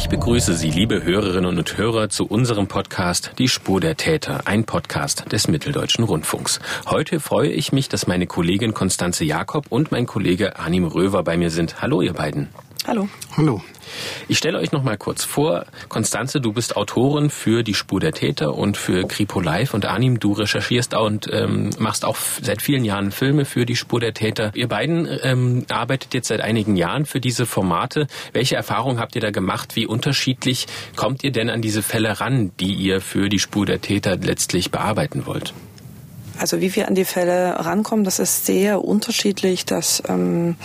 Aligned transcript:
Ich 0.00 0.08
begrüße 0.08 0.54
Sie, 0.54 0.70
liebe 0.70 1.04
Hörerinnen 1.04 1.58
und 1.58 1.76
Hörer, 1.76 2.08
zu 2.08 2.24
unserem 2.24 2.68
Podcast 2.68 3.32
Die 3.36 3.48
Spur 3.48 3.82
der 3.82 3.98
Täter, 3.98 4.46
ein 4.46 4.64
Podcast 4.64 5.30
des 5.30 5.46
Mitteldeutschen 5.46 6.04
Rundfunks. 6.04 6.58
Heute 6.86 7.20
freue 7.20 7.50
ich 7.50 7.70
mich, 7.72 7.90
dass 7.90 8.06
meine 8.06 8.26
Kollegin 8.26 8.72
Konstanze 8.72 9.26
Jakob 9.26 9.66
und 9.68 9.92
mein 9.92 10.06
Kollege 10.06 10.58
Anim 10.58 10.86
Röver 10.86 11.22
bei 11.22 11.36
mir 11.36 11.50
sind. 11.50 11.82
Hallo, 11.82 12.00
ihr 12.00 12.14
beiden. 12.14 12.48
Hallo. 12.90 13.08
Hallo. 13.36 13.62
Ich 14.26 14.38
stelle 14.38 14.58
euch 14.58 14.72
noch 14.72 14.82
mal 14.82 14.98
kurz 14.98 15.22
vor. 15.22 15.64
Konstanze, 15.88 16.40
du 16.40 16.52
bist 16.52 16.76
Autorin 16.76 17.30
für 17.30 17.62
Die 17.62 17.74
Spur 17.74 18.00
der 18.00 18.10
Täter 18.10 18.56
und 18.56 18.76
für 18.76 19.06
Kripo 19.06 19.40
Live 19.40 19.74
und 19.74 19.86
Anim, 19.86 20.18
du 20.18 20.32
recherchierst 20.32 20.94
und 20.94 21.32
ähm, 21.32 21.70
machst 21.78 22.04
auch 22.04 22.16
seit 22.42 22.60
vielen 22.60 22.84
Jahren 22.84 23.12
Filme 23.12 23.44
für 23.44 23.64
Die 23.64 23.76
Spur 23.76 24.00
der 24.00 24.12
Täter. 24.12 24.50
Ihr 24.56 24.66
beiden 24.66 25.08
ähm, 25.22 25.66
arbeitet 25.70 26.14
jetzt 26.14 26.26
seit 26.26 26.40
einigen 26.40 26.74
Jahren 26.74 27.06
für 27.06 27.20
diese 27.20 27.46
Formate. 27.46 28.08
Welche 28.32 28.56
Erfahrungen 28.56 28.98
habt 28.98 29.14
ihr 29.14 29.20
da 29.20 29.30
gemacht? 29.30 29.76
Wie 29.76 29.86
unterschiedlich 29.86 30.66
kommt 30.96 31.22
ihr 31.22 31.30
denn 31.30 31.48
an 31.48 31.62
diese 31.62 31.84
Fälle 31.84 32.18
ran, 32.18 32.50
die 32.58 32.74
ihr 32.74 33.00
für 33.00 33.28
Die 33.28 33.38
Spur 33.38 33.66
der 33.66 33.80
Täter 33.80 34.16
letztlich 34.16 34.72
bearbeiten 34.72 35.26
wollt? 35.26 35.54
Also 36.40 36.62
wie 36.62 36.74
wir 36.74 36.88
an 36.88 36.94
die 36.94 37.04
Fälle 37.04 37.66
rankommen, 37.66 38.02
das 38.02 38.18
ist 38.18 38.46
sehr 38.46 38.82
unterschiedlich. 38.82 39.66
Das 39.66 40.02
ähm, 40.08 40.56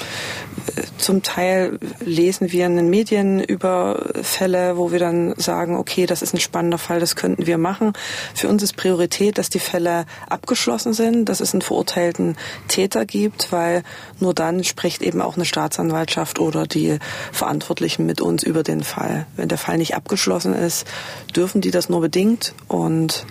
zum 0.98 1.22
Teil 1.22 1.80
lesen 2.00 2.54
wir 2.54 2.66
in 2.66 2.78
den 2.78 2.90
Medien 2.90 3.44
über 3.44 4.06
Fälle, 4.22 4.78
wo 4.78 4.94
wir 4.94 5.00
dann 5.00 5.34
sagen, 5.36 5.76
okay, 5.76 6.06
das 6.06 6.22
ist 6.22 6.34
ein 6.34 6.40
spannender 6.40 6.78
Fall, 6.78 7.02
das 7.02 7.18
könnten 7.18 7.46
wir 7.46 7.58
machen. 7.58 7.92
Für 8.34 8.48
uns 8.48 8.64
ist 8.64 8.78
Priorität, 8.78 9.38
dass 9.38 9.50
die 9.50 9.60
Fälle 9.60 10.06
abgeschlossen 10.30 10.94
sind, 10.94 11.28
dass 11.28 11.42
es 11.42 11.54
einen 11.54 11.62
verurteilten 11.62 12.38
Täter 12.70 13.06
gibt, 13.06 13.52
weil 13.52 13.84
nur 14.22 14.34
dann 14.34 14.64
spricht 14.64 15.02
eben 15.02 15.22
auch 15.22 15.36
eine 15.36 15.44
Staatsanwaltschaft 15.44 16.40
oder 16.40 16.68
die 16.68 17.00
Verantwortlichen 17.34 18.06
mit 18.06 18.22
uns 18.22 18.44
über 18.44 18.64
den 18.64 18.82
Fall. 18.82 19.28
Wenn 19.36 19.50
der 19.50 19.58
Fall 19.58 19.78
nicht 19.78 19.94
abgeschlossen 19.94 20.54
ist, 20.54 20.88
dürfen 21.36 21.60
die 21.60 21.72
das 21.72 21.90
nur 21.90 22.00
bedingt 22.00 22.56
und 22.70 23.26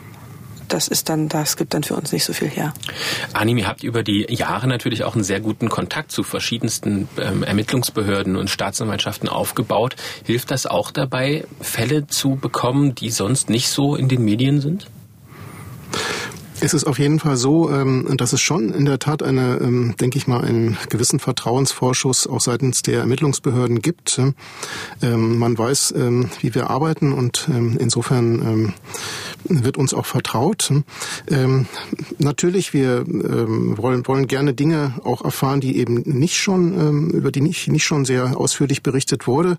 das 0.69 0.89
ist 0.89 1.09
dann, 1.09 1.29
das 1.29 1.57
gibt 1.57 1.75
dann 1.75 1.83
für 1.83 1.95
uns 1.95 2.13
nicht 2.13 2.25
so 2.25 2.33
viel 2.33 2.49
her. 2.49 2.73
Anim, 3.33 3.59
ihr 3.59 3.67
habt 3.67 3.83
über 3.83 4.03
die 4.03 4.27
Jahre 4.29 4.67
natürlich 4.67 5.05
auch 5.05 5.15
einen 5.15 5.25
sehr 5.25 5.41
guten 5.41 5.69
Kontakt 5.69 6.13
zu 6.13 6.23
verschiedensten 6.23 7.09
ähm, 7.19 7.43
Ermittlungsbehörden 7.43 8.37
und 8.37 8.51
Staatsanwaltschaften 8.51 9.29
aufgebaut. 9.29 9.97
Hilft 10.25 10.51
das 10.51 10.67
auch 10.67 10.91
dabei, 10.91 11.45
Fälle 11.61 12.07
zu 12.07 12.37
bekommen, 12.37 12.95
die 12.95 13.11
sonst 13.11 13.51
nicht 13.51 13.69
so 13.69 13.97
in 13.97 14.09
den 14.09 14.25
Medien 14.25 14.61
sind? 14.61 14.87
Es 16.61 16.73
ist 16.73 16.85
auf 16.85 16.99
jeden 16.99 17.19
Fall 17.19 17.37
so, 17.37 17.71
ähm, 17.71 18.09
dass 18.17 18.33
es 18.33 18.41
schon 18.41 18.73
in 18.73 18.85
der 18.85 18.99
Tat 18.99 19.23
eine, 19.23 19.59
ähm, 19.61 19.95
denke 20.01 20.17
ich 20.17 20.27
mal, 20.27 20.43
einen 20.43 20.77
gewissen 20.89 21.19
Vertrauensvorschuss 21.19 22.27
auch 22.27 22.41
seitens 22.41 22.83
der 22.83 23.01
Ermittlungsbehörden 23.01 23.81
gibt. 23.81 24.21
Ähm, 25.03 25.39
man 25.39 25.59
weiß, 25.59 25.95
wie 26.41 26.55
wir 26.55 26.71
arbeiten 26.71 27.13
und 27.13 27.49
insofern 27.79 28.75
wird 29.45 29.77
uns 29.77 29.93
auch 29.95 30.07
vertraut. 30.07 30.73
Natürlich, 32.19 32.73
wir 32.73 33.05
wollen, 33.07 34.07
wollen 34.07 34.27
gerne 34.27 34.55
Dinge 34.55 34.95
auch 35.05 35.25
erfahren, 35.25 35.61
die 35.61 35.79
eben 35.79 36.03
nicht 36.05 36.37
schon, 36.37 37.11
über 37.11 37.31
die 37.31 37.41
nicht, 37.41 37.69
nicht 37.69 37.85
schon 37.85 38.05
sehr 38.05 38.37
ausführlich 38.39 38.83
berichtet 38.83 39.27
wurde. 39.27 39.59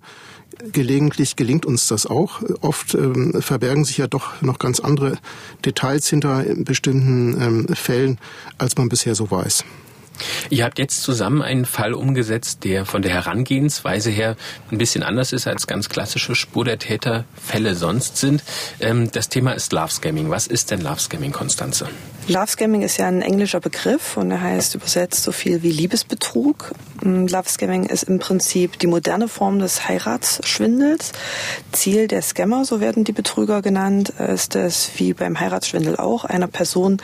Gelegentlich 0.72 1.36
gelingt 1.36 1.66
uns 1.66 1.88
das 1.88 2.06
auch. 2.06 2.42
Oft 2.62 2.98
verbergen 3.40 3.86
sich 3.86 3.98
ja 3.98 4.08
doch 4.08 4.42
noch 4.42 4.60
ganz 4.60 4.80
andere 4.80 5.18
Details 5.64 6.08
hinter 6.10 6.44
bestimmten 6.58 7.42
ähm, 7.42 7.76
Fällen, 7.76 8.18
als 8.58 8.78
man 8.78 8.90
bisher 8.90 9.16
so 9.16 9.30
weiß. 9.30 9.64
Ihr 10.50 10.64
habt 10.64 10.80
jetzt 10.80 11.04
zusammen 11.04 11.42
einen 11.42 11.66
Fall 11.66 11.94
umgesetzt, 11.94 12.64
der 12.64 12.86
von 12.86 13.02
der 13.02 13.12
Herangehensweise 13.12 14.10
her 14.10 14.36
ein 14.72 14.78
bisschen 14.78 15.04
anders 15.04 15.34
ist, 15.34 15.48
als 15.48 15.68
ganz 15.68 15.90
klassische 15.90 16.36
Spur 16.36 16.66
der 16.66 16.80
Täterfälle 16.80 17.76
sonst 17.76 18.18
sind. 18.18 18.44
Ähm, 18.80 19.12
das 19.12 19.30
Thema 19.30 19.52
ist 19.52 19.74
Love 19.74 19.92
Scamming. 19.92 20.30
Was 20.30 20.48
ist 20.48 20.72
denn 20.72 20.82
Love 20.82 21.00
Scamming, 21.00 21.32
Konstanze? 21.32 21.88
Love 22.28 22.48
Scamming 22.48 22.82
ist 22.82 22.98
ja 22.98 23.06
ein 23.06 23.22
englischer 23.22 23.60
Begriff 23.60 24.18
und 24.18 24.32
er 24.32 24.42
heißt 24.42 24.74
übersetzt 24.74 25.22
so 25.22 25.32
viel 25.32 25.62
wie 25.62 25.70
Liebesbetrug. 25.70 26.72
Mm, 27.04 27.28
Love 27.28 27.48
Scamming 27.48 27.86
ist 27.86 28.02
im 28.06 28.18
Prinzip 28.18 28.80
die 28.80 28.88
moderne 28.88 29.28
Form 29.28 29.60
des 29.60 29.88
Heiratsschwindels. 29.88 31.12
Ziel 31.72 32.08
der 32.08 32.24
Scammer, 32.24 32.66
so 32.66 32.82
werden 32.82 33.04
die 33.04 33.12
Betrüger 33.12 33.62
genannt, 33.62 34.10
ist 34.10 34.56
es, 34.56 34.90
wie 34.98 35.14
beim 35.14 35.40
Heiratsschwindel 35.40 35.98
auch, 35.98 36.26
einer 36.26 36.48
Person 36.48 36.98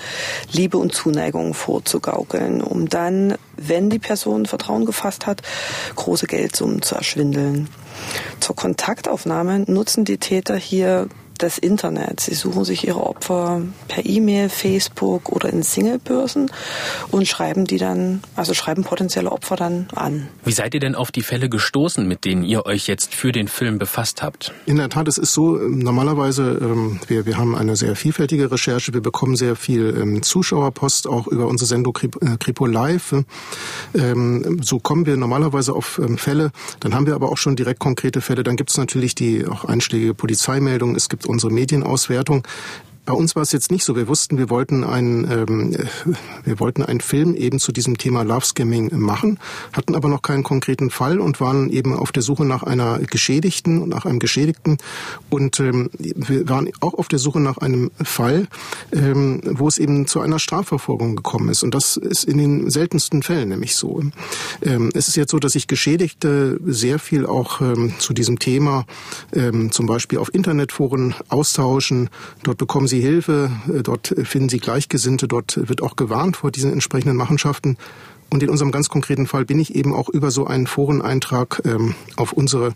Liebe 0.52 0.80
und 0.80 0.96
Zuneigung 0.96 1.54
vorzugaukeln, 1.54 2.60
um 2.64 2.90
dann, 2.90 3.36
wenn 3.58 3.92
die 3.92 4.00
Person 4.00 4.48
Vertrauen 4.48 4.88
gefasst 4.88 5.28
hat, 5.28 5.44
große 5.96 6.26
Geldsummen 6.26 6.82
zu 6.82 6.96
erschwindeln. 6.96 7.70
Zur 8.40 8.56
Kontaktaufnahme 8.56 9.66
nutzen 9.68 10.04
die 10.04 10.18
Täter 10.18 10.56
hier 10.56 11.10
das 11.44 11.58
Internet. 11.58 12.20
Sie 12.20 12.36
suchen 12.36 12.64
sich 12.66 12.88
ihre 12.88 13.02
Opfer 13.02 13.62
per 13.88 14.06
E-Mail, 14.06 14.50
Facebook 14.50 15.30
oder 15.30 15.50
in 15.50 15.64
Singlebörsen 15.64 16.52
und 17.10 17.28
schreiben 17.28 17.66
die 17.66 17.78
dann, 17.78 18.22
also 18.36 18.54
schreiben 18.54 18.84
potenzielle 18.84 19.32
Opfer 19.32 19.56
dann 19.56 19.88
an. 19.96 20.28
Wie 20.46 20.52
seid 20.52 20.74
ihr 20.74 20.80
denn 20.80 20.96
auf 20.96 21.12
die 21.12 21.22
Fälle 21.22 21.50
gestoßen, 21.50 22.08
mit 22.08 22.26
denen 22.26 22.44
ihr 22.44 22.66
euch 22.66 22.88
jetzt 22.88 23.14
für 23.14 23.32
den 23.32 23.48
Film 23.48 23.80
befasst 23.80 24.22
habt? 24.22 24.54
In 24.66 24.78
der 24.78 24.90
Tat, 24.90 25.08
es 25.08 25.18
ist 25.18 25.34
so, 25.34 25.60
ähm, 25.60 25.80
normalerweise, 25.80 26.60
ähm, 26.62 27.00
wir, 27.08 27.26
wir 27.26 27.38
haben 27.38 27.56
eine 27.56 27.76
sehr 27.76 27.96
vielfältige 27.96 28.52
Recherche, 28.52 28.94
wir 28.94 29.02
bekommen 29.02 29.36
sehr 29.36 29.56
viel 29.56 29.96
ähm, 30.00 30.22
Zuschauerpost, 30.22 31.08
auch 31.08 31.28
über 31.28 31.48
unsere 31.48 31.68
Sendung 31.68 31.94
Kripo 31.94 32.68
äh, 32.68 32.72
Live. 32.72 33.16
So 34.62 34.80
kommen 34.80 35.06
wir 35.06 35.18
normalerweise 35.18 35.74
auf 35.74 36.00
Fälle, 36.18 36.52
dann 36.80 36.94
haben 36.94 37.06
wir 37.06 37.16
aber 37.16 37.30
auch 37.30 37.38
schon 37.38 37.56
direkt 37.56 37.80
konkrete 37.80 38.22
Fälle, 38.22 38.44
dann 38.44 38.56
gibt 38.56 38.70
es 38.70 38.78
natürlich 38.78 39.16
die 39.16 39.46
auch 39.46 39.66
einschlägige 39.66 40.14
Polizeimeldungen, 40.14 40.96
es 40.96 41.10
gibt 41.10 41.26
unsere 41.32 41.52
Medienauswertung. 41.52 42.44
Bei 43.06 43.14
uns 43.14 43.36
war 43.36 43.42
es 43.42 43.52
jetzt 43.52 43.72
nicht 43.72 43.84
so. 43.84 43.96
Wir 43.96 44.08
wussten, 44.08 44.38
wir 44.38 44.50
wollten 44.52 44.84
einen, 44.84 45.30
ähm, 45.30 45.76
wir 46.44 46.60
wollten 46.60 46.84
einen 46.84 47.02
Film 47.02 47.34
eben 47.34 47.58
zu 47.58 47.72
diesem 47.72 47.98
Thema 47.98 48.24
Love 48.24 48.46
Scamming 48.46 48.92
machen, 49.00 49.40
hatten 49.74 49.96
aber 49.96 50.08
noch 50.08 50.22
keinen 50.22 50.44
konkreten 50.44 50.92
Fall 50.92 51.20
und 51.20 51.42
waren 51.42 51.70
eben 51.72 51.96
auf 51.96 52.12
der 52.12 52.22
Suche 52.22 52.46
nach 52.46 52.62
einer 52.62 53.00
Geschädigten 53.00 53.82
und 53.82 53.90
nach 53.90 54.06
einem 54.06 54.20
Geschädigten 54.20 54.78
und 55.30 55.60
ähm, 55.60 55.90
wir 55.98 56.48
waren 56.48 56.70
auch 56.80 56.94
auf 56.94 57.08
der 57.08 57.18
Suche 57.18 57.40
nach 57.40 57.58
einem 57.58 57.90
Fall, 58.04 58.48
ähm, 58.92 59.42
wo 59.46 59.68
es 59.68 59.80
eben 59.80 60.06
zu 60.06 60.20
einer 60.20 60.38
Strafverfolgung 60.38 61.16
gekommen 61.16 61.50
ist 61.50 61.64
und 61.64 61.74
das 61.74 61.98
ist 61.98 62.24
in 62.24 62.38
den 62.38 62.70
seltensten 62.70 63.24
Fällen 63.24 63.50
nämlich 63.50 63.76
so. 63.76 64.02
Ähm, 64.62 64.92
es 64.94 65.08
ist 65.08 65.16
jetzt 65.16 65.32
so, 65.32 65.40
dass 65.40 65.54
sich 65.54 65.68
Geschädigte 65.68 66.60
sehr 66.66 67.00
viel 67.00 67.26
auch 67.26 67.62
ähm, 67.62 67.94
zu 67.98 68.14
diesem 68.14 68.38
Thema 68.38 68.86
ähm, 69.34 69.72
zum 69.72 69.88
Beispiel 69.88 70.20
auf 70.20 70.34
Internetforen 70.34 71.16
austauschen. 71.30 72.10
Dort 72.44 72.58
bekommen 72.58 72.88
Sie 72.92 73.02
Hilfe, 73.02 73.50
äh, 73.68 73.82
dort 73.82 74.14
finden 74.24 74.50
Sie 74.50 74.60
Gleichgesinnte, 74.60 75.28
dort 75.28 75.58
wird 75.68 75.82
auch 75.82 75.96
gewarnt 75.96 76.38
vor 76.38 76.52
diesen 76.52 76.72
entsprechenden 76.72 77.18
Machenschaften. 77.18 77.78
Und 78.32 78.42
in 78.42 78.50
unserem 78.50 78.72
ganz 78.72 78.88
konkreten 78.88 79.28
Fall 79.28 79.44
bin 79.44 79.60
ich 79.60 79.76
eben 79.76 79.94
auch 79.94 80.08
über 80.08 80.32
so 80.32 80.48
einen 80.48 80.66
Foreneintrag 80.66 81.62
ähm, 81.66 81.96
auf 82.16 82.32
unsere 82.32 82.74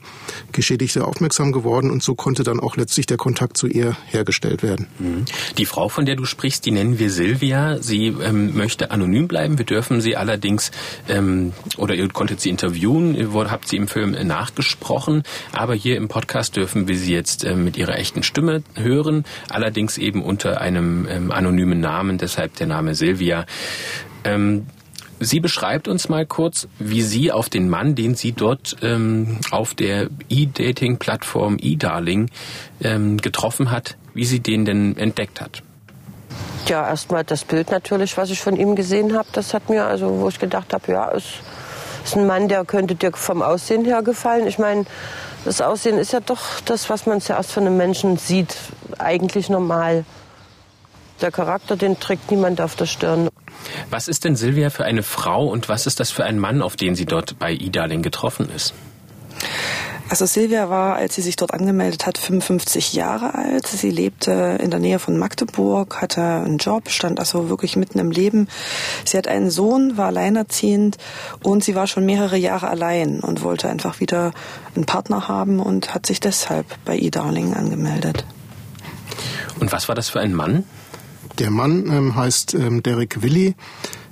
Geschädigte 0.51 1.05
aufmerksam 1.05 1.53
geworden 1.53 1.91
und 1.91 2.03
so 2.03 2.13
konnte 2.13 2.43
dann 2.43 2.59
auch 2.59 2.75
letztlich 2.75 3.05
der 3.05 3.15
Kontakt 3.15 3.55
zu 3.55 3.67
ihr 3.67 3.95
hergestellt 4.07 4.63
werden. 4.63 4.87
Mhm. 4.99 5.23
Die 5.57 5.65
Frau, 5.65 5.87
von 5.87 6.05
der 6.05 6.17
du 6.17 6.25
sprichst, 6.25 6.65
die 6.65 6.71
nennen 6.71 6.99
wir 6.99 7.09
Silvia. 7.09 7.81
Sie 7.81 8.07
ähm, 8.07 8.57
möchte 8.57 8.91
anonym 8.91 9.29
bleiben. 9.29 9.57
Wir 9.57 9.65
dürfen 9.65 10.01
sie 10.01 10.17
allerdings, 10.17 10.71
ähm, 11.07 11.53
oder 11.77 11.95
ihr 11.95 12.09
konntet 12.09 12.41
sie 12.41 12.49
interviewen, 12.49 13.15
ihr 13.15 13.33
habt 13.33 13.69
sie 13.69 13.77
im 13.77 13.87
Film 13.87 14.11
nachgesprochen, 14.11 15.23
aber 15.53 15.73
hier 15.73 15.95
im 15.95 16.09
Podcast 16.09 16.57
dürfen 16.57 16.89
wir 16.89 16.97
sie 16.97 17.13
jetzt 17.13 17.45
ähm, 17.45 17.63
mit 17.63 17.77
ihrer 17.77 17.97
echten 17.97 18.23
Stimme 18.23 18.61
hören, 18.75 19.23
allerdings 19.49 19.97
eben 19.97 20.21
unter 20.21 20.59
einem 20.59 21.07
ähm, 21.09 21.31
anonymen 21.31 21.79
Namen, 21.79 22.17
deshalb 22.17 22.55
der 22.55 22.67
Name 22.67 22.93
Silvia. 22.93 23.45
Sie 25.19 25.39
beschreibt 25.39 25.87
uns 25.87 26.09
mal 26.09 26.25
kurz, 26.25 26.67
wie 26.77 27.01
sie 27.01 27.31
auf 27.31 27.49
den 27.49 27.69
Mann, 27.69 27.95
den 27.95 28.15
sie 28.15 28.33
dort 28.33 28.75
ähm, 28.81 29.39
auf 29.51 29.73
der 29.73 30.09
E-Dating-Plattform 30.29 31.57
E-Darling 31.61 32.29
ähm, 32.81 33.17
getroffen 33.17 33.71
hat, 33.71 33.97
wie 34.13 34.25
sie 34.25 34.41
den 34.41 34.65
denn 34.65 34.97
entdeckt 34.97 35.39
hat. 35.39 35.63
Ja, 36.67 36.87
erstmal 36.87 37.23
das 37.23 37.45
Bild 37.45 37.71
natürlich, 37.71 38.17
was 38.17 38.29
ich 38.29 38.41
von 38.41 38.55
ihm 38.55 38.75
gesehen 38.75 39.15
habe. 39.15 39.27
Das 39.31 39.53
hat 39.53 39.69
mir, 39.69 39.85
also 39.85 40.19
wo 40.19 40.27
ich 40.29 40.39
gedacht 40.39 40.73
habe, 40.73 40.91
ja, 40.91 41.09
ist, 41.09 41.27
ist 42.03 42.17
ein 42.17 42.25
Mann, 42.25 42.49
der 42.49 42.65
könnte 42.65 42.95
dir 42.95 43.11
vom 43.13 43.41
Aussehen 43.41 43.85
her 43.85 44.01
gefallen. 44.01 44.47
Ich 44.47 44.57
meine, 44.57 44.85
das 45.45 45.61
Aussehen 45.61 45.99
ist 45.99 46.11
ja 46.11 46.19
doch 46.19 46.59
das, 46.65 46.89
was 46.89 47.05
man 47.05 47.21
zuerst 47.21 47.51
von 47.51 47.67
einem 47.67 47.77
Menschen 47.77 48.17
sieht, 48.17 48.57
eigentlich 48.97 49.47
normal. 49.47 50.05
Der 51.21 51.31
Charakter, 51.31 51.77
den 51.77 51.99
trägt 51.99 52.29
niemand 52.29 52.59
auf 52.61 52.75
der 52.75 52.85
Stirn. 52.85 53.29
Was 53.89 54.07
ist 54.07 54.25
denn 54.25 54.35
Silvia 54.35 54.69
für 54.69 54.85
eine 54.85 55.03
Frau 55.03 55.47
und 55.47 55.69
was 55.69 55.87
ist 55.87 55.99
das 55.99 56.11
für 56.11 56.25
ein 56.25 56.39
Mann, 56.39 56.61
auf 56.61 56.75
den 56.75 56.95
sie 56.95 57.05
dort 57.05 57.39
bei 57.39 57.51
Idaling 57.53 58.01
getroffen 58.01 58.49
ist? 58.53 58.73
Also 60.07 60.27
Silvia 60.27 60.69
war, 60.69 60.97
als 60.97 61.15
sie 61.15 61.23
sich 61.23 61.35
dort 61.35 61.53
angemeldet 61.53 62.05
hat, 62.05 62.19
55 62.19 62.93
Jahre 62.93 63.33
alt. 63.33 63.65
Sie 63.65 63.89
lebte 63.89 64.57
in 64.61 64.69
der 64.69 64.79
Nähe 64.79 64.99
von 64.99 65.17
Magdeburg, 65.17 65.99
hatte 65.99 66.21
einen 66.21 66.59
Job, 66.59 66.89
stand 66.89 67.19
also 67.19 67.49
wirklich 67.49 67.75
mitten 67.75 67.97
im 67.97 68.11
Leben. 68.11 68.47
Sie 69.03 69.17
hat 69.17 69.27
einen 69.27 69.49
Sohn, 69.49 69.97
war 69.97 70.07
alleinerziehend 70.07 70.97
und 71.41 71.63
sie 71.63 71.73
war 71.73 71.87
schon 71.87 72.05
mehrere 72.05 72.37
Jahre 72.37 72.67
allein 72.67 73.19
und 73.19 73.41
wollte 73.41 73.67
einfach 73.67 73.99
wieder 73.99 74.31
einen 74.75 74.85
Partner 74.85 75.27
haben 75.27 75.59
und 75.59 75.95
hat 75.95 76.05
sich 76.05 76.19
deshalb 76.19 76.67
bei 76.85 76.95
eDarling 76.97 77.55
angemeldet. 77.55 78.25
Und 79.59 79.71
was 79.71 79.87
war 79.87 79.95
das 79.95 80.09
für 80.09 80.19
ein 80.19 80.33
Mann? 80.33 80.65
Der 81.39 81.51
Mann 81.51 81.91
ähm, 81.91 82.15
heißt 82.15 82.53
ähm, 82.53 82.81
Derek 82.81 83.21
Willi. 83.21 83.55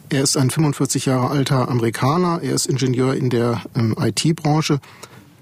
Er 0.10 0.24
ist 0.24 0.36
ein 0.36 0.50
45 0.50 1.06
Jahre 1.06 1.30
alter 1.30 1.70
Amerikaner. 1.70 2.42
Er 2.44 2.54
ist 2.54 2.66
Ingenieur 2.66 3.16
in 3.16 3.30
der 3.30 3.64
ähm, 3.76 3.96
IT-Branche. 3.98 4.80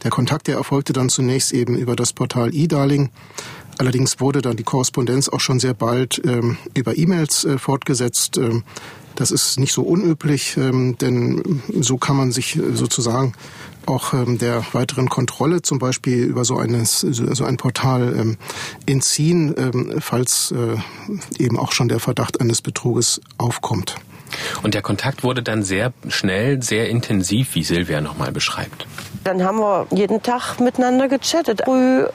Der 0.03 0.11
Kontakt, 0.11 0.47
der 0.47 0.55
erfolgte 0.55 0.93
dann 0.93 1.09
zunächst 1.09 1.53
eben 1.53 1.75
über 1.75 1.95
das 1.95 2.13
Portal 2.13 2.53
eDarling. 2.53 3.09
Allerdings 3.79 4.19
wurde 4.19 4.41
dann 4.41 4.57
die 4.57 4.63
Korrespondenz 4.63 5.27
auch 5.27 5.39
schon 5.39 5.59
sehr 5.59 5.73
bald 5.73 6.21
ähm, 6.23 6.57
über 6.75 6.97
E-Mails 6.97 7.45
äh, 7.45 7.57
fortgesetzt. 7.57 8.37
Ähm, 8.37 8.63
das 9.15 9.31
ist 9.31 9.59
nicht 9.59 9.73
so 9.73 9.81
unüblich, 9.81 10.57
ähm, 10.57 10.97
denn 10.99 11.61
so 11.79 11.97
kann 11.97 12.15
man 12.15 12.31
sich 12.31 12.57
äh, 12.57 12.73
sozusagen 12.73 13.33
auch 13.85 14.13
ähm, 14.13 14.37
der 14.37 14.63
weiteren 14.73 15.09
Kontrolle 15.09 15.61
zum 15.61 15.79
Beispiel 15.79 16.23
über 16.23 16.45
so, 16.45 16.57
eines, 16.57 17.01
so 17.01 17.43
ein 17.45 17.57
Portal 17.57 18.15
ähm, 18.17 18.37
entziehen, 18.85 19.55
ähm, 19.57 19.95
falls 19.99 20.51
äh, 20.51 20.77
eben 21.43 21.57
auch 21.57 21.71
schon 21.71 21.87
der 21.87 21.99
Verdacht 21.99 22.41
eines 22.41 22.61
Betruges 22.61 23.21
aufkommt. 23.37 23.95
Und 24.63 24.73
der 24.73 24.81
Kontakt 24.81 25.23
wurde 25.23 25.43
dann 25.43 25.63
sehr 25.63 25.93
schnell, 26.07 26.61
sehr 26.61 26.89
intensiv, 26.89 27.55
wie 27.55 27.63
Silvia 27.63 28.01
nochmal 28.01 28.31
beschreibt. 28.31 28.87
Dann 29.23 29.43
haben 29.43 29.59
wir 29.59 29.87
jeden 29.91 30.23
Tag 30.23 30.59
miteinander 30.59 31.07
gechattet. 31.07 31.61
Früh 31.65 32.05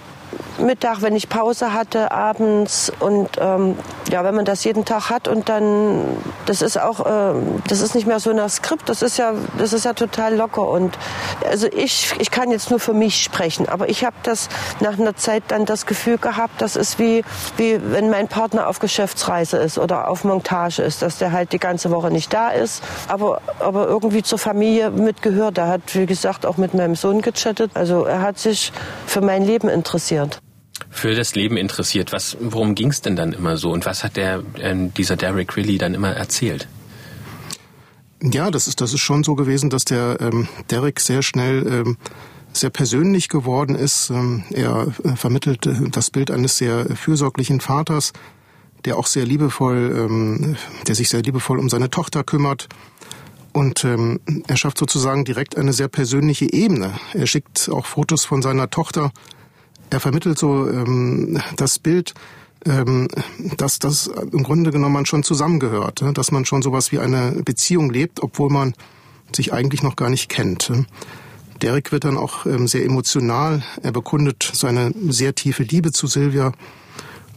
Mittag, 0.59 1.03
wenn 1.03 1.15
ich 1.15 1.29
Pause 1.29 1.73
hatte, 1.73 2.11
abends 2.13 2.93
und 3.01 3.31
ähm, 3.39 3.77
ja, 4.11 4.25
wenn 4.25 4.35
man 4.35 4.45
das 4.45 4.65
jeden 4.65 4.85
Tag 4.85 5.11
hat 5.11 5.29
und 5.29 5.49
dann, 5.49 6.05
das 6.47 6.63
ist 6.63 6.81
auch, 6.81 7.05
äh, 7.05 7.35
das 7.69 7.81
ist 7.81 7.95
nicht 7.95 8.07
mehr 8.07 8.21
so 8.21 8.33
nach 8.33 8.49
Skript, 8.49 8.89
das 8.89 9.03
ist 9.03 9.19
ja, 9.19 9.35
das 9.59 9.73
ist 9.73 9.85
ja 9.85 9.93
total 9.93 10.35
locker 10.35 10.67
und 10.69 10.97
also 11.47 11.67
ich, 11.67 12.15
ich 12.19 12.31
kann 12.31 12.51
jetzt 12.51 12.71
nur 12.71 12.81
für 12.81 12.95
mich 12.95 13.23
sprechen, 13.23 13.69
aber 13.69 13.89
ich 13.89 14.05
habe 14.05 14.17
das 14.23 14.49
nach 14.81 14.99
einer 14.99 15.17
Zeit 15.17 15.45
dann 15.49 15.67
das 15.67 15.87
Gefühl 15.87 16.19
gehabt, 16.19 16.61
das 16.63 16.77
ist 16.77 16.99
wie, 16.99 17.23
wie 17.57 17.79
wenn 17.93 18.11
mein 18.11 18.29
Partner 18.29 18.69
auf 18.69 18.79
Geschäftsreise 18.79 19.59
ist 19.59 19.79
oder 19.79 20.09
auf 20.09 20.25
Montage 20.25 20.83
ist, 20.83 21.03
dass 21.03 21.19
der 21.19 21.33
halt 21.33 21.53
die 21.53 21.59
ganze 21.59 21.91
Woche 21.91 22.11
nicht 22.11 22.33
da 22.33 22.49
ist, 22.51 22.83
aber, 23.09 23.41
aber 23.59 23.87
irgendwie 23.87 24.23
zur 24.23 24.39
Familie 24.39 24.91
mitgehört. 24.91 25.59
Er 25.59 25.69
hat, 25.69 25.95
wie 25.95 26.07
gesagt, 26.07 26.47
auch 26.47 26.57
mit 26.57 26.75
meinem 26.75 26.95
Sohn 26.95 27.21
gechattet, 27.21 27.73
also 27.75 28.05
er 28.05 28.23
hat 28.23 28.39
sich 28.39 28.73
für 29.07 29.21
mein 29.21 29.45
Leben 29.45 29.69
interessiert 29.69 30.41
für 30.97 31.15
das 31.15 31.35
Leben 31.35 31.57
interessiert. 31.57 32.13
Was, 32.13 32.37
worum 32.41 32.75
ging 32.75 32.89
es 32.89 33.03
denn 33.03 33.17
dann 33.17 33.33
immer 33.33 33.57
so 33.57 33.71
und 33.73 33.87
was 33.87 34.03
hat 34.03 34.17
der, 34.17 34.43
äh, 34.59 34.75
dieser 34.97 35.17
Derek 35.17 35.57
Riley 35.57 35.79
dann 35.79 35.95
immer 35.95 36.11
erzählt? 36.11 36.69
Ja, 38.23 38.51
das 38.51 38.67
ist, 38.67 38.81
das 38.81 38.95
ist 38.95 39.01
schon 39.01 39.23
so 39.23 39.35
gewesen, 39.35 39.69
dass 39.69 39.85
der 39.85 40.19
ähm, 40.21 40.49
Derek 40.71 41.01
sehr 41.01 41.23
schnell 41.23 41.67
ähm, 41.67 41.97
sehr 42.53 42.71
persönlich 42.71 43.29
geworden 43.29 43.77
ist. 43.77 44.11
Ähm, 44.11 44.45
er 44.51 44.89
äh, 45.05 45.17
vermittelt 45.17 45.67
äh, 45.67 45.91
das 45.91 46.11
Bild 46.11 46.31
eines 46.31 46.57
sehr 46.57 46.87
fürsorglichen 46.97 47.61
Vaters, 47.61 48.13
der 48.87 48.97
auch 48.97 49.07
sehr 49.07 49.27
liebevoll, 49.27 49.95
ähm, 49.95 50.57
der 50.87 50.95
sich 50.95 51.11
sehr 51.11 51.23
liebevoll 51.23 51.59
um 51.59 51.69
seine 51.69 51.91
Tochter 51.91 52.25
kümmert. 52.25 52.69
Und 53.53 53.85
ähm, 53.85 54.21
er 54.47 54.57
schafft 54.57 54.79
sozusagen 54.79 55.25
direkt 55.25 55.57
eine 55.57 55.73
sehr 55.73 55.89
persönliche 55.89 56.51
Ebene. 56.53 56.95
Er 57.13 57.27
schickt 57.27 57.71
auch 57.71 57.87
Fotos 57.87 58.25
von 58.25 58.43
seiner 58.43 58.71
Tochter 58.71 59.13
er 59.91 60.01
vermittelt 60.01 60.39
so 60.39 60.69
ähm, 60.69 61.41
das 61.57 61.79
Bild, 61.79 62.15
ähm, 62.65 63.09
dass 63.57 63.79
das 63.79 64.09
im 64.09 64.43
Grunde 64.43 64.71
genommen 64.71 65.07
schon 65.07 65.23
zusammengehört, 65.23 66.03
ne? 66.03 66.13
dass 66.13 66.33
man 66.33 66.45
schon 66.45 66.63
sowas 66.63 66.93
wie 66.93 66.99
eine 66.99 67.43
Beziehung 67.45 67.91
lebt, 67.91 68.23
obwohl 68.23 68.51
man 68.51 68.75
sich 69.35 69.53
eigentlich 69.53 69.83
noch 69.83 69.97
gar 69.97 70.11
nicht 70.11 70.29
kennt. 70.29 70.73
Derek 71.63 71.93
wird 71.93 72.05
dann 72.05 72.17
auch 72.17 72.47
ähm, 72.47 72.69
sehr 72.69 72.85
emotional. 72.85 73.63
Er 73.83 73.93
bekundet 73.93 74.51
seine 74.53 74.93
sehr 75.09 75.35
tiefe 75.35 75.63
Liebe 75.63 75.91
zu 75.93 76.07
Silvia. 76.07 76.53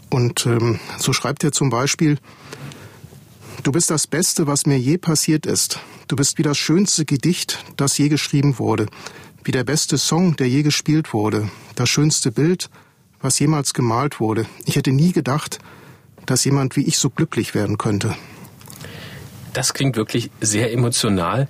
Und 0.10 0.46
ähm, 0.46 0.80
so 0.98 1.14
schreibt 1.14 1.44
er 1.44 1.52
zum 1.52 1.70
Beispiel, 1.70 2.18
Du 3.64 3.74
bist 3.74 3.90
das 3.90 4.08
Beste, 4.08 4.48
was 4.48 4.66
mir 4.66 4.80
je 4.80 4.98
passiert 4.98 5.46
ist. 5.46 5.80
Du 6.08 6.16
bist 6.16 6.38
wie 6.38 6.44
das 6.44 6.58
schönste 6.58 7.04
Gedicht, 7.04 7.64
das 7.76 7.98
je 7.98 8.08
geschrieben 8.08 8.58
wurde 8.58 8.88
wie 9.44 9.52
der 9.52 9.64
beste 9.64 9.98
Song, 9.98 10.36
der 10.36 10.48
je 10.48 10.64
gespielt 10.64 11.14
wurde, 11.14 11.50
das 11.76 11.90
schönste 11.90 12.32
Bild, 12.32 12.70
was 13.22 13.40
jemals 13.40 13.74
gemalt 13.74 14.20
wurde. 14.20 14.46
Ich 14.66 14.76
hätte 14.76 14.92
nie 14.92 15.12
gedacht, 15.12 15.60
dass 16.26 16.46
jemand 16.46 16.76
wie 16.76 16.86
ich 16.86 16.98
so 16.98 17.10
glücklich 17.10 17.56
werden 17.56 17.78
könnte. 17.78 18.16
Das 19.54 19.74
klingt 19.74 19.96
wirklich 19.96 20.30
sehr 20.42 20.72
emotional. 20.72 21.48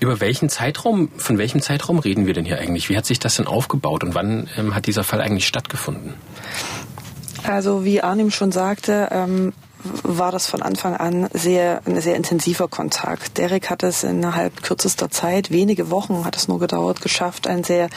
Über 0.00 0.20
welchen 0.20 0.48
Zeitraum, 0.48 1.08
von 1.16 1.38
welchem 1.38 1.60
Zeitraum 1.60 1.98
reden 1.98 2.26
wir 2.26 2.34
denn 2.34 2.44
hier 2.44 2.58
eigentlich? 2.58 2.88
Wie 2.88 2.96
hat 2.96 3.06
sich 3.06 3.18
das 3.18 3.36
denn 3.36 3.46
aufgebaut 3.46 4.04
und 4.04 4.14
wann 4.14 4.48
ähm, 4.56 4.74
hat 4.74 4.86
dieser 4.86 5.02
Fall 5.02 5.20
eigentlich 5.20 5.46
stattgefunden? 5.46 6.14
Also 7.42 7.84
wie 7.84 8.00
Arnim 8.02 8.30
schon 8.30 8.52
sagte, 8.52 9.08
ähm, 9.10 9.52
war 10.02 10.32
das 10.32 10.46
von 10.46 10.62
Anfang 10.62 10.96
an 10.96 11.28
sehr, 11.32 11.82
ein 11.86 12.00
sehr 12.00 12.16
intensiver 12.16 12.68
Kontakt. 12.68 13.38
Derek 13.38 13.70
hat 13.70 13.82
es 13.82 14.04
innerhalb 14.04 14.62
kürzester 14.62 15.10
Zeit, 15.10 15.50
wenige 15.50 15.90
Wochen 15.90 16.24
hat 16.24 16.36
es 16.36 16.48
nur 16.48 16.58
gedauert, 16.58 17.00
geschafft, 17.00 17.46
ein 17.46 17.64
sehr 17.64 17.88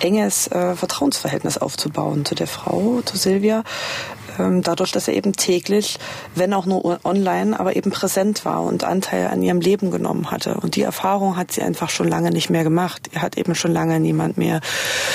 enges 0.00 0.48
äh, 0.48 0.76
Vertrauensverhältnis 0.76 1.58
aufzubauen 1.58 2.24
zu 2.24 2.34
der 2.34 2.46
Frau, 2.46 3.00
zu 3.04 3.16
Silvia. 3.16 3.64
Ähm, 4.38 4.62
dadurch, 4.62 4.92
dass 4.92 5.08
er 5.08 5.14
eben 5.14 5.34
täglich, 5.34 5.98
wenn 6.34 6.52
auch 6.52 6.66
nur 6.66 7.00
online, 7.04 7.58
aber 7.58 7.76
eben 7.76 7.90
präsent 7.90 8.44
war 8.44 8.62
und 8.62 8.84
Anteil 8.84 9.28
an 9.28 9.42
ihrem 9.42 9.60
Leben 9.60 9.90
genommen 9.90 10.30
hatte. 10.30 10.54
Und 10.54 10.76
die 10.76 10.82
Erfahrung 10.82 11.36
hat 11.36 11.52
sie 11.52 11.62
einfach 11.62 11.90
schon 11.90 12.08
lange 12.08 12.30
nicht 12.30 12.50
mehr 12.50 12.64
gemacht. 12.64 13.10
Er 13.12 13.22
hat 13.22 13.36
eben 13.36 13.54
schon 13.54 13.72
lange 13.72 14.00
niemand 14.00 14.38
mehr 14.38 14.60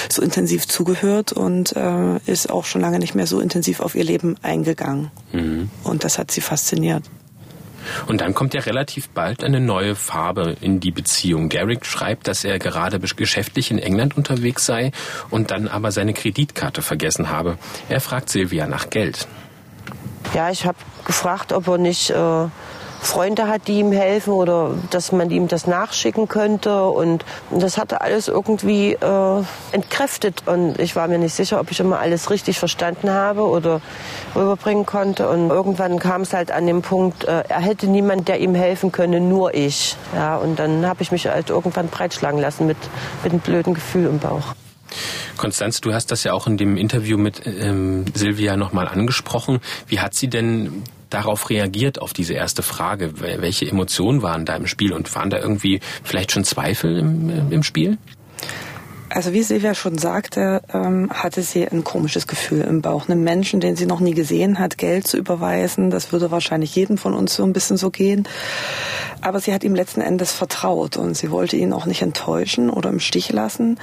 so 0.10 0.22
intensiv 0.22 0.68
zugehört 0.68 1.32
und 1.32 1.76
äh, 1.76 2.18
ist 2.26 2.50
auch 2.50 2.66
schon 2.66 2.82
lange 2.82 3.00
nicht 3.00 3.16
mehr 3.16 3.28
so 3.28 3.40
intensiv 3.40 3.80
auf 3.80 3.96
ihr 3.96 4.04
Leben 4.04 4.36
eingegangen. 4.42 5.12
Mhm. 5.32 5.70
Und 5.84 6.04
das 6.04 6.18
hat 6.18 6.32
sie 6.32 6.42
fasziniert. 6.42 7.04
Und 8.08 8.22
dann 8.22 8.34
kommt 8.34 8.54
ja 8.54 8.62
relativ 8.62 9.10
bald 9.10 9.44
eine 9.44 9.60
neue 9.60 9.96
Farbe 9.96 10.56
in 10.62 10.80
die 10.80 10.92
Beziehung. 10.92 11.50
Derek 11.50 11.86
schreibt, 11.86 12.28
dass 12.28 12.44
er 12.44 12.60
gerade 12.60 13.00
geschäftlich 13.00 13.72
in 13.72 13.80
England 13.80 14.18
unterwegs 14.18 14.66
sei 14.66 14.92
und 15.30 15.52
dann 15.52 15.68
aber 15.68 15.92
seine 15.92 16.14
Kreditkarte 16.14 16.82
vergessen 16.82 17.30
habe. 17.30 17.58
Er 17.90 18.02
fragt 18.02 18.30
Silvia 18.30 18.68
nach 18.68 18.90
Geld. 18.90 19.28
Ja, 20.34 20.50
ich 20.50 20.66
habe 20.66 20.78
gefragt, 21.06 21.52
ob 21.52 21.68
er 21.68 21.78
nicht 21.78 22.10
äh, 22.10 22.46
Freunde 23.02 23.48
hat, 23.48 23.68
die 23.68 23.80
ihm 23.80 23.92
helfen 23.92 24.32
oder 24.32 24.76
dass 24.92 25.12
man 25.12 25.32
ihm 25.32 25.48
das 25.48 25.66
nachschicken 25.66 26.28
könnte. 26.28 26.86
Und 26.86 27.26
das 27.50 27.78
hatte 27.78 28.02
alles 28.02 28.28
irgendwie 28.28 28.94
äh, 28.94 29.44
entkräftet. 29.72 30.44
Und 30.46 30.80
ich 30.80 30.96
war 30.96 31.08
mir 31.08 31.18
nicht 31.18 31.34
sicher, 31.34 31.60
ob 31.60 31.72
ich 31.72 31.80
immer 31.80 32.00
alles 32.00 32.30
richtig 32.30 32.60
verstanden 32.60 33.10
habe 33.10 33.42
oder 33.42 33.82
rüberbringen 34.36 34.86
konnte. 34.86 35.28
Und 35.28 35.50
irgendwann 35.50 35.98
kam 35.98 36.22
es 36.22 36.34
halt 36.34 36.52
an 36.52 36.68
den 36.68 36.84
Punkt, 36.84 37.24
äh, 37.24 37.44
er 37.50 37.62
hätte 37.62 37.88
niemand, 37.88 38.28
der 38.28 38.40
ihm 38.40 38.54
helfen 38.54 38.92
könne, 38.92 39.20
nur 39.20 39.56
ich. 39.56 39.98
Ja, 40.16 40.38
und 40.38 40.60
dann 40.60 40.86
habe 40.86 41.02
ich 41.02 41.12
mich 41.12 41.28
halt 41.28 41.50
irgendwann 41.50 41.88
breitschlagen 41.88 42.40
lassen 42.40 42.68
mit, 42.68 42.78
mit 43.24 43.34
einem 43.34 43.42
blöden 43.42 43.74
Gefühl 43.74 44.06
im 44.06 44.20
Bauch. 44.20 44.54
Konstanz, 45.38 45.82
du 45.82 45.94
hast 45.94 46.12
das 46.12 46.24
ja 46.24 46.34
auch 46.34 46.46
in 46.46 46.58
dem 46.58 46.78
Interview 46.78 47.18
mit 47.18 47.42
ähm, 47.48 48.06
Silvia 48.14 48.58
nochmal 48.58 48.88
angesprochen. 48.88 49.60
Wie 49.88 50.00
hat 50.00 50.14
sie 50.14 50.28
denn 50.28 50.84
darauf 51.14 51.50
reagiert, 51.50 52.02
auf 52.02 52.14
diese 52.14 52.34
erste 52.34 52.64
Frage? 52.64 53.22
Welche 53.22 53.68
Emotionen 53.68 54.22
waren 54.22 54.46
da 54.46 54.56
im 54.56 54.68
Spiel 54.68 54.94
und 54.94 55.14
waren 55.16 55.30
da 55.30 55.38
irgendwie 55.38 55.80
vielleicht 56.04 56.32
schon 56.32 56.44
Zweifel 56.44 56.98
im, 56.98 57.52
im 57.52 57.64
Spiel? 57.64 57.98
Also 59.14 59.34
wie 59.34 59.44
Silvia 59.44 59.76
schon 59.76 59.98
sagte, 59.98 60.62
ähm, 60.74 61.10
hatte 61.12 61.42
sie 61.42 61.68
ein 61.68 61.84
komisches 61.84 62.28
Gefühl 62.28 62.62
im 62.62 62.82
Bauch. 62.82 63.10
Einem 63.10 63.26
Menschen, 63.26 63.60
den 63.60 63.76
sie 63.76 63.86
noch 63.86 64.00
nie 64.00 64.14
gesehen 64.14 64.58
hat, 64.58 64.78
Geld 64.78 65.06
zu 65.06 65.18
überweisen, 65.18 65.90
das 65.90 66.14
würde 66.14 66.32
wahrscheinlich 66.32 66.74
jedem 66.78 66.98
von 66.98 67.14
uns 67.14 67.36
so 67.36 67.44
ein 67.44 67.52
bisschen 67.52 67.76
so 67.76 67.90
gehen. 67.90 68.26
Aber 69.20 69.42
sie 69.42 69.54
hat 69.54 69.66
ihm 69.66 69.76
letzten 69.76 70.00
Endes 70.00 70.32
vertraut 70.32 70.96
und 70.96 71.18
sie 71.18 71.30
wollte 71.30 71.58
ihn 71.58 71.74
auch 71.74 71.86
nicht 71.86 72.02
enttäuschen 72.02 72.70
oder 72.70 72.90
im 72.90 73.02
Stich 73.02 73.34
lassen. 73.34 73.80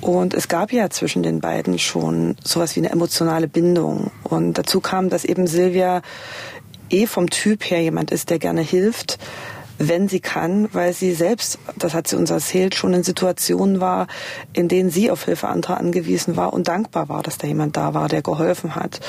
Und 0.00 0.34
es 0.34 0.48
gab 0.48 0.72
ja 0.72 0.90
zwischen 0.90 1.22
den 1.22 1.40
beiden 1.40 1.78
schon 1.78 2.36
sowas 2.42 2.74
wie 2.74 2.80
eine 2.80 2.90
emotionale 2.90 3.46
Bindung. 3.46 4.10
Und 4.24 4.54
dazu 4.54 4.80
kam, 4.80 5.08
dass 5.08 5.24
eben 5.24 5.46
Silvia 5.46 6.02
eh 6.94 7.06
vom 7.06 7.30
Typ 7.30 7.68
her 7.70 7.82
jemand 7.82 8.10
ist, 8.10 8.30
der 8.30 8.38
gerne 8.38 8.62
hilft, 8.62 9.18
wenn 9.78 10.08
sie 10.08 10.20
kann, 10.20 10.68
weil 10.72 10.92
sie 10.92 11.12
selbst, 11.12 11.58
das 11.76 11.94
hat 11.94 12.06
sie 12.06 12.16
uns 12.16 12.30
erzählt, 12.30 12.74
schon 12.74 12.94
in 12.94 13.02
Situationen 13.02 13.80
war, 13.80 14.06
in 14.52 14.68
denen 14.68 14.90
sie 14.90 15.10
auf 15.10 15.24
Hilfe 15.24 15.48
anderer 15.48 15.78
angewiesen 15.78 16.36
war 16.36 16.52
und 16.52 16.68
dankbar 16.68 17.08
war, 17.08 17.22
dass 17.22 17.38
da 17.38 17.46
jemand 17.46 17.76
da 17.76 17.92
war, 17.92 18.08
der 18.08 18.22
geholfen 18.22 18.76
hat. 18.76 19.00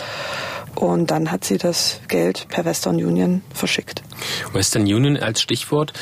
Und 0.73 1.11
dann 1.11 1.31
hat 1.31 1.45
sie 1.45 1.57
das 1.57 2.01
Geld 2.07 2.47
per 2.49 2.65
Western 2.65 2.95
Union 2.95 3.41
verschickt. 3.53 4.03
Western 4.51 4.83
Union 4.83 5.17
als 5.17 5.41
Stichwort. 5.41 5.93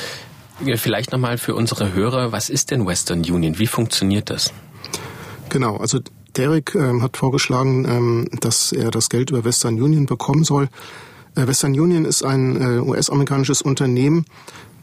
Vielleicht 0.76 1.12
nochmal 1.12 1.38
für 1.38 1.56
unsere 1.56 1.94
Hörer, 1.94 2.32
was 2.32 2.50
ist 2.50 2.72
denn 2.72 2.86
Western 2.86 3.20
Union? 3.20 3.60
Wie 3.60 3.68
funktioniert 3.68 4.30
das? 4.30 4.54
Genau, 5.50 5.78
also 5.78 6.00
Derek 6.36 6.74
ähm, 6.74 7.04
hat 7.04 7.18
vorgeschlagen, 7.18 7.86
ähm, 7.86 8.28
dass 8.40 8.72
er 8.72 8.90
das 8.90 9.10
Geld 9.10 9.30
über 9.30 9.44
Western 9.44 9.80
Union 9.80 10.06
bekommen 10.06 10.44
soll. 10.44 10.70
Äh, 11.36 11.48
Western 11.48 11.80
Union 11.80 12.06
ist 12.06 12.24
ein 12.24 12.62
äh, 12.62 12.80
US-amerikanisches 12.80 13.62
Unternehmen, 13.62 14.26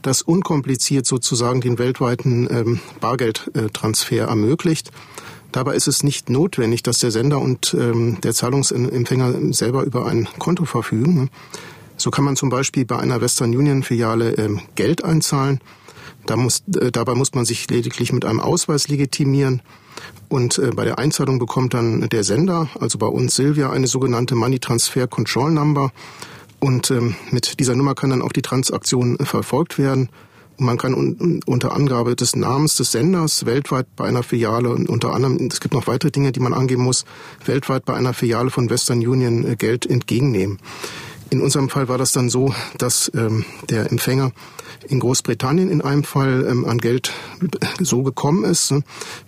das 0.02 0.22
unkompliziert 0.22 1.06
sozusagen 1.06 1.60
den 1.60 1.78
weltweiten 1.78 2.48
ähm, 2.50 2.80
Bargeldtransfer 3.00 4.28
ermöglicht. 4.28 4.90
Dabei 5.52 5.74
ist 5.74 5.88
es 5.88 6.02
nicht 6.02 6.30
notwendig, 6.30 6.82
dass 6.82 6.98
der 6.98 7.10
Sender 7.10 7.40
und 7.40 7.74
ähm, 7.78 8.18
der 8.22 8.32
Zahlungsempfänger 8.32 9.52
selber 9.52 9.82
über 9.82 10.06
ein 10.06 10.28
Konto 10.38 10.64
verfügen. 10.64 11.28
So 11.96 12.10
kann 12.10 12.24
man 12.24 12.36
zum 12.36 12.48
Beispiel 12.48 12.84
bei 12.84 12.98
einer 12.98 13.20
Western 13.20 13.54
Union 13.54 13.82
Filiale 13.82 14.32
ähm, 14.34 14.60
Geld 14.74 15.04
einzahlen. 15.04 15.60
Da 16.24 16.36
muss, 16.36 16.62
äh, 16.80 16.90
dabei 16.90 17.14
muss 17.14 17.34
man 17.34 17.44
sich 17.44 17.68
lediglich 17.68 18.12
mit 18.12 18.24
einem 18.24 18.40
Ausweis 18.40 18.88
legitimieren. 18.88 19.62
Und 20.28 20.62
bei 20.76 20.84
der 20.84 20.98
Einzahlung 20.98 21.38
bekommt 21.38 21.74
dann 21.74 22.08
der 22.08 22.24
Sender, 22.24 22.68
also 22.78 22.96
bei 22.96 23.06
uns 23.06 23.34
Silvia, 23.34 23.70
eine 23.70 23.88
sogenannte 23.88 24.34
Money 24.34 24.60
Transfer 24.60 25.06
Control 25.08 25.50
Number. 25.50 25.92
Und 26.60 26.90
ähm, 26.90 27.16
mit 27.30 27.58
dieser 27.58 27.74
Nummer 27.74 27.94
kann 27.94 28.10
dann 28.10 28.22
auch 28.22 28.32
die 28.32 28.42
Transaktion 28.42 29.18
äh, 29.18 29.24
verfolgt 29.24 29.78
werden. 29.78 30.10
Und 30.58 30.66
man 30.66 30.76
kann 30.76 30.92
un 30.92 31.40
unter 31.46 31.74
Angabe 31.74 32.14
des 32.14 32.36
Namens 32.36 32.76
des 32.76 32.92
Senders 32.92 33.46
weltweit 33.46 33.86
bei 33.96 34.04
einer 34.04 34.22
Filiale 34.22 34.68
und 34.68 34.90
unter 34.90 35.14
anderem, 35.14 35.48
es 35.50 35.60
gibt 35.60 35.72
noch 35.72 35.86
weitere 35.86 36.10
Dinge, 36.10 36.32
die 36.32 36.40
man 36.40 36.52
angeben 36.52 36.82
muss, 36.82 37.06
weltweit 37.46 37.86
bei 37.86 37.94
einer 37.94 38.12
Filiale 38.12 38.50
von 38.50 38.68
Western 38.68 38.98
Union 38.98 39.46
äh, 39.46 39.56
Geld 39.56 39.86
entgegennehmen. 39.86 40.58
In 41.30 41.40
unserem 41.40 41.70
Fall 41.70 41.88
war 41.88 41.96
das 41.96 42.12
dann 42.12 42.28
so, 42.28 42.52
dass 42.76 43.10
ähm, 43.14 43.44
der 43.70 43.90
Empfänger 43.90 44.32
in 44.88 45.00
Großbritannien 45.00 45.70
in 45.70 45.80
einem 45.80 46.04
Fall 46.04 46.46
ähm, 46.48 46.64
an 46.64 46.78
Geld 46.78 47.12
so 47.78 48.02
gekommen 48.02 48.44
ist. 48.44 48.74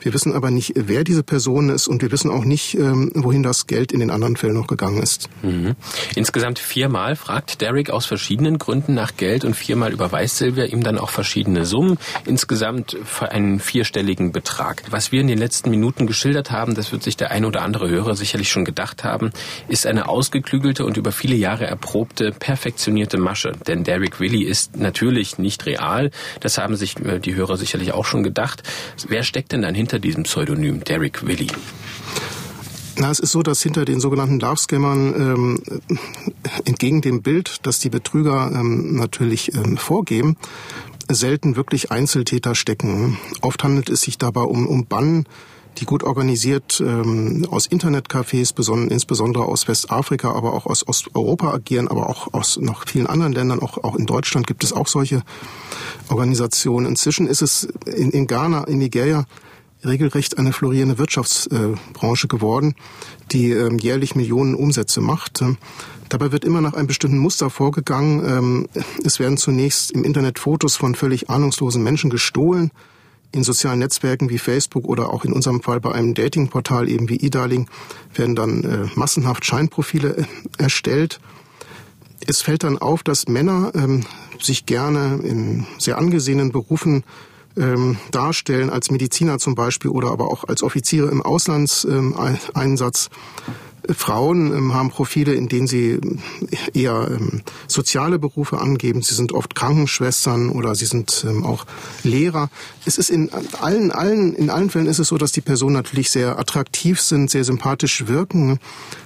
Wir 0.01 0.15
wissen 0.15 0.33
aber 0.33 0.51
nicht, 0.51 0.73
wer 0.77 1.05
diese 1.05 1.23
Person 1.23 1.71
ist 1.71 1.89
und 1.89 2.03
wir 2.03 2.13
wissen 2.13 2.31
auch 2.31 2.45
nicht, 2.45 2.75
ähm, 2.75 3.11
wohin 3.15 3.43
das 3.43 3.67
Geld 3.67 3.93
in 3.93 4.01
den 4.01 4.11
anderen 4.11 4.37
Fällen 4.37 4.55
noch 4.55 4.67
gegangen 4.67 5.03
ist. 5.03 5.29
Mhm. 5.43 5.75
Insgesamt 6.15 6.59
viermal 6.59 7.17
fragt 7.17 7.61
Derek 7.61 7.91
aus 7.91 8.07
verschiedenen 8.07 8.59
Gründen 8.59 8.95
nach 8.95 9.17
Geld 9.17 9.45
und 9.45 9.55
viermal 9.55 9.93
überweist 9.93 10.37
Silvia 10.37 10.65
ihm 10.65 10.83
dann 10.83 10.99
auch 10.99 11.11
verschiedene 11.11 11.65
Summen. 11.65 11.99
Insgesamt 12.27 12.97
für 13.05 13.31
einen 13.33 13.61
vierstelligen 13.61 14.33
Betrag. 14.33 14.83
Was 14.91 15.13
wir 15.13 15.21
in 15.21 15.29
den 15.29 15.39
letzten 15.39 15.71
Minuten 15.71 16.07
geschildert 16.07 16.51
haben, 16.51 16.75
das 16.75 16.93
wird 16.93 17.03
sich 17.03 17.17
der 17.17 17.31
ein 17.31 17.45
oder 17.45 17.63
andere 17.63 17.89
Hörer 17.89 18.15
sicherlich 18.15 18.51
schon 18.51 18.65
gedacht 18.65 19.05
haben, 19.05 19.31
ist 19.69 19.87
eine 19.87 20.09
ausgeklügelte 20.09 20.85
und 20.85 20.97
über 20.97 21.13
viele 21.13 21.37
Jahre 21.37 21.67
erprobte 21.67 22.33
perfektionierte 22.33 23.19
Masche. 23.19 23.53
Denn 23.67 23.85
Derek 23.85 24.21
Willy 24.21 24.45
ist 24.45 24.77
natürlich 24.77 25.32
nicht 25.39 25.67
real. 25.67 26.11
Das 26.41 26.59
haben 26.59 26.77
sich 26.77 26.99
äh, 27.05 27.19
die 27.19 27.35
Hörer 27.35 27.57
sicherlich 27.57 27.93
auch 27.93 28.05
schon 28.05 28.23
gedacht. 28.23 28.63
Wer 29.09 29.23
steckt 29.23 29.53
denn 29.53 29.63
dann 29.63 29.75
hinter 29.75 29.99
diesem 29.99 30.25
Pseudonym 30.25 30.85
Derek 30.85 31.27
Willy? 31.27 31.49
Na, 32.99 33.11
es 33.11 33.21
ist 33.21 33.33
so, 33.33 33.43
dass 33.43 33.63
hinter 33.63 33.85
den 33.85 34.01
sogenannten 34.01 34.39
Love-Scammern 34.39 35.15
ähm, 35.15 35.63
entgegen 36.65 37.01
dem 37.01 37.23
Bild, 37.23 37.61
das 37.63 37.79
die 37.79 37.89
Betrüger 37.89 38.51
ähm, 38.55 38.97
natürlich 38.97 39.55
ähm, 39.55 39.79
vorgeben, 39.79 40.37
selten 41.11 41.57
wirklich 41.57 41.91
Einzeltäter 41.91 42.55
stecken. 42.55 43.19
Oft 43.41 43.65
handelt 43.65 43.89
es 43.89 44.03
sich 44.03 44.19
dabei 44.19 44.43
um, 44.43 44.67
um 44.67 44.87
Bannen, 44.87 45.27
die 45.79 45.85
gut 45.85 46.03
organisiert 46.03 46.81
ähm, 46.81 47.47
aus 47.51 47.69
Internetcafés, 47.71 48.55
insbesondere 48.91 49.45
aus 49.47 49.69
Westafrika, 49.69 50.33
aber 50.33 50.55
auch 50.55 50.67
aus 50.67 50.87
Osteuropa 50.87 51.53
agieren, 51.53 51.89
aber 51.89 52.09
auch 52.09 52.33
aus 52.35 52.59
noch 52.59 52.87
vielen 52.87 53.07
anderen 53.07 53.33
Ländern, 53.33 53.61
auch, 53.61 53.79
auch 53.79 53.97
in 53.97 54.07
Deutschland 54.07 54.47
gibt 54.47 54.65
es 54.65 54.73
auch 54.73 54.87
solche 54.87 55.23
Organisationen. 56.09 56.87
Inzwischen 56.87 57.27
ist 57.27 57.43
es 57.43 57.69
in, 57.87 58.11
in 58.11 58.27
Ghana, 58.27 58.65
in 58.65 58.79
Nigeria 58.79 59.27
regelrecht 59.85 60.39
eine 60.39 60.53
florierende 60.53 60.99
Wirtschaftsbranche 60.99 62.29
geworden, 62.29 62.75
die 63.33 63.51
ähm, 63.51 63.79
jährlich 63.79 64.15
Millionen 64.15 64.55
Umsätze 64.55 65.01
macht. 65.01 65.43
Dabei 66.09 66.31
wird 66.31 66.45
immer 66.45 66.61
nach 66.61 66.75
einem 66.75 66.87
bestimmten 66.87 67.19
Muster 67.19 67.51
vorgegangen. 67.51 68.23
Ähm, 68.25 68.69
es 69.05 69.19
werden 69.19 69.39
zunächst 69.39 69.91
im 69.91 70.05
Internet 70.05 70.39
Fotos 70.39 70.77
von 70.77 70.95
völlig 70.95 71.31
ahnungslosen 71.31 71.83
Menschen 71.83 72.11
gestohlen 72.11 72.71
in 73.33 73.43
sozialen 73.43 73.79
Netzwerken 73.79 74.31
wie 74.31 74.39
Facebook 74.39 74.85
oder 74.85 75.11
auch 75.11 75.25
in 75.25 75.33
unserem 75.33 75.63
Fall 75.63 75.81
bei 75.81 75.93
einem 75.93 76.15
Datingportal 76.15 76.89
eben 76.89 77.09
wie 77.09 77.17
eDarling 77.17 77.69
werden 78.15 78.37
dann 78.37 78.65
äh, 78.65 78.87
massenhaft 78.95 79.45
Scheinprofile 79.45 80.17
äh, 80.17 80.25
erstellt. 80.59 81.21
Es 82.27 82.43
fällt 82.43 82.63
dann 82.63 82.79
auf, 82.79 83.03
dass 83.03 83.27
Männer 83.27 83.73
ähm, 83.75 84.05
sich 84.41 84.67
gerne 84.67 85.21
in 85.25 85.67
sehr 85.79 85.99
angesehenen 85.99 86.53
Berufen 86.53 87.05
ähm, 87.57 87.97
darstellen, 88.11 88.71
als 88.71 88.91
Mediziner 88.91 89.39
zum 89.39 89.55
Beispiel 89.55 89.91
oder 89.91 90.11
aber 90.11 90.31
auch 90.31 90.45
als 90.45 90.63
Offiziere 90.63 91.11
im 91.11 91.23
Auslandseinsatz. 91.23 93.11
Frauen 93.91 94.53
ähm, 94.53 94.75
haben 94.75 94.91
Profile, 94.91 95.35
in 95.35 95.49
denen 95.49 95.67
sie 95.67 95.99
eher 96.73 97.09
ähm, 97.11 97.43
soziale 97.67 98.19
Berufe 98.19 98.59
angeben. 98.59 99.03
Sie 99.03 99.15
sind 99.15 99.33
oft 99.33 99.55
Krankenschwestern 99.55 100.51
oder 100.51 100.75
sie 100.75 100.87
sind 100.87 101.25
ähm, 101.29 101.45
auch 101.45 101.67
Lehrer. 102.05 102.51
Es 102.87 102.99
ist 102.99 103.11
in 103.11 103.31
allen, 103.61 103.91
allen, 103.91 104.35
in 104.35 104.51
allen 104.51 104.71
Fällen 104.71 104.87
ist 104.87 104.99
es 104.99 105.09
so, 105.09 105.19
dass 105.19 105.33
die 105.33 105.41
Personen 105.41 105.75
natürlich 105.75 106.11
sehr 106.11 106.39
attraktiv 106.39 107.01
sind, 107.01 107.31
sehr 107.31 107.45
sympathisch 107.45 108.07
wirken. 108.07 108.59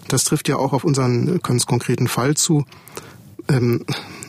Das 0.09 0.25
trifft 0.25 0.49
ja 0.49 0.57
auch 0.57 0.73
auf 0.73 0.85
unseren 0.85 1.41
ganz 1.43 1.67
konkreten 1.67 2.09
Fall 2.09 2.37
zu. 2.37 2.65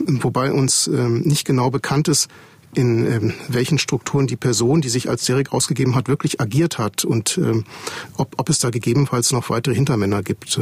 Wobei 0.05 0.51
uns 0.51 0.87
nicht 0.87 1.45
genau 1.45 1.71
bekannt 1.71 2.07
ist, 2.07 2.27
in 2.77 3.11
ähm, 3.11 3.33
welchen 3.47 3.79
Strukturen 3.79 4.27
die 4.27 4.35
Person, 4.35 4.81
die 4.81 4.89
sich 4.89 5.09
als 5.09 5.25
Derek 5.25 5.51
ausgegeben 5.51 5.95
hat, 5.95 6.07
wirklich 6.07 6.39
agiert 6.39 6.77
hat 6.77 7.03
und 7.03 7.37
ähm, 7.37 7.65
ob, 8.17 8.35
ob 8.37 8.49
es 8.49 8.59
da 8.59 8.69
gegebenenfalls 8.69 9.31
noch 9.31 9.49
weitere 9.49 9.73
Hintermänner 9.73 10.21
gibt. 10.21 10.59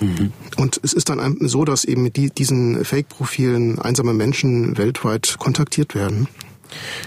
Mhm. 0.00 0.32
Und 0.56 0.80
es 0.82 0.92
ist 0.92 1.08
dann 1.08 1.38
so, 1.40 1.64
dass 1.64 1.84
eben 1.84 2.02
mit 2.02 2.16
die, 2.16 2.30
diesen 2.30 2.84
Fake-Profilen 2.84 3.78
einsame 3.78 4.12
Menschen 4.12 4.76
weltweit 4.76 5.36
kontaktiert 5.38 5.94
werden. 5.94 6.28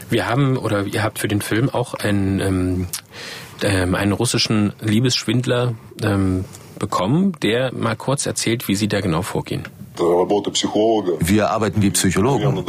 Wir 0.10 0.28
haben 0.28 0.58
oder 0.58 0.86
ihr 0.86 1.04
habt 1.04 1.20
für 1.20 1.28
den 1.28 1.42
Film 1.42 1.70
auch 1.70 1.94
einen, 1.94 2.40
ähm, 2.40 2.88
ähm 3.62 3.96
einen 3.96 4.12
russischen 4.12 4.74
Liebesschwindler 4.82 5.76
ähm, 6.02 6.46
bekommen, 6.80 7.34
der 7.42 7.74
mal 7.74 7.96
kurz 7.96 8.26
erzählt, 8.26 8.68
wie 8.68 8.76
Sie 8.76 8.88
da 8.88 9.02
genau 9.02 9.22
vorgehen. 9.22 9.68
Wir 10.00 11.50
arbeiten 11.50 11.82
wie 11.82 11.90
Psychologen. 11.92 12.64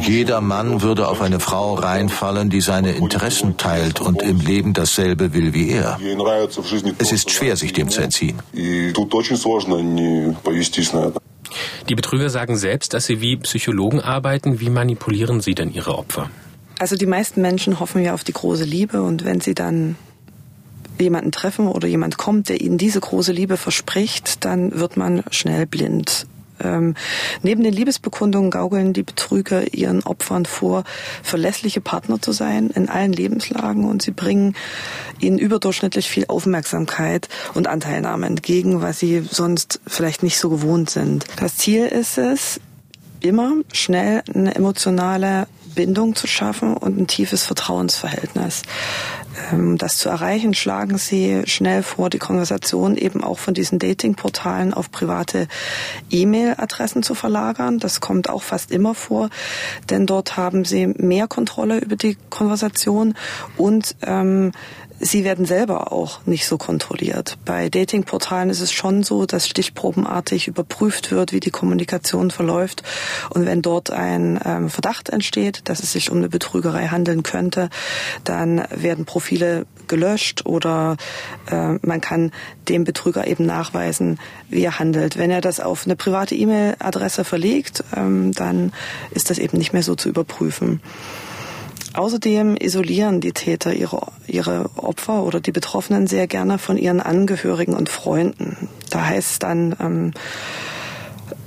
Jeder 0.00 0.40
Mann 0.40 0.82
würde 0.82 1.08
auf 1.08 1.20
eine 1.20 1.40
Frau 1.40 1.74
reinfallen, 1.74 2.50
die 2.50 2.60
seine 2.60 2.92
Interessen 2.92 3.56
teilt 3.56 4.00
und 4.00 4.22
im 4.22 4.40
Leben 4.40 4.72
dasselbe 4.72 5.34
will 5.34 5.54
wie 5.54 5.70
er. 5.70 5.98
Es 6.98 7.12
ist 7.12 7.30
schwer, 7.30 7.56
sich 7.56 7.72
dem 7.72 7.88
zu 7.88 8.00
entziehen. 8.00 8.38
Die 11.88 11.94
Betrüger 11.94 12.30
sagen 12.30 12.56
selbst, 12.56 12.94
dass 12.94 13.06
sie 13.06 13.20
wie 13.20 13.36
Psychologen 13.36 14.00
arbeiten. 14.00 14.60
Wie 14.60 14.70
manipulieren 14.70 15.40
sie 15.40 15.54
denn 15.54 15.72
ihre 15.72 15.98
Opfer? 15.98 16.30
Also 16.78 16.96
die 16.96 17.06
meisten 17.06 17.42
Menschen 17.42 17.80
hoffen 17.80 18.02
ja 18.02 18.14
auf 18.14 18.24
die 18.24 18.32
große 18.32 18.64
Liebe 18.64 19.02
und 19.02 19.24
wenn 19.24 19.40
sie 19.40 19.54
dann 19.54 19.96
jemanden 20.98 21.32
treffen 21.32 21.66
oder 21.66 21.88
jemand 21.88 22.16
kommt, 22.16 22.48
der 22.48 22.60
ihnen 22.60 22.78
diese 22.78 23.00
große 23.00 23.32
Liebe 23.32 23.56
verspricht, 23.56 24.44
dann 24.44 24.78
wird 24.78 24.96
man 24.96 25.22
schnell 25.30 25.66
blind. 25.66 26.26
Ähm, 26.62 26.94
neben 27.42 27.62
den 27.62 27.72
Liebesbekundungen 27.72 28.50
gaukeln 28.50 28.92
die 28.92 29.02
Betrüger 29.02 29.74
ihren 29.74 30.02
Opfern 30.02 30.46
vor, 30.46 30.84
verlässliche 31.22 31.80
Partner 31.80 32.20
zu 32.20 32.32
sein 32.32 32.70
in 32.70 32.88
allen 32.88 33.12
Lebenslagen 33.12 33.88
und 33.88 34.02
sie 34.02 34.10
bringen 34.10 34.54
ihnen 35.20 35.38
überdurchschnittlich 35.38 36.08
viel 36.08 36.26
Aufmerksamkeit 36.28 37.28
und 37.54 37.68
Anteilnahme 37.68 38.26
entgegen, 38.26 38.82
was 38.82 38.98
sie 38.98 39.22
sonst 39.28 39.80
vielleicht 39.86 40.22
nicht 40.22 40.38
so 40.38 40.50
gewohnt 40.50 40.90
sind. 40.90 41.24
Das 41.38 41.56
Ziel 41.56 41.86
ist 41.86 42.18
es, 42.18 42.60
immer 43.20 43.52
schnell 43.72 44.22
eine 44.34 44.54
emotionale 44.54 45.46
Bindung 45.80 46.14
zu 46.14 46.26
schaffen 46.26 46.76
und 46.76 46.98
ein 46.98 47.06
tiefes 47.06 47.44
Vertrauensverhältnis. 47.44 48.64
Ähm, 49.50 49.78
das 49.78 49.96
zu 49.96 50.10
erreichen, 50.10 50.52
schlagen 50.52 50.98
Sie 50.98 51.40
schnell 51.46 51.82
vor, 51.82 52.10
die 52.10 52.18
Konversation 52.18 52.98
eben 52.98 53.24
auch 53.24 53.38
von 53.38 53.54
diesen 53.54 53.78
Datingportalen 53.78 54.74
auf 54.74 54.90
private 54.90 55.48
E-Mail-Adressen 56.10 57.02
zu 57.02 57.14
verlagern. 57.14 57.78
Das 57.78 58.02
kommt 58.02 58.28
auch 58.28 58.42
fast 58.42 58.70
immer 58.70 58.94
vor, 58.94 59.30
denn 59.88 60.04
dort 60.04 60.36
haben 60.36 60.66
Sie 60.66 60.86
mehr 60.86 61.28
Kontrolle 61.28 61.78
über 61.78 61.96
die 61.96 62.18
Konversation 62.28 63.14
und 63.56 63.96
ähm, 64.02 64.52
sie 65.00 65.24
werden 65.24 65.46
selber 65.46 65.92
auch 65.92 66.20
nicht 66.26 66.46
so 66.46 66.58
kontrolliert. 66.58 67.38
Bei 67.44 67.68
Datingportalen 67.68 68.50
ist 68.50 68.60
es 68.60 68.72
schon 68.72 69.02
so, 69.02 69.26
dass 69.26 69.48
stichprobenartig 69.48 70.46
überprüft 70.46 71.10
wird, 71.10 71.32
wie 71.32 71.40
die 71.40 71.50
Kommunikation 71.50 72.30
verläuft. 72.30 72.82
Und 73.30 73.46
wenn 73.46 73.62
dort 73.62 73.90
ein 73.90 74.38
ähm, 74.44 74.68
Verdacht 74.68 75.08
entsteht, 75.08 75.62
dass 75.68 75.82
es 75.82 75.92
sich 75.92 76.10
um 76.10 76.18
eine 76.18 76.28
Betrügerei 76.28 76.88
handeln 76.88 77.22
könnte, 77.22 77.70
dann 78.24 78.64
werden 78.70 79.06
Profile 79.06 79.66
gelöscht 79.88 80.46
oder 80.46 80.96
äh, 81.50 81.78
man 81.82 82.00
kann 82.00 82.30
dem 82.68 82.84
Betrüger 82.84 83.26
eben 83.26 83.46
nachweisen, 83.46 84.20
wie 84.48 84.62
er 84.62 84.78
handelt. 84.78 85.16
Wenn 85.16 85.30
er 85.30 85.40
das 85.40 85.60
auf 85.60 85.86
eine 85.86 85.96
private 85.96 86.34
E-Mail-Adresse 86.34 87.24
verlegt, 87.24 87.82
ähm, 87.96 88.32
dann 88.32 88.72
ist 89.10 89.30
das 89.30 89.38
eben 89.38 89.58
nicht 89.58 89.72
mehr 89.72 89.82
so 89.82 89.94
zu 89.94 90.08
überprüfen. 90.08 90.80
Außerdem 91.92 92.56
isolieren 92.56 93.20
die 93.20 93.32
Täter 93.32 93.72
ihre, 93.72 94.00
ihre 94.26 94.70
Opfer 94.76 95.24
oder 95.24 95.40
die 95.40 95.52
Betroffenen 95.52 96.06
sehr 96.06 96.26
gerne 96.26 96.58
von 96.58 96.76
ihren 96.76 97.00
Angehörigen 97.00 97.74
und 97.74 97.88
Freunden. 97.88 98.68
Da 98.90 99.06
heißt 99.06 99.30
es 99.32 99.38
dann, 99.40 99.74
ähm, 99.80 100.12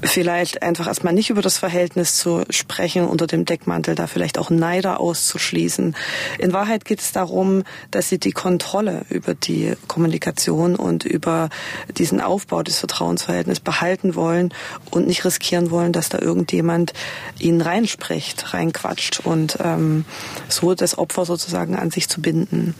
vielleicht 0.03 0.61
einfach 0.61 0.87
erstmal 0.87 1.13
nicht 1.13 1.29
über 1.29 1.41
das 1.41 1.57
Verhältnis 1.57 2.15
zu 2.15 2.43
sprechen, 2.49 3.05
unter 3.05 3.27
dem 3.27 3.45
Deckmantel 3.45 3.95
da 3.95 4.07
vielleicht 4.07 4.37
auch 4.37 4.49
Neider 4.49 4.99
auszuschließen. 4.99 5.95
In 6.39 6.53
Wahrheit 6.53 6.85
geht 6.85 6.99
es 6.99 7.11
darum, 7.11 7.63
dass 7.91 8.09
sie 8.09 8.19
die 8.19 8.31
Kontrolle 8.31 9.05
über 9.09 9.33
die 9.33 9.73
Kommunikation 9.87 10.75
und 10.75 11.05
über 11.05 11.49
diesen 11.97 12.21
Aufbau 12.21 12.63
des 12.63 12.79
Vertrauensverhältnisses 12.79 13.61
behalten 13.61 14.15
wollen 14.15 14.53
und 14.91 15.07
nicht 15.07 15.25
riskieren 15.25 15.71
wollen, 15.71 15.93
dass 15.93 16.09
da 16.09 16.19
irgendjemand 16.19 16.93
ihnen 17.39 17.61
reinspricht, 17.61 18.53
reinquatscht 18.53 19.21
und 19.23 19.57
ähm, 19.63 20.05
so 20.49 20.75
das 20.75 20.97
Opfer 20.97 21.25
sozusagen 21.25 21.75
an 21.75 21.91
sich 21.91 22.09
zu 22.09 22.21
binden. 22.21 22.75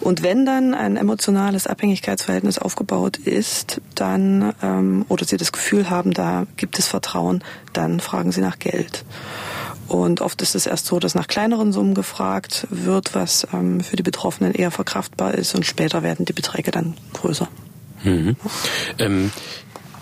Und 0.00 0.24
wenn 0.24 0.44
dann 0.44 0.74
ein 0.74 0.96
emotionales 0.96 1.68
Abhängigkeitsverhältnis 1.68 2.58
aufgebaut 2.58 3.18
ist, 3.18 3.80
dann 3.94 4.52
ähm, 4.60 5.04
oder 5.08 5.24
sie 5.24 5.36
das 5.36 5.52
Gefühl 5.52 5.90
haben, 5.90 6.12
da 6.12 6.46
gibt 6.56 6.78
es 6.78 6.86
Vertrauen, 6.86 7.42
dann 7.72 8.00
fragen 8.00 8.32
sie 8.32 8.40
nach 8.40 8.58
Geld. 8.58 9.04
Und 9.88 10.20
oft 10.20 10.40
ist 10.40 10.54
es 10.54 10.66
erst 10.66 10.86
so, 10.86 10.98
dass 10.98 11.14
nach 11.14 11.26
kleineren 11.26 11.72
Summen 11.72 11.94
gefragt 11.94 12.66
wird, 12.70 13.14
was 13.14 13.46
ähm, 13.52 13.80
für 13.80 13.96
die 13.96 14.02
Betroffenen 14.02 14.54
eher 14.54 14.70
verkraftbar 14.70 15.34
ist 15.34 15.54
und 15.54 15.66
später 15.66 16.02
werden 16.02 16.24
die 16.24 16.32
Beträge 16.32 16.70
dann 16.70 16.94
größer. 17.12 17.48
Mhm. 18.04 18.36
Ähm, 18.98 19.30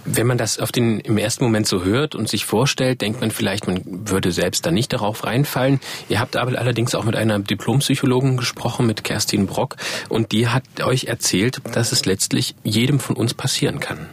wenn 0.04 0.26
man 0.26 0.38
das 0.38 0.58
auf 0.58 0.72
den, 0.72 1.00
im 1.00 1.18
ersten 1.18 1.44
Moment 1.44 1.66
so 1.66 1.84
hört 1.84 2.14
und 2.14 2.28
sich 2.28 2.44
vorstellt, 2.44 3.00
denkt 3.00 3.20
man 3.20 3.30
vielleicht, 3.30 3.66
man 3.66 3.82
würde 3.84 4.32
selbst 4.32 4.64
da 4.64 4.70
nicht 4.70 4.92
darauf 4.92 5.24
reinfallen. 5.24 5.80
Ihr 6.08 6.20
habt 6.20 6.36
aber 6.36 6.58
allerdings 6.58 6.94
auch 6.94 7.04
mit 7.04 7.16
einer 7.16 7.38
Diplompsychologin 7.38 8.36
gesprochen, 8.36 8.86
mit 8.86 9.04
Kerstin 9.04 9.46
Brock, 9.46 9.76
und 10.08 10.32
die 10.32 10.48
hat 10.48 10.64
euch 10.82 11.04
erzählt, 11.04 11.60
dass 11.72 11.92
es 11.92 12.06
letztlich 12.06 12.54
jedem 12.64 12.98
von 12.98 13.16
uns 13.16 13.34
passieren 13.34 13.80
kann. 13.80 14.06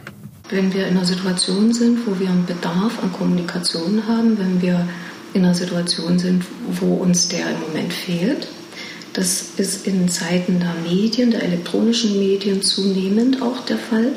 Wenn 0.50 0.72
wir 0.72 0.86
in 0.86 0.96
einer 0.96 1.04
Situation 1.04 1.72
sind, 1.72 2.06
wo 2.06 2.18
wir 2.18 2.30
einen 2.30 2.46
Bedarf 2.46 3.02
an 3.02 3.12
Kommunikation 3.12 4.04
haben, 4.08 4.38
wenn 4.38 4.62
wir 4.62 4.88
in 5.34 5.44
einer 5.44 5.54
Situation 5.54 6.18
sind, 6.18 6.44
wo 6.80 6.94
uns 6.94 7.28
der 7.28 7.50
im 7.50 7.60
Moment 7.60 7.92
fehlt, 7.92 8.48
das 9.12 9.44
ist 9.56 9.86
in 9.86 10.08
Zeiten 10.08 10.60
der 10.60 10.74
Medien, 10.90 11.30
der 11.30 11.42
elektronischen 11.42 12.18
Medien 12.18 12.62
zunehmend 12.62 13.42
auch 13.42 13.60
der 13.66 13.78
Fall. 13.78 14.12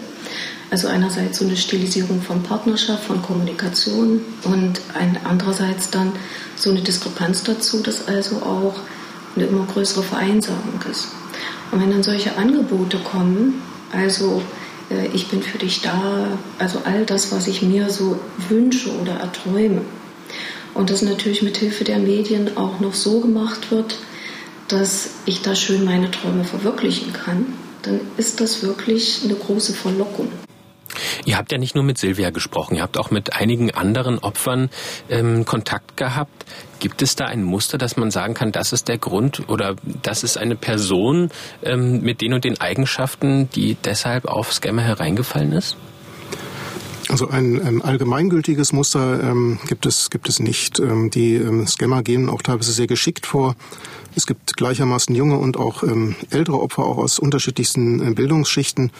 Also 0.69 0.87
einerseits 0.87 1.39
so 1.39 1.45
eine 1.45 1.57
Stilisierung 1.57 2.21
von 2.21 2.43
Partnerschaft, 2.43 3.03
von 3.03 3.21
Kommunikation 3.21 4.21
und 4.43 4.79
andererseits 5.25 5.89
dann 5.89 6.13
so 6.55 6.69
eine 6.69 6.81
Diskrepanz 6.81 7.43
dazu, 7.43 7.81
dass 7.81 8.07
also 8.07 8.37
auch 8.37 8.75
eine 9.35 9.45
immer 9.45 9.65
größere 9.65 10.03
Vereinsamung 10.03 10.79
ist. 10.89 11.09
Und 11.71 11.81
wenn 11.81 11.91
dann 11.91 12.03
solche 12.03 12.37
Angebote 12.37 12.99
kommen, 12.99 13.61
also 13.91 14.41
äh, 14.91 15.07
ich 15.13 15.27
bin 15.27 15.41
für 15.41 15.57
dich 15.57 15.81
da, 15.81 16.37
also 16.59 16.79
all 16.85 17.05
das, 17.05 17.31
was 17.31 17.47
ich 17.47 17.61
mir 17.61 17.89
so 17.89 18.19
wünsche 18.49 18.91
oder 18.99 19.13
erträume. 19.13 19.81
Und 20.73 20.89
das 20.89 21.01
natürlich 21.01 21.41
mit 21.41 21.57
Hilfe 21.57 21.83
der 21.83 21.99
Medien 21.99 22.57
auch 22.57 22.79
noch 22.79 22.93
so 22.93 23.19
gemacht 23.19 23.71
wird, 23.71 23.97
dass 24.67 25.09
ich 25.25 25.41
da 25.41 25.53
schön 25.55 25.83
meine 25.83 26.09
Träume 26.11 26.45
verwirklichen 26.45 27.11
kann, 27.11 27.53
dann 27.81 27.99
ist 28.17 28.39
das 28.39 28.63
wirklich 28.63 29.21
eine 29.23 29.35
große 29.35 29.73
Verlockung. 29.73 30.29
Ihr 31.25 31.37
habt 31.37 31.51
ja 31.51 31.57
nicht 31.57 31.75
nur 31.75 31.83
mit 31.83 31.97
Silvia 31.97 32.29
gesprochen, 32.29 32.75
ihr 32.75 32.81
habt 32.81 32.97
auch 32.97 33.11
mit 33.11 33.33
einigen 33.33 33.71
anderen 33.71 34.19
Opfern 34.19 34.69
ähm, 35.09 35.45
Kontakt 35.45 35.97
gehabt. 35.97 36.45
Gibt 36.79 37.01
es 37.01 37.15
da 37.15 37.25
ein 37.25 37.43
Muster, 37.43 37.77
dass 37.77 37.97
man 37.97 38.11
sagen 38.11 38.33
kann, 38.33 38.51
das 38.51 38.73
ist 38.73 38.87
der 38.87 38.97
Grund 38.97 39.47
oder 39.49 39.75
das 39.83 40.23
ist 40.23 40.37
eine 40.37 40.55
Person 40.55 41.29
ähm, 41.63 42.01
mit 42.01 42.21
den 42.21 42.33
und 42.33 42.43
den 42.43 42.59
Eigenschaften, 42.59 43.49
die 43.51 43.77
deshalb 43.83 44.25
auf 44.25 44.51
Scammer 44.53 44.81
hereingefallen 44.81 45.51
ist? 45.53 45.77
Also 47.11 47.27
ein 47.27 47.59
ähm, 47.67 47.81
allgemeingültiges 47.81 48.71
Muster 48.71 49.21
ähm, 49.21 49.59
gibt 49.67 49.85
es 49.85 50.09
gibt 50.09 50.29
es 50.29 50.39
nicht. 50.39 50.79
Ähm, 50.79 51.09
die 51.09 51.35
ähm, 51.35 51.67
Scammer 51.67 52.03
gehen 52.03 52.29
auch 52.29 52.41
teilweise 52.41 52.71
sehr 52.71 52.87
geschickt 52.87 53.25
vor. 53.25 53.57
Es 54.15 54.25
gibt 54.25 54.55
gleichermaßen 54.55 55.13
junge 55.13 55.37
und 55.37 55.57
auch 55.57 55.83
ähm, 55.83 56.15
ältere 56.29 56.61
Opfer, 56.61 56.85
auch 56.85 56.97
aus 56.97 57.19
unterschiedlichsten 57.19 58.01
äh, 58.01 58.11
Bildungsschichten. 58.11 58.91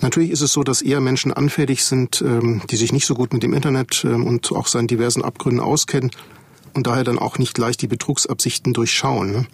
Natürlich 0.00 0.32
ist 0.32 0.40
es 0.40 0.52
so, 0.52 0.64
dass 0.64 0.82
eher 0.82 1.00
Menschen 1.00 1.32
anfällig 1.32 1.84
sind, 1.84 2.20
ähm, 2.20 2.62
die 2.68 2.76
sich 2.76 2.92
nicht 2.92 3.06
so 3.06 3.14
gut 3.14 3.32
mit 3.32 3.44
dem 3.44 3.54
Internet 3.54 4.04
ähm, 4.04 4.26
und 4.26 4.50
auch 4.50 4.66
seinen 4.66 4.88
diversen 4.88 5.22
Abgründen 5.22 5.60
auskennen 5.60 6.10
und 6.74 6.88
daher 6.88 7.04
dann 7.04 7.20
auch 7.20 7.38
nicht 7.38 7.54
gleich 7.54 7.76
die 7.76 7.86
Betrugsabsichten 7.86 8.72
durchschauen. 8.72 9.30
Ne? 9.30 9.46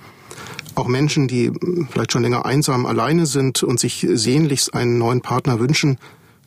Auch 0.76 0.88
Menschen, 0.88 1.28
die 1.28 1.46
äh, 1.48 1.52
vielleicht 1.90 2.12
schon 2.12 2.22
länger 2.22 2.46
einsam 2.46 2.86
alleine 2.86 3.26
sind 3.26 3.62
und 3.62 3.78
sich 3.78 4.06
sehnlichst 4.10 4.72
einen 4.72 4.96
neuen 4.96 5.20
Partner 5.20 5.60
wünschen, 5.60 5.98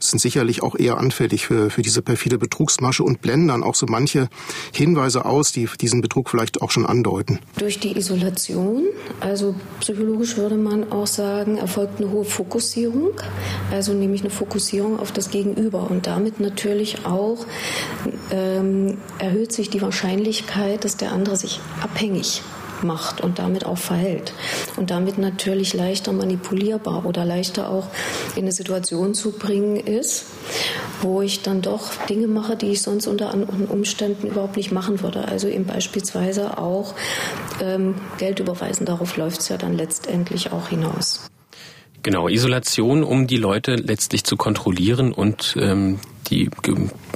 sind 0.03 0.19
sicherlich 0.19 0.63
auch 0.63 0.75
eher 0.75 0.97
anfällig 0.97 1.45
für, 1.45 1.69
für 1.69 1.81
diese 1.81 2.01
perfide 2.01 2.37
Betrugsmasche 2.37 3.03
und 3.03 3.21
blenden 3.21 3.49
dann 3.49 3.63
auch 3.63 3.75
so 3.75 3.85
manche 3.87 4.29
Hinweise 4.73 5.25
aus, 5.25 5.51
die 5.51 5.69
diesen 5.79 6.01
Betrug 6.01 6.29
vielleicht 6.29 6.61
auch 6.61 6.71
schon 6.71 6.85
andeuten. 6.85 7.39
Durch 7.57 7.79
die 7.79 7.97
Isolation, 7.97 8.83
also 9.19 9.55
psychologisch 9.79 10.37
würde 10.37 10.55
man 10.55 10.91
auch 10.91 11.07
sagen, 11.07 11.57
erfolgt 11.57 11.99
eine 11.99 12.11
hohe 12.11 12.25
Fokussierung, 12.25 13.11
also 13.71 13.93
nämlich 13.93 14.21
eine 14.21 14.29
Fokussierung 14.29 14.99
auf 14.99 15.11
das 15.11 15.29
Gegenüber 15.29 15.89
und 15.89 16.07
damit 16.07 16.39
natürlich 16.39 17.05
auch 17.05 17.45
ähm, 18.31 18.97
erhöht 19.19 19.51
sich 19.51 19.69
die 19.69 19.81
Wahrscheinlichkeit, 19.81 20.83
dass 20.85 20.97
der 20.97 21.11
andere 21.11 21.35
sich 21.35 21.59
abhängig 21.81 22.41
macht 22.83 23.21
und 23.21 23.39
damit 23.39 23.65
auch 23.65 23.77
verhält. 23.77 24.33
Und 24.77 24.91
damit 24.91 25.17
natürlich 25.17 25.73
leichter 25.73 26.11
manipulierbar 26.13 27.05
oder 27.05 27.25
leichter 27.25 27.69
auch 27.69 27.87
in 28.35 28.43
eine 28.43 28.51
Situation 28.51 29.13
zu 29.13 29.31
bringen 29.31 29.77
ist, 29.77 30.25
wo 31.01 31.21
ich 31.21 31.41
dann 31.41 31.61
doch 31.61 31.95
Dinge 32.09 32.27
mache, 32.27 32.55
die 32.55 32.67
ich 32.67 32.81
sonst 32.81 33.07
unter 33.07 33.31
anderen 33.31 33.65
Umständen 33.65 34.27
überhaupt 34.27 34.57
nicht 34.57 34.71
machen 34.71 35.01
würde. 35.01 35.27
Also 35.27 35.47
eben 35.47 35.65
beispielsweise 35.65 36.57
auch 36.57 36.93
ähm, 37.61 37.95
Geld 38.17 38.39
überweisen. 38.39 38.85
Darauf 38.85 39.17
läuft 39.17 39.41
es 39.41 39.49
ja 39.49 39.57
dann 39.57 39.73
letztendlich 39.73 40.51
auch 40.51 40.69
hinaus. 40.69 41.30
Genau, 42.03 42.27
Isolation, 42.27 43.03
um 43.03 43.27
die 43.27 43.37
Leute 43.37 43.75
letztlich 43.75 44.23
zu 44.23 44.35
kontrollieren 44.35 45.11
und 45.11 45.55
ähm, 45.59 45.99
die, 46.29 46.49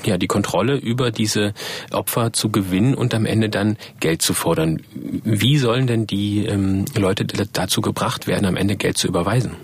ja, 0.04 0.18
die 0.18 0.28
Kontrolle 0.28 0.76
über 0.76 1.10
diese 1.10 1.54
Opfer 1.92 2.34
zu 2.34 2.50
gewinnen 2.50 2.94
und 2.94 3.14
am 3.16 3.26
Ende 3.26 3.50
dann 3.50 3.78
Geld 4.00 4.22
zu 4.22 4.34
fordern. 4.34 4.82
Wie 4.94 5.58
sollen 5.58 5.88
denn 5.88 6.06
die 6.06 6.46
ähm, 6.46 6.86
Leute 6.96 7.26
dazu 7.26 7.82
gebracht 7.82 8.28
werden, 8.28 8.46
am 8.46 8.58
Ende 8.58 8.76
Geld 8.76 8.98
zu 8.98 9.08
überweisen? 9.08 9.56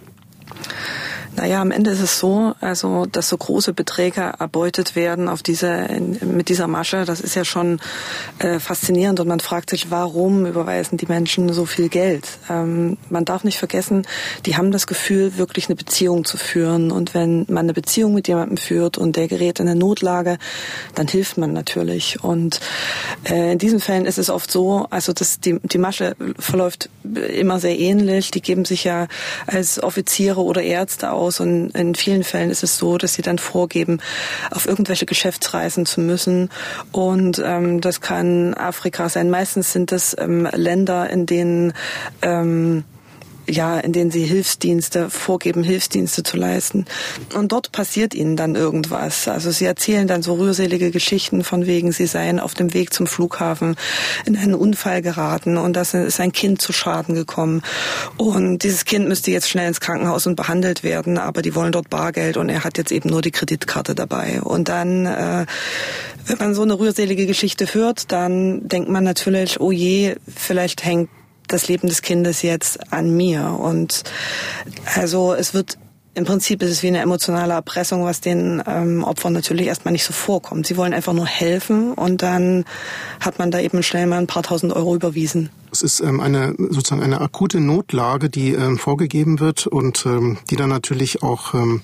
Naja, 1.36 1.62
am 1.62 1.72
Ende 1.72 1.92
ist 1.92 2.02
es 2.02 2.20
so, 2.20 2.54
also 2.60 3.06
dass 3.06 3.30
so 3.30 3.38
große 3.38 3.74
Beträge 3.74 4.34
erbeutet 4.40 4.96
werden 4.96 5.30
auf 5.30 5.42
diese 5.42 5.88
mit 6.22 6.50
dieser 6.50 6.68
Masche, 6.68 7.06
das 7.06 7.22
ist 7.22 7.36
ja 7.36 7.46
schon 7.46 7.80
äh, 8.40 8.60
faszinierend 8.60 9.20
und 9.20 9.28
man 9.28 9.40
fragt 9.40 9.70
sich, 9.70 9.92
warum 9.92 10.46
überweisen 10.46 10.98
die 10.98 11.06
Menschen 11.06 11.52
so 11.54 11.66
viel 11.66 11.90
Geld? 11.90 12.28
Ähm, 12.50 12.98
man 13.10 13.26
darf 13.26 13.44
nicht 13.44 13.58
vergessen, 13.58 14.06
die 14.46 14.58
haben 14.58 14.72
das 14.72 14.88
Gefühl, 14.88 15.38
wirklich 15.38 15.68
eine 15.68 15.76
Beziehung 15.76 16.26
zu 16.26 16.38
führen 16.38 16.92
und 16.92 17.14
wenn 17.14 17.46
man 17.48 17.60
eine 17.60 17.74
Beziehung 17.74 18.14
mit 18.14 18.28
jemandem 18.28 18.58
führt 18.58 18.98
und 18.98 19.16
der 19.16 19.28
gerät 19.28 19.60
in 19.60 19.70
eine 19.70 19.80
Notlage, 19.80 20.38
dann 20.96 21.08
hilft 21.08 21.38
man 21.38 21.54
natürlich 21.54 22.24
und 22.24 22.60
äh, 23.30 23.54
in 23.54 23.58
diesen 23.58 23.80
Fällen 23.80 24.06
ist 24.06 24.18
es 24.18 24.30
oft 24.30 24.52
so, 24.52 24.86
also 24.90 25.14
dass 25.14 25.40
die 25.40 25.60
die 25.64 25.78
Masche 25.78 26.16
verläuft 26.38 26.90
immer 27.04 27.60
sehr 27.60 27.78
ähnlich. 27.78 28.32
Die 28.32 28.42
geben 28.42 28.66
sich 28.66 28.84
ja 28.84 29.08
als 29.48 29.82
Offiziere 29.82 30.42
oder 30.42 30.62
Ärzte 30.62 31.12
aus 31.22 31.40
und 31.40 31.70
in 31.72 31.96
vielen 31.96 32.24
Fällen 32.24 32.50
ist 32.50 32.64
es 32.64 32.78
so, 32.78 32.98
dass 32.98 33.14
sie 33.14 33.22
dann 33.22 33.38
vorgeben, 33.38 34.00
auf 34.50 34.68
irgendwelche 34.68 35.06
Geschäftsreisen 35.06 35.86
zu 35.86 36.02
müssen. 36.02 36.50
Und 36.92 37.42
ähm, 37.44 37.80
das 37.80 38.02
kann 38.02 38.54
Afrika 38.56 39.08
sein. 39.08 39.30
Meistens 39.30 39.72
sind 39.72 39.92
das 39.92 40.16
ähm, 40.20 40.48
Länder, 40.52 41.10
in 41.10 41.26
denen 41.26 41.74
ähm, 42.22 42.84
ja, 43.52 43.80
in 43.80 43.92
denen 43.92 44.12
sie 44.12 44.24
Hilfsdienste 44.24 45.10
vorgeben, 45.10 45.64
Hilfsdienste 45.64 46.24
zu 46.24 46.38
leisten. 46.38 46.86
Und 47.36 47.52
dort 47.52 47.72
passiert 47.72 48.14
ihnen 48.14 48.36
dann 48.38 48.56
irgendwas. 48.56 49.28
Also 49.28 49.52
sie 49.52 49.66
erzählen 49.66 50.08
dann 50.08 50.24
so 50.24 50.36
rührselige 50.36 50.92
Geschichten 50.92 51.44
von 51.44 51.66
wegen, 51.66 51.92
sie 51.92 52.08
seien 52.08 52.40
auf 52.40 52.54
dem 52.54 52.74
Weg 52.74 52.94
zum 52.94 53.08
Flughafen 53.08 53.76
in 54.26 54.38
einen 54.38 54.56
Unfall 54.56 55.02
geraten 55.02 55.58
und 55.58 55.76
da 55.76 55.82
ist 55.82 56.20
ein 56.20 56.32
Kind 56.32 56.62
zu 56.62 56.72
Schaden 56.72 57.14
gekommen. 57.14 57.62
Und 58.18 58.64
dieses 58.64 58.86
Kind 58.86 59.08
müsste 59.08 59.32
jetzt 59.32 59.50
schnell 59.50 59.68
ins 59.68 59.82
Krankenhaus 59.82 60.26
und 60.28 60.36
behandelt 60.36 60.84
werden, 60.84 61.18
aber 61.18 61.42
die 61.42 61.54
wollen 61.54 61.74
dort 61.74 61.90
Bargeld 61.90 62.38
und 62.38 62.50
er 62.50 62.64
hat 62.64 62.78
jetzt 62.78 62.92
eben 62.92 63.10
nur 63.10 63.22
die 63.22 63.32
Kreditkarte 63.32 63.96
dabei. 63.96 64.42
Und 64.42 64.70
dann, 64.70 65.06
äh, 65.06 65.46
wenn 66.26 66.38
man 66.38 66.54
so 66.54 66.62
eine 66.62 66.80
rührselige 66.80 67.26
Geschichte 67.26 67.74
hört, 67.74 68.12
dann 68.12 68.68
denkt 68.68 68.90
man 68.90 69.04
natürlich, 69.04 69.60
oh 69.60 69.72
je, 69.72 70.16
vielleicht 70.36 70.86
hängt 70.86 71.10
das 71.54 71.68
Leben 71.68 71.88
des 71.88 72.02
Kindes 72.02 72.42
jetzt 72.42 72.92
an 72.94 73.16
mir. 73.16 73.58
Und 73.60 74.04
also 74.96 75.34
es 75.34 75.54
wird 75.54 75.78
im 76.14 76.26
Prinzip 76.26 76.62
ist 76.62 76.72
es 76.72 76.84
wie 76.84 76.88
eine 76.88 77.00
emotionale 77.00 77.54
Erpressung, 77.54 78.04
was 78.04 78.20
den 78.20 78.62
ähm, 78.68 79.04
Opfern 79.04 79.32
natürlich 79.32 79.68
erstmal 79.68 79.94
nicht 79.94 80.04
so 80.04 80.12
vorkommt. 80.12 80.68
Sie 80.68 80.76
wollen 80.76 80.94
einfach 80.94 81.14
nur 81.14 81.26
helfen 81.26 81.94
und 81.94 82.22
dann 82.22 82.66
hat 83.22 83.40
man 83.40 83.50
da 83.50 83.60
eben 83.60 83.82
schnell 83.82 84.08
mal 84.08 84.18
ein 84.18 84.28
paar 84.28 84.44
tausend 84.44 84.74
Euro 84.74 84.94
überwiesen. 84.94 85.50
Es 85.72 85.82
ist 85.82 86.02
ähm, 86.02 86.20
eine 86.20 86.54
sozusagen 86.58 87.02
eine 87.02 87.22
akute 87.22 87.62
Notlage, 87.62 88.30
die 88.30 88.52
ähm, 88.52 88.78
vorgegeben 88.78 89.40
wird 89.40 89.68
und 89.68 90.06
ähm, 90.06 90.38
die 90.50 90.58
dann 90.58 90.70
natürlich 90.70 91.24
auch 91.24 91.54
ähm, 91.54 91.82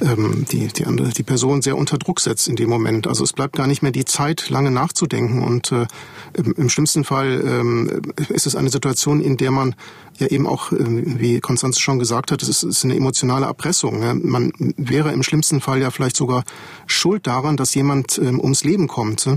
ähm, 0.00 0.44
die, 0.50 0.68
die, 0.68 0.86
andere, 0.86 1.10
die 1.10 1.22
Person 1.22 1.62
sehr 1.62 1.76
unter 1.76 1.98
Druck 1.98 2.20
setzt 2.20 2.48
in 2.48 2.56
dem 2.56 2.68
Moment. 2.68 3.06
Also 3.06 3.24
es 3.24 3.32
bleibt 3.32 3.56
gar 3.56 3.66
nicht 3.66 3.82
mehr 3.82 3.92
die 3.92 4.04
Zeit, 4.04 4.50
lange 4.50 4.70
nachzudenken. 4.70 5.42
Und 5.42 5.72
äh, 5.72 5.86
im, 6.34 6.54
im 6.56 6.68
schlimmsten 6.68 7.04
Fall 7.04 7.42
ähm, 7.44 8.02
ist 8.28 8.46
es 8.46 8.56
eine 8.56 8.70
Situation, 8.70 9.20
in 9.20 9.36
der 9.36 9.50
man 9.50 9.74
ja 10.18 10.26
eben 10.26 10.46
auch, 10.46 10.72
äh, 10.72 10.76
wie 10.78 11.40
Konstanze 11.40 11.80
schon 11.80 11.98
gesagt 11.98 12.32
hat, 12.32 12.42
es 12.42 12.48
ist, 12.48 12.62
ist 12.62 12.84
eine 12.84 12.96
emotionale 12.96 13.46
Erpressung. 13.46 14.00
Ne? 14.00 14.14
Man 14.14 14.52
wäre 14.76 15.12
im 15.12 15.22
schlimmsten 15.22 15.60
Fall 15.60 15.80
ja 15.80 15.90
vielleicht 15.90 16.16
sogar 16.16 16.44
schuld 16.86 17.26
daran, 17.26 17.56
dass 17.56 17.74
jemand 17.74 18.18
ähm, 18.18 18.40
ums 18.40 18.64
Leben 18.64 18.88
kommt. 18.88 19.28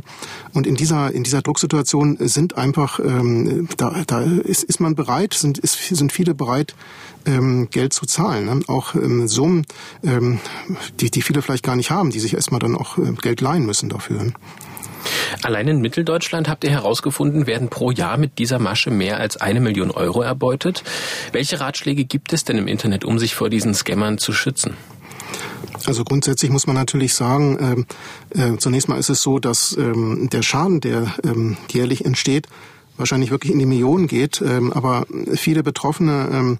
Und 0.54 0.68
in 0.68 0.76
dieser, 0.76 1.12
in 1.12 1.24
dieser 1.24 1.42
Drucksituation 1.42 2.18
sind 2.20 2.58
einfach, 2.58 3.00
ähm, 3.00 3.68
da, 3.78 4.04
da 4.06 4.22
ist, 4.22 4.64
ist 4.64 4.80
man 4.80 4.96
bereit, 4.96 5.34
sind, 5.34 5.58
ist, 5.58 5.78
sind 5.96 6.12
viele 6.12 6.34
bereit, 6.34 6.76
ähm, 7.26 7.70
Geld 7.70 7.94
zu 7.94 8.06
zahlen. 8.06 8.46
Ne? 8.46 8.62
Auch 8.68 8.96
ähm, 8.96 9.28
Summen, 9.28 9.66
ähm, 10.04 10.40
die, 11.00 11.12
die 11.12 11.22
viele 11.22 11.42
vielleicht 11.42 11.64
gar 11.64 11.76
nicht 11.76 11.92
haben, 11.92 12.10
die 12.10 12.20
sich 12.20 12.34
erstmal 12.34 12.60
dann 12.60 12.76
auch 12.76 12.98
äh, 12.98 13.14
Geld 13.22 13.42
leihen 13.42 13.66
müssen 13.66 13.90
dafür. 13.90 14.32
Allein 15.44 15.68
in 15.68 15.82
Mitteldeutschland 15.82 16.50
habt 16.50 16.64
ihr 16.64 16.72
herausgefunden, 16.72 17.48
werden 17.48 17.70
pro 17.70 17.92
Jahr 17.92 18.18
mit 18.18 18.40
dieser 18.40 18.60
Masche 18.60 18.90
mehr 18.92 19.20
als 19.20 19.38
eine 19.38 19.60
Million 19.60 19.92
Euro 19.92 20.22
erbeutet. 20.22 20.84
Welche 21.32 21.60
Ratschläge 21.60 22.06
gibt 22.06 22.34
es 22.34 22.44
denn 22.44 22.58
im 22.58 22.68
Internet, 22.68 23.06
um 23.06 23.20
sich 23.20 23.36
vor 23.36 23.50
diesen 23.50 23.74
Scammern 23.74 24.18
zu 24.18 24.34
schützen? 24.34 24.76
Also 25.86 26.04
grundsätzlich 26.04 26.52
muss 26.52 26.68
man 26.68 26.76
natürlich 26.76 27.14
sagen, 27.14 27.86
äh, 28.34 28.40
äh, 28.40 28.58
zunächst 28.58 28.90
mal 28.90 28.98
ist 28.98 29.10
es 29.10 29.22
so, 29.22 29.40
dass 29.40 29.78
ähm, 29.78 30.30
der 30.32 30.42
Schaden, 30.42 30.82
der 30.82 31.14
ähm, 31.24 31.58
jährlich 31.72 32.06
entsteht, 32.06 32.48
wahrscheinlich 32.98 33.32
wirklich 33.32 33.52
in 33.52 33.60
die 33.60 33.66
Millionen 33.66 34.08
geht. 34.08 34.42
Ähm, 34.42 34.72
aber 34.74 35.06
viele 35.36 35.64
Betroffene 35.64 36.30
ähm, 36.32 36.58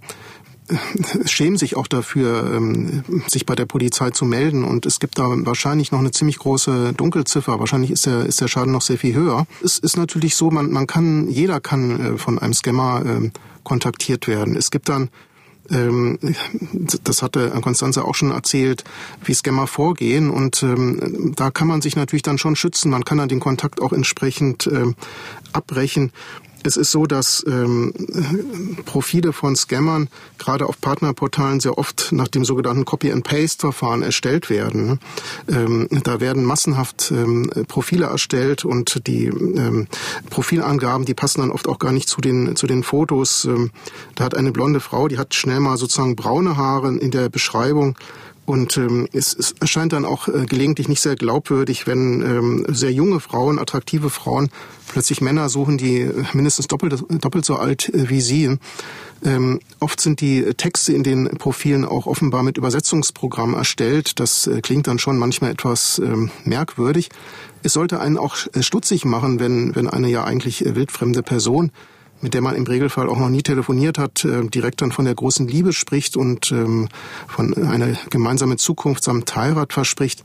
schämen 1.26 1.58
sich 1.58 1.76
auch 1.76 1.88
dafür, 1.88 2.52
ähm, 2.56 3.04
sich 3.28 3.46
bei 3.46 3.56
der 3.56 3.66
Polizei 3.66 4.10
zu 4.12 4.26
melden. 4.26 4.64
Und 4.64 4.86
es 4.86 5.00
gibt 5.00 5.20
da 5.20 5.26
wahrscheinlich 5.28 5.92
noch 5.92 6.00
eine 6.00 6.12
ziemlich 6.12 6.40
große 6.40 6.94
Dunkelziffer. 6.94 7.60
Wahrscheinlich 7.60 7.92
ist 7.92 8.06
der, 8.06 8.26
ist 8.26 8.42
der 8.42 8.48
Schaden 8.48 8.72
noch 8.72 8.82
sehr 8.82 8.98
viel 8.98 9.16
höher. 9.16 9.46
Es 9.64 9.80
ist 9.80 9.98
natürlich 9.98 10.36
so, 10.36 10.52
man, 10.52 10.72
man 10.72 10.88
kann, 10.88 11.30
jeder 11.30 11.60
kann 11.60 12.16
äh, 12.16 12.18
von 12.18 12.40
einem 12.40 12.54
Scammer 12.54 13.04
ähm, 13.06 13.32
kontaktiert 13.64 14.28
werden. 14.28 14.56
Es 14.56 14.72
gibt 14.72 14.90
dann 14.90 15.10
ähm, 15.72 16.20
das 17.04 17.24
hatte 17.24 17.50
Konstanze 17.64 18.06
auch 18.06 18.14
schon 18.14 18.30
erzählt, 18.30 18.84
wie 19.24 19.34
Scammer 19.34 19.66
vorgehen 19.66 20.30
und 20.30 20.64
da 21.36 21.50
kann 21.50 21.68
man 21.68 21.82
sich 21.82 21.96
natürlich 21.96 22.22
dann 22.22 22.38
schon 22.38 22.56
schützen. 22.56 22.92
Man 22.92 23.04
kann 23.04 23.18
dann 23.18 23.30
den 23.30 23.40
Kontakt 23.40 23.82
auch 23.82 23.92
entsprechend 23.92 24.70
abbrechen. 25.54 26.12
Es 26.66 26.78
ist 26.78 26.92
so, 26.92 27.06
dass 27.06 27.46
ähm, 27.48 27.94
Profile 28.86 29.34
von 29.34 29.56
Scammern 29.56 30.10
gerade 30.40 30.66
auf 30.66 30.82
Partnerportalen 30.82 31.60
sehr 31.60 31.78
oft 31.78 32.12
nach 32.12 32.28
dem 32.28 32.44
sogenannten 32.44 32.86
Copy-and-Paste-Verfahren 32.86 34.02
erstellt 34.02 34.50
werden. 34.50 35.00
Ähm, 35.48 35.88
da 36.04 36.20
werden 36.20 36.44
massenhaft 36.44 37.12
ähm, 37.12 37.52
Profile 37.68 38.08
erstellt 38.08 38.66
und 38.66 39.06
die 39.06 39.26
ähm, 39.26 39.88
Profilangaben, 40.30 41.06
die 41.06 41.14
passen 41.14 41.42
dann 41.42 41.52
oft 41.52 41.68
auch 41.68 41.78
gar 41.78 41.92
nicht 41.92 42.10
zu 42.10 42.20
den, 42.20 42.56
zu 42.56 42.66
den 42.66 42.82
Fotos. 42.82 43.46
Ähm, 43.46 43.70
da 44.16 44.24
hat 44.24 44.36
eine 44.36 44.52
blonde 44.52 44.80
Frau, 44.80 45.08
die 45.08 45.20
hat 45.20 45.36
schnell 45.36 45.60
mal 45.60 45.78
sozusagen 45.78 46.16
braune 46.16 46.58
Haare 46.58 46.96
in 46.96 47.12
der 47.12 47.30
Beschreibung 47.30 47.96
und 48.46 48.78
ähm, 48.78 49.08
es, 49.12 49.34
es 49.34 49.54
erscheint 49.60 49.94
dann 49.94 50.06
auch 50.06 50.28
äh, 50.28 50.46
gelegentlich 50.46 50.88
nicht 50.88 51.02
sehr 51.02 51.16
glaubwürdig, 51.16 51.88
wenn 51.88 52.22
ähm, 52.22 52.66
sehr 52.70 52.92
junge 52.92 53.20
Frauen, 53.20 53.58
attraktive 53.58 54.10
Frauen, 54.10 54.50
plötzlich 54.88 55.20
Männer 55.20 55.50
suchen, 55.50 55.78
die 55.78 56.02
äh, 56.02 56.24
mindestens 56.34 56.68
doppelt, 56.68 57.04
doppelt 57.10 57.46
so 57.46 57.56
alt 57.56 57.90
äh, 57.90 58.10
wie 58.10 58.22
sie. 58.22 58.58
Ähm, 59.24 59.60
oft 59.80 60.00
sind 60.00 60.22
die 60.22 60.44
Texte 60.54 60.94
in 60.94 61.04
den 61.04 61.28
Profilen 61.38 61.86
auch 61.86 62.06
offenbar 62.06 62.44
mit 62.44 62.58
Übersetzungsprogrammen 62.58 63.56
erstellt. 63.56 64.20
Das 64.20 64.46
äh, 64.46 64.62
klingt 64.62 64.86
dann 64.88 65.00
schon 65.00 65.18
manchmal 65.18 65.52
etwas 65.52 66.00
ähm, 66.00 66.30
merkwürdig. 66.44 67.10
Es 67.64 67.74
sollte 67.74 68.00
einen 68.00 68.18
auch 68.18 68.38
äh, 68.54 68.62
stutzig 68.62 69.06
machen, 69.06 69.40
wenn, 69.40 69.76
wenn 69.76 69.90
eine 69.90 70.08
ja 70.08 70.24
eigentlich 70.24 70.64
äh, 70.64 70.76
wildfremde 70.76 71.24
Person 71.24 71.72
mit 72.22 72.34
der 72.34 72.42
man 72.42 72.56
im 72.56 72.64
Regelfall 72.64 73.10
auch 73.10 73.20
noch 73.20 73.30
nie 73.30 73.42
telefoniert 73.44 73.98
hat, 73.98 74.26
äh, 74.26 74.48
direkt 74.48 74.82
dann 74.82 74.92
von 74.92 75.06
der 75.06 75.16
großen 75.16 75.48
Liebe 75.48 75.74
spricht 75.74 76.18
und 76.18 76.52
ähm, 76.52 76.90
von 77.28 77.54
einer 77.54 77.94
gemeinsamen 78.10 78.58
Zukunft 78.58 79.04
samt 79.04 79.36
Heirat 79.36 79.74
verspricht. 79.74 80.24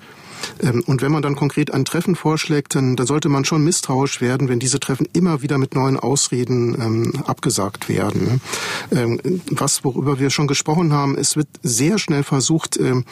Ähm, 0.63 0.83
und 0.87 1.03
wenn 1.03 1.13
man 1.13 1.23
dann 1.23 1.37
konkret 1.37 1.73
ein 1.73 1.85
Treffen 1.85 2.17
vorschlägt, 2.17 2.75
dann, 2.75 2.97
dann 2.97 3.07
sollte 3.07 3.29
man 3.29 3.45
schon 3.45 3.65
misstrauisch 3.65 4.21
werden, 4.21 4.49
wenn 4.49 4.59
diese 4.59 4.81
Treffen 4.81 5.07
immer 5.13 5.43
wieder 5.43 5.59
mit 5.59 5.75
neuen 5.75 5.99
Ausreden 5.99 6.75
ähm, 6.81 7.23
abgesagt 7.27 7.89
werden. 7.89 8.41
Ähm, 8.91 9.21
was, 9.51 9.85
worüber 9.85 10.19
wir 10.19 10.31
schon 10.31 10.47
gesprochen 10.47 10.93
haben, 10.93 11.17
es 11.17 11.37
wird 11.37 11.49
sehr 11.63 11.99
schnell 11.99 12.23
versucht, 12.23 12.79
ähm, 12.79 13.05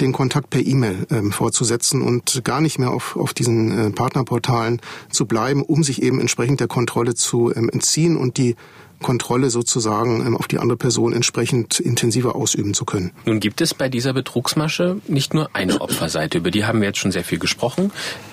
den 0.00 0.12
Kontakt 0.12 0.50
per 0.50 0.64
E-Mail 0.64 1.06
ähm, 1.10 1.32
fortzusetzen 1.32 2.02
und 2.02 2.42
gar 2.44 2.60
nicht 2.60 2.78
mehr 2.78 2.90
auf, 2.90 3.16
auf 3.16 3.34
diesen 3.34 3.78
äh, 3.78 3.90
Partnerportalen 3.90 4.80
zu 5.10 5.26
bleiben, 5.26 5.62
um 5.62 5.82
sich 5.82 6.02
eben 6.02 6.20
entsprechend 6.20 6.60
der 6.60 6.68
Kontrolle 6.68 7.14
zu 7.14 7.52
ähm, 7.54 7.68
entziehen 7.68 8.16
und 8.16 8.38
die 8.38 8.56
Kontrolle 9.02 9.50
sozusagen 9.50 10.24
ähm, 10.26 10.36
auf 10.36 10.48
die 10.48 10.58
andere 10.58 10.76
Person 10.76 11.12
entsprechend 11.12 11.80
intensiver 11.80 12.34
ausüben 12.36 12.74
zu 12.74 12.84
können. 12.84 13.12
Nun 13.26 13.40
gibt 13.40 13.60
es 13.60 13.74
bei 13.74 13.88
dieser 13.88 14.12
Betrugsmasche 14.12 15.00
nicht 15.08 15.34
nur 15.34 15.50
eine 15.52 15.80
Opferseite, 15.80 16.38
über 16.38 16.50
die 16.50 16.64
haben 16.64 16.80
wir 16.80 16.88
jetzt 16.88 16.98
schon 16.98 17.12
sehr 17.12 17.24
viel 17.24 17.38
gesprochen, 17.38 17.92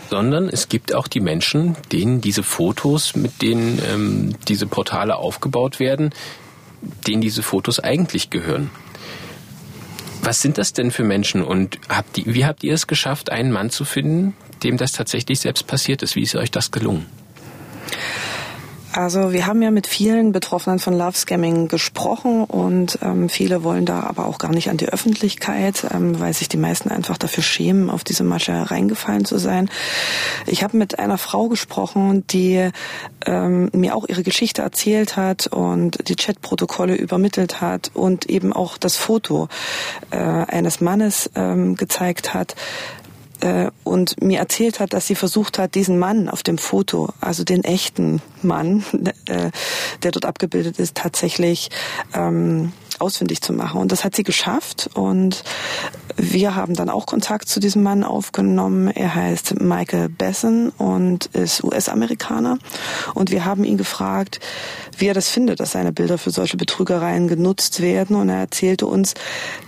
sondern 0.09 0.47
es 0.47 0.69
gibt 0.69 0.93
auch 0.95 1.07
die 1.07 1.19
Menschen, 1.19 1.75
denen 1.91 2.21
diese 2.21 2.43
Fotos, 2.43 3.15
mit 3.15 3.41
denen 3.41 3.81
ähm, 3.91 4.35
diese 4.47 4.67
Portale 4.67 5.17
aufgebaut 5.17 5.79
werden, 5.79 6.11
denen 7.07 7.21
diese 7.21 7.43
Fotos 7.43 7.79
eigentlich 7.79 8.29
gehören. 8.29 8.69
Was 10.21 10.41
sind 10.41 10.57
das 10.57 10.73
denn 10.73 10.91
für 10.91 11.03
Menschen 11.03 11.43
und 11.43 11.79
habt 11.87 12.17
ihr, 12.17 12.33
wie 12.33 12.45
habt 12.45 12.63
ihr 12.63 12.73
es 12.73 12.87
geschafft, 12.87 13.31
einen 13.31 13.51
Mann 13.51 13.69
zu 13.69 13.85
finden, 13.85 14.35
dem 14.63 14.77
das 14.77 14.91
tatsächlich 14.91 15.39
selbst 15.39 15.65
passiert 15.65 16.03
ist? 16.03 16.15
Wie 16.15 16.23
ist 16.23 16.35
euch 16.35 16.51
das 16.51 16.71
gelungen? 16.71 17.05
Also 18.91 19.33
wir 19.33 19.45
haben 19.45 19.61
ja 19.61 19.69
mit 19.69 19.85
vielen 19.85 20.31
Betroffenen 20.31 20.79
von 20.79 20.97
Love 20.97 21.15
Scamming 21.15 21.67
gesprochen 21.67 22.43
und 22.43 22.97
ähm, 23.03 23.29
viele 23.29 23.63
wollen 23.63 23.85
da 23.85 24.01
aber 24.01 24.25
auch 24.25 24.39
gar 24.39 24.51
nicht 24.51 24.69
an 24.69 24.77
die 24.77 24.89
Öffentlichkeit, 24.89 25.85
ähm, 25.93 26.19
weil 26.19 26.33
sich 26.33 26.49
die 26.49 26.57
meisten 26.57 26.89
einfach 26.89 27.17
dafür 27.17 27.43
schämen, 27.43 27.91
auf 27.91 28.03
diese 28.03 28.23
Masche 28.23 28.71
reingefallen 28.71 29.25
zu 29.25 29.37
sein. 29.37 29.69
Ich 30.47 30.63
habe 30.63 30.75
mit 30.75 30.97
einer 30.97 31.19
Frau 31.19 31.49
gesprochen, 31.49 32.25
die 32.27 32.69
ähm, 33.27 33.69
mir 33.73 33.95
auch 33.95 34.07
ihre 34.07 34.23
Geschichte 34.23 34.63
erzählt 34.63 35.17
hat 35.17 35.45
und 35.47 36.09
die 36.09 36.15
Chatprotokolle 36.15 36.95
übermittelt 36.95 37.61
hat 37.61 37.91
und 37.93 38.25
eben 38.25 38.53
auch 38.53 38.77
das 38.77 38.97
Foto 38.97 39.49
äh, 40.09 40.17
eines 40.17 40.81
Mannes 40.81 41.29
ähm, 41.35 41.75
gezeigt 41.75 42.33
hat, 42.33 42.55
äh, 43.41 43.71
und 43.83 44.21
mir 44.21 44.39
erzählt 44.39 44.79
hat, 44.79 44.93
dass 44.93 45.07
sie 45.07 45.15
versucht 45.15 45.59
hat, 45.59 45.75
diesen 45.75 45.99
Mann 45.99 46.29
auf 46.29 46.43
dem 46.43 46.57
Foto, 46.57 47.09
also 47.21 47.43
den 47.43 47.63
echten 47.63 48.21
Mann, 48.41 48.83
äh, 49.27 49.51
der 50.03 50.11
dort 50.11 50.25
abgebildet 50.25 50.79
ist, 50.79 50.95
tatsächlich 50.95 51.69
ähm, 52.13 52.73
ausfindig 52.99 53.41
zu 53.41 53.53
machen. 53.53 53.79
Und 53.79 53.91
das 53.91 54.03
hat 54.03 54.15
sie 54.15 54.23
geschafft. 54.23 54.89
Und 54.93 55.43
wir 56.15 56.55
haben 56.55 56.73
dann 56.73 56.89
auch 56.89 57.05
Kontakt 57.05 57.47
zu 57.47 57.59
diesem 57.59 57.83
Mann 57.83 58.03
aufgenommen. 58.03 58.89
Er 58.89 59.15
heißt 59.15 59.59
Michael 59.61 60.09
Besson 60.09 60.69
und 60.77 61.27
ist 61.27 61.63
US-Amerikaner. 61.63 62.57
Und 63.13 63.31
wir 63.31 63.45
haben 63.45 63.63
ihn 63.63 63.77
gefragt, 63.77 64.39
wie 64.97 65.07
er 65.07 65.13
das 65.13 65.29
findet, 65.29 65.59
dass 65.59 65.71
seine 65.71 65.91
Bilder 65.91 66.17
für 66.17 66.31
solche 66.31 66.57
Betrügereien 66.57 67.27
genutzt 67.27 67.81
werden. 67.81 68.15
Und 68.15 68.29
er 68.29 68.39
erzählte 68.39 68.85
uns, 68.85 69.13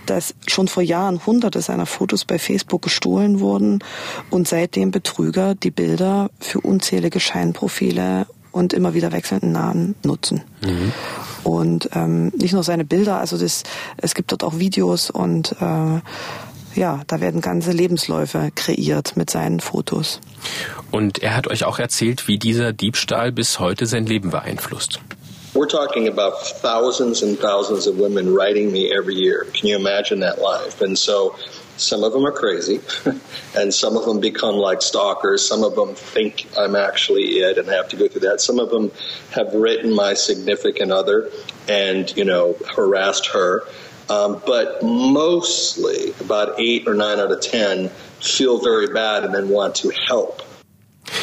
dass 0.06 0.34
schon 0.46 0.68
vor 0.68 0.82
Jahren 0.82 1.24
hunderte 1.24 1.62
seiner 1.62 1.86
Fotos 1.86 2.24
bei 2.24 2.38
Facebook 2.38 2.82
gestohlen 2.82 3.40
wurden 3.40 3.78
und 4.30 4.48
seitdem 4.48 4.90
Betrüger 4.90 5.54
die 5.54 5.70
Bilder 5.70 6.30
für 6.38 6.60
unzählige 6.60 7.20
Scheinprofile 7.20 8.26
und 8.52 8.72
immer 8.72 8.94
wieder 8.94 9.12
wechselnden 9.12 9.52
Namen 9.52 9.94
nutzen. 10.04 10.42
Mhm. 10.62 10.92
Und 11.42 11.90
ähm, 11.94 12.28
nicht 12.36 12.52
nur 12.52 12.62
seine 12.62 12.84
Bilder, 12.84 13.18
also 13.18 13.36
das, 13.36 13.64
es 13.96 14.14
gibt 14.14 14.30
dort 14.30 14.44
auch 14.44 14.58
Videos 14.58 15.10
und 15.10 15.56
äh, 15.60 16.00
ja, 16.74 17.02
da 17.06 17.20
werden 17.20 17.40
ganze 17.40 17.72
Lebensläufe 17.72 18.50
kreiert 18.54 19.16
mit 19.16 19.30
seinen 19.30 19.60
Fotos. 19.60 20.20
Und 20.90 21.22
er 21.22 21.36
hat 21.36 21.48
euch 21.48 21.64
auch 21.64 21.78
erzählt, 21.78 22.28
wie 22.28 22.38
dieser 22.38 22.72
Diebstahl 22.72 23.32
bis 23.32 23.58
heute 23.58 23.86
sein 23.86 24.06
Leben 24.06 24.30
beeinflusst. 24.30 25.00
We're 25.54 25.68
talking 25.68 26.08
about 26.08 26.32
thousands 26.62 27.22
and 27.22 27.38
thousands 27.38 27.86
of 27.86 27.98
women 27.98 28.34
writing 28.34 28.72
me 28.72 28.90
every 28.90 29.14
year. 29.14 29.44
Can 29.52 29.68
you 29.68 29.76
imagine 29.76 30.20
that 30.20 30.38
life? 30.38 30.82
And 30.82 30.96
so 30.96 31.34
Some 31.76 32.04
of 32.04 32.12
them 32.12 32.24
are 32.26 32.32
crazy, 32.32 32.80
and 33.56 33.72
some 33.72 33.96
of 33.96 34.04
them 34.04 34.20
become 34.20 34.56
like 34.56 34.82
stalkers. 34.82 35.46
Some 35.46 35.64
of 35.64 35.74
them 35.74 35.94
think 35.94 36.46
I'm 36.56 36.76
actually 36.76 37.38
it 37.38 37.58
and 37.58 37.68
have 37.68 37.88
to 37.88 37.96
go 37.96 38.08
through 38.08 38.28
that. 38.28 38.40
Some 38.40 38.58
of 38.58 38.70
them 38.70 38.92
have 39.30 39.54
written 39.54 39.94
my 39.94 40.14
significant 40.14 40.92
other 40.92 41.30
and, 41.68 42.14
you 42.16 42.24
know, 42.24 42.56
harassed 42.76 43.26
her. 43.28 43.62
Um, 44.10 44.42
but 44.44 44.82
mostly, 44.82 46.12
about 46.20 46.60
eight 46.60 46.86
or 46.86 46.94
nine 46.94 47.18
out 47.18 47.32
of 47.32 47.40
ten 47.40 47.88
feel 48.20 48.60
very 48.60 48.88
bad 48.88 49.24
and 49.24 49.34
then 49.34 49.48
want 49.48 49.76
to 49.76 49.90
help. 49.90 50.41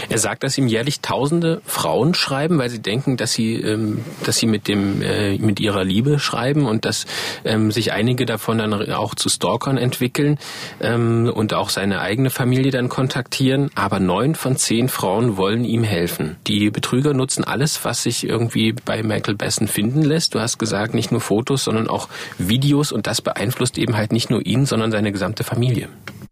Er 0.09 0.17
sagt, 0.17 0.43
dass 0.43 0.57
ihm 0.57 0.67
jährlich 0.67 1.01
Tausende 1.01 1.61
Frauen 1.65 2.13
schreiben, 2.13 2.57
weil 2.57 2.69
sie 2.69 2.81
denken, 2.81 3.17
dass 3.17 3.31
sie, 3.31 3.55
ähm, 3.55 4.03
dass 4.23 4.37
sie 4.37 4.47
mit 4.47 4.67
dem, 4.67 5.01
äh, 5.01 5.37
mit 5.37 5.59
ihrer 5.59 5.83
Liebe 5.83 6.19
schreiben 6.19 6.65
und 6.65 6.85
dass 6.85 7.05
ähm, 7.45 7.71
sich 7.71 7.91
einige 7.91 8.25
davon 8.25 8.57
dann 8.57 8.91
auch 8.91 9.15
zu 9.15 9.29
Stalkern 9.29 9.77
entwickeln 9.77 10.37
ähm, 10.81 11.31
und 11.33 11.53
auch 11.53 11.69
seine 11.69 12.01
eigene 12.01 12.29
Familie 12.29 12.71
dann 12.71 12.89
kontaktieren. 12.89 13.69
Aber 13.75 13.99
neun 13.99 14.35
von 14.35 14.55
zehn 14.57 14.89
Frauen 14.89 15.37
wollen 15.37 15.65
ihm 15.65 15.83
helfen. 15.83 16.37
Die 16.47 16.69
Betrüger 16.69 17.13
nutzen 17.13 17.43
alles, 17.43 17.83
was 17.85 18.03
sich 18.03 18.23
irgendwie 18.23 18.73
bei 18.73 19.03
Michael 19.03 19.35
Besson 19.35 19.67
finden 19.67 20.01
lässt. 20.01 20.35
Du 20.35 20.39
hast 20.39 20.57
gesagt, 20.57 20.93
nicht 20.93 21.11
nur 21.11 21.21
Fotos, 21.21 21.63
sondern 21.63 21.87
auch 21.87 22.09
Videos 22.37 22.91
und 22.91 23.07
das 23.07 23.21
beeinflusst 23.21 23.77
eben 23.77 23.95
halt 23.95 24.11
nicht 24.11 24.29
nur 24.29 24.45
ihn, 24.45 24.65
sondern 24.65 24.91
seine 24.91 25.11
gesamte 25.11 25.43
Familie. 25.43 25.89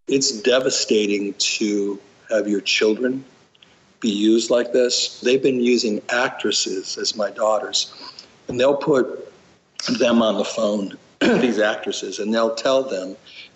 It's 0.08 0.42
devastating 0.42 1.34
to 1.38 2.00
have 2.30 2.48
your 2.48 2.64
children 2.64 3.26
be 4.00 4.10
used 4.10 4.50
like 4.50 4.74
this. 4.74 5.20
They've 5.22 5.42
been 5.42 5.62
using 5.62 6.02
actresses 6.10 6.98
as 6.98 7.16
my 7.16 7.32
daughters, 7.32 7.94
and 8.48 8.60
they'll 8.60 8.78
put 8.78 9.32
them 10.00 10.22
on 10.22 10.38
the 10.38 10.46
phone, 10.46 10.98
these 11.20 11.60
actresses, 11.60 12.20
and 12.20 12.34
they'll 12.34 12.56
tell 12.56 12.84
them 12.84 13.16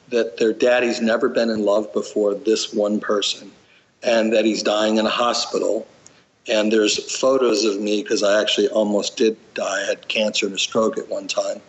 that 0.09 0.37
their 0.37 0.53
daddy's 0.53 1.01
never 1.01 1.29
been 1.29 1.49
in 1.49 1.63
love 1.63 1.91
before 1.93 2.35
this 2.35 2.73
one 2.73 2.99
person 2.99 3.51
and 4.03 4.33
that 4.33 4.45
he's 4.45 4.61
dying 4.63 4.97
in 4.97 5.05
a 5.05 5.09
hospital. 5.09 5.87
And 6.47 6.71
there's 6.71 7.17
photos 7.17 7.65
of 7.65 7.79
me 7.79 8.01
because 8.01 8.23
I 8.23 8.41
actually 8.41 8.67
almost 8.69 9.15
did 9.17 9.37
die. 9.53 9.83
I 9.83 9.85
had 9.85 10.07
cancer 10.07 10.47
and 10.47 10.55
a 10.55 10.59
stroke 10.59 10.97
at 10.97 11.07
one 11.07 11.27
time. 11.27 11.61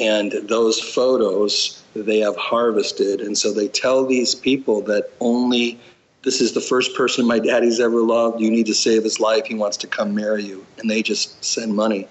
And 0.00 0.32
those 0.48 0.80
photos 0.80 1.82
they 1.94 2.18
have 2.20 2.36
harvested. 2.36 3.20
And 3.20 3.36
so 3.36 3.52
they 3.52 3.68
tell 3.68 4.06
these 4.06 4.34
people 4.34 4.80
that 4.82 5.10
only 5.20 5.78
this 6.24 6.40
is 6.40 6.52
the 6.52 6.60
first 6.60 6.96
person 6.96 7.26
my 7.26 7.38
daddy's 7.38 7.80
ever 7.80 8.00
loved. 8.00 8.40
You 8.40 8.50
need 8.50 8.66
to 8.66 8.74
save 8.74 9.04
his 9.04 9.20
life. 9.20 9.46
He 9.46 9.54
wants 9.54 9.76
to 9.78 9.86
come 9.86 10.14
marry 10.14 10.44
you. 10.44 10.64
And 10.78 10.90
they 10.90 11.02
just 11.02 11.44
send 11.44 11.74
money. 11.74 12.08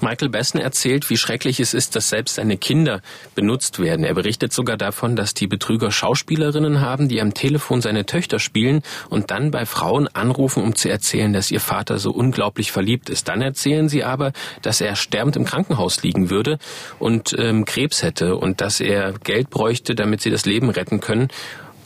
Michael 0.00 0.30
Besson 0.30 0.60
erzählt, 0.60 1.10
wie 1.10 1.16
schrecklich 1.16 1.60
es 1.60 1.74
ist, 1.74 1.94
dass 1.94 2.08
selbst 2.08 2.36
seine 2.36 2.56
Kinder 2.56 3.02
benutzt 3.34 3.78
werden. 3.78 4.04
Er 4.04 4.14
berichtet 4.14 4.52
sogar 4.52 4.78
davon, 4.78 5.14
dass 5.14 5.34
die 5.34 5.46
Betrüger 5.46 5.90
Schauspielerinnen 5.90 6.80
haben, 6.80 7.08
die 7.08 7.20
am 7.20 7.34
Telefon 7.34 7.80
seine 7.80 8.06
Töchter 8.06 8.38
spielen 8.38 8.82
und 9.10 9.30
dann 9.30 9.50
bei 9.50 9.66
Frauen 9.66 10.08
anrufen, 10.08 10.62
um 10.62 10.74
zu 10.74 10.88
erzählen, 10.88 11.32
dass 11.32 11.50
ihr 11.50 11.60
Vater 11.60 11.98
so 11.98 12.10
unglaublich 12.12 12.72
verliebt 12.72 13.10
ist. 13.10 13.28
Dann 13.28 13.42
erzählen 13.42 13.88
sie 13.88 14.04
aber, 14.04 14.32
dass 14.62 14.80
er 14.80 14.96
sterbend 14.96 15.36
im 15.36 15.44
Krankenhaus 15.44 16.02
liegen 16.02 16.30
würde 16.30 16.58
und 16.98 17.36
ähm, 17.38 17.64
Krebs 17.64 18.02
hätte 18.02 18.36
und 18.36 18.60
dass 18.60 18.80
er 18.80 19.12
Geld 19.12 19.50
bräuchte, 19.50 19.94
damit 19.94 20.22
sie 20.22 20.30
das 20.30 20.46
Leben 20.46 20.70
retten 20.70 21.00
können 21.00 21.28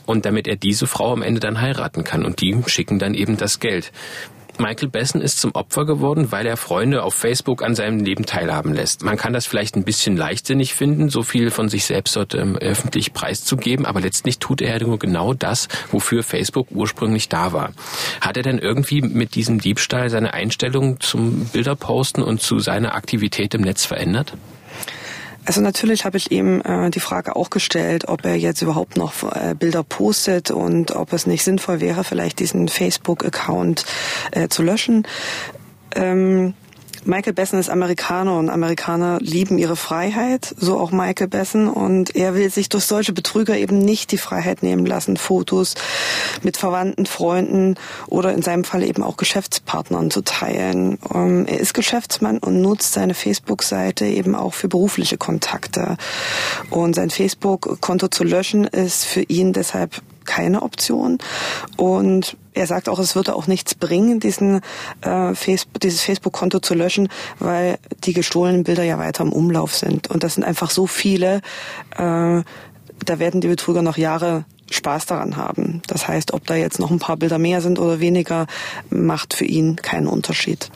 und 0.05 0.25
damit 0.25 0.47
er 0.47 0.55
diese 0.55 0.87
Frau 0.87 1.13
am 1.13 1.21
Ende 1.21 1.39
dann 1.39 1.61
heiraten 1.61 2.03
kann. 2.03 2.25
Und 2.25 2.41
die 2.41 2.55
schicken 2.67 2.99
dann 2.99 3.13
eben 3.13 3.37
das 3.37 3.59
Geld. 3.59 3.91
Michael 4.59 4.89
Besson 4.89 5.21
ist 5.21 5.39
zum 5.39 5.55
Opfer 5.55 5.85
geworden, 5.85 6.31
weil 6.31 6.45
er 6.45 6.57
Freunde 6.57 7.03
auf 7.03 7.15
Facebook 7.15 7.63
an 7.63 7.73
seinem 7.73 7.99
Leben 7.99 8.25
teilhaben 8.25 8.73
lässt. 8.73 9.03
Man 9.03 9.17
kann 9.17 9.33
das 9.33 9.47
vielleicht 9.47 9.75
ein 9.75 9.83
bisschen 9.83 10.15
leichtsinnig 10.15 10.75
finden, 10.75 11.09
so 11.09 11.23
viel 11.23 11.49
von 11.49 11.69
sich 11.69 11.85
selbst 11.85 12.15
dort 12.15 12.35
ähm, 12.35 12.55
öffentlich 12.57 13.13
preiszugeben, 13.13 13.85
aber 13.85 13.99
letztlich 13.99 14.37
tut 14.37 14.61
er 14.61 14.79
nur 14.79 14.99
genau 14.99 15.33
das, 15.33 15.69
wofür 15.91 16.21
Facebook 16.21 16.67
ursprünglich 16.69 17.29
da 17.29 17.51
war. 17.51 17.71
Hat 18.21 18.37
er 18.37 18.43
denn 18.43 18.59
irgendwie 18.59 19.01
mit 19.01 19.33
diesem 19.33 19.59
Diebstahl 19.59 20.11
seine 20.11 20.33
Einstellung 20.33 20.99
zum 20.99 21.45
Bilderposten 21.45 22.23
und 22.23 22.41
zu 22.41 22.59
seiner 22.59 22.93
Aktivität 22.93 23.55
im 23.55 23.61
Netz 23.61 23.85
verändert? 23.85 24.33
Also 25.45 25.61
natürlich 25.61 26.05
habe 26.05 26.17
ich 26.17 26.31
ihm 26.31 26.61
äh, 26.61 26.89
die 26.89 26.99
Frage 26.99 27.35
auch 27.35 27.49
gestellt, 27.49 28.07
ob 28.07 28.25
er 28.25 28.35
jetzt 28.35 28.61
überhaupt 28.61 28.97
noch 28.97 29.23
äh, 29.23 29.55
Bilder 29.57 29.83
postet 29.83 30.51
und 30.51 30.95
ob 30.95 31.11
es 31.13 31.27
nicht 31.27 31.43
sinnvoll 31.43 31.81
wäre, 31.81 32.03
vielleicht 32.03 32.39
diesen 32.39 32.69
Facebook-Account 32.69 33.85
äh, 34.31 34.47
zu 34.47 34.63
löschen. 34.63 35.05
Ähm, 35.95 36.53
Michael 37.05 37.33
Besson 37.33 37.59
ist 37.59 37.69
Amerikaner 37.69 38.37
und 38.37 38.49
Amerikaner 38.49 39.17
lieben 39.19 39.57
ihre 39.57 39.75
Freiheit, 39.75 40.55
so 40.57 40.79
auch 40.79 40.91
Michael 40.91 41.27
Besson. 41.27 41.67
Und 41.67 42.15
er 42.15 42.33
will 42.35 42.49
sich 42.49 42.69
durch 42.69 42.85
solche 42.85 43.13
Betrüger 43.13 43.57
eben 43.57 43.79
nicht 43.79 44.11
die 44.11 44.17
Freiheit 44.17 44.63
nehmen 44.63 44.85
lassen, 44.85 45.17
Fotos 45.17 45.75
mit 46.43 46.57
Verwandten, 46.57 47.05
Freunden 47.05 47.75
oder 48.07 48.33
in 48.33 48.41
seinem 48.41 48.63
Fall 48.63 48.83
eben 48.83 49.03
auch 49.03 49.17
Geschäftspartnern 49.17 50.11
zu 50.11 50.21
teilen. 50.21 50.97
Ähm, 51.13 51.45
er 51.45 51.59
ist 51.59 51.73
Geschäftsmann 51.73 52.37
und 52.37 52.61
nutzt 52.61 52.93
seine 52.93 53.13
Facebook-Seite 53.13 54.05
eben 54.05 54.35
auch 54.35 54.53
für 54.53 54.69
berufliche 54.69 55.17
Kontakte. 55.17 55.97
Und 56.69 56.95
sein 56.95 57.09
Facebook-Konto 57.09 58.07
zu 58.07 58.23
löschen 58.23 58.65
ist 58.65 59.05
für 59.05 59.23
ihn 59.23 59.51
deshalb 59.53 60.01
keine 60.25 60.61
Option. 60.61 61.17
Und 61.77 62.37
er 62.53 62.67
sagt 62.67 62.89
auch, 62.89 62.99
es 62.99 63.15
würde 63.15 63.35
auch 63.35 63.47
nichts 63.47 63.75
bringen, 63.75 64.19
diesen, 64.19 64.61
äh, 65.01 65.33
Facebook, 65.33 65.81
dieses 65.81 66.01
Facebook-Konto 66.01 66.59
zu 66.59 66.73
löschen, 66.73 67.09
weil 67.39 67.77
die 68.03 68.13
gestohlenen 68.13 68.63
Bilder 68.63 68.83
ja 68.83 68.97
weiter 68.97 69.23
im 69.23 69.33
Umlauf 69.33 69.75
sind. 69.75 70.09
Und 70.09 70.23
das 70.23 70.35
sind 70.35 70.43
einfach 70.43 70.69
so 70.69 70.87
viele, 70.87 71.41
äh, 71.97 72.43
da 73.05 73.19
werden 73.19 73.41
die 73.41 73.47
Betrüger 73.47 73.81
noch 73.81 73.97
Jahre 73.97 74.45
Spaß 74.71 75.05
daran 75.05 75.35
haben. 75.37 75.81
Das 75.87 76.07
heißt, 76.07 76.33
ob 76.33 76.45
da 76.47 76.55
jetzt 76.55 76.79
noch 76.79 76.91
ein 76.91 76.99
paar 76.99 77.17
Bilder 77.17 77.37
mehr 77.37 77.61
sind 77.61 77.79
oder 77.79 77.99
weniger, 77.99 78.47
macht 78.89 79.33
für 79.33 79.45
ihn 79.45 79.75
keinen 79.75 80.07
Unterschied. 80.07 80.69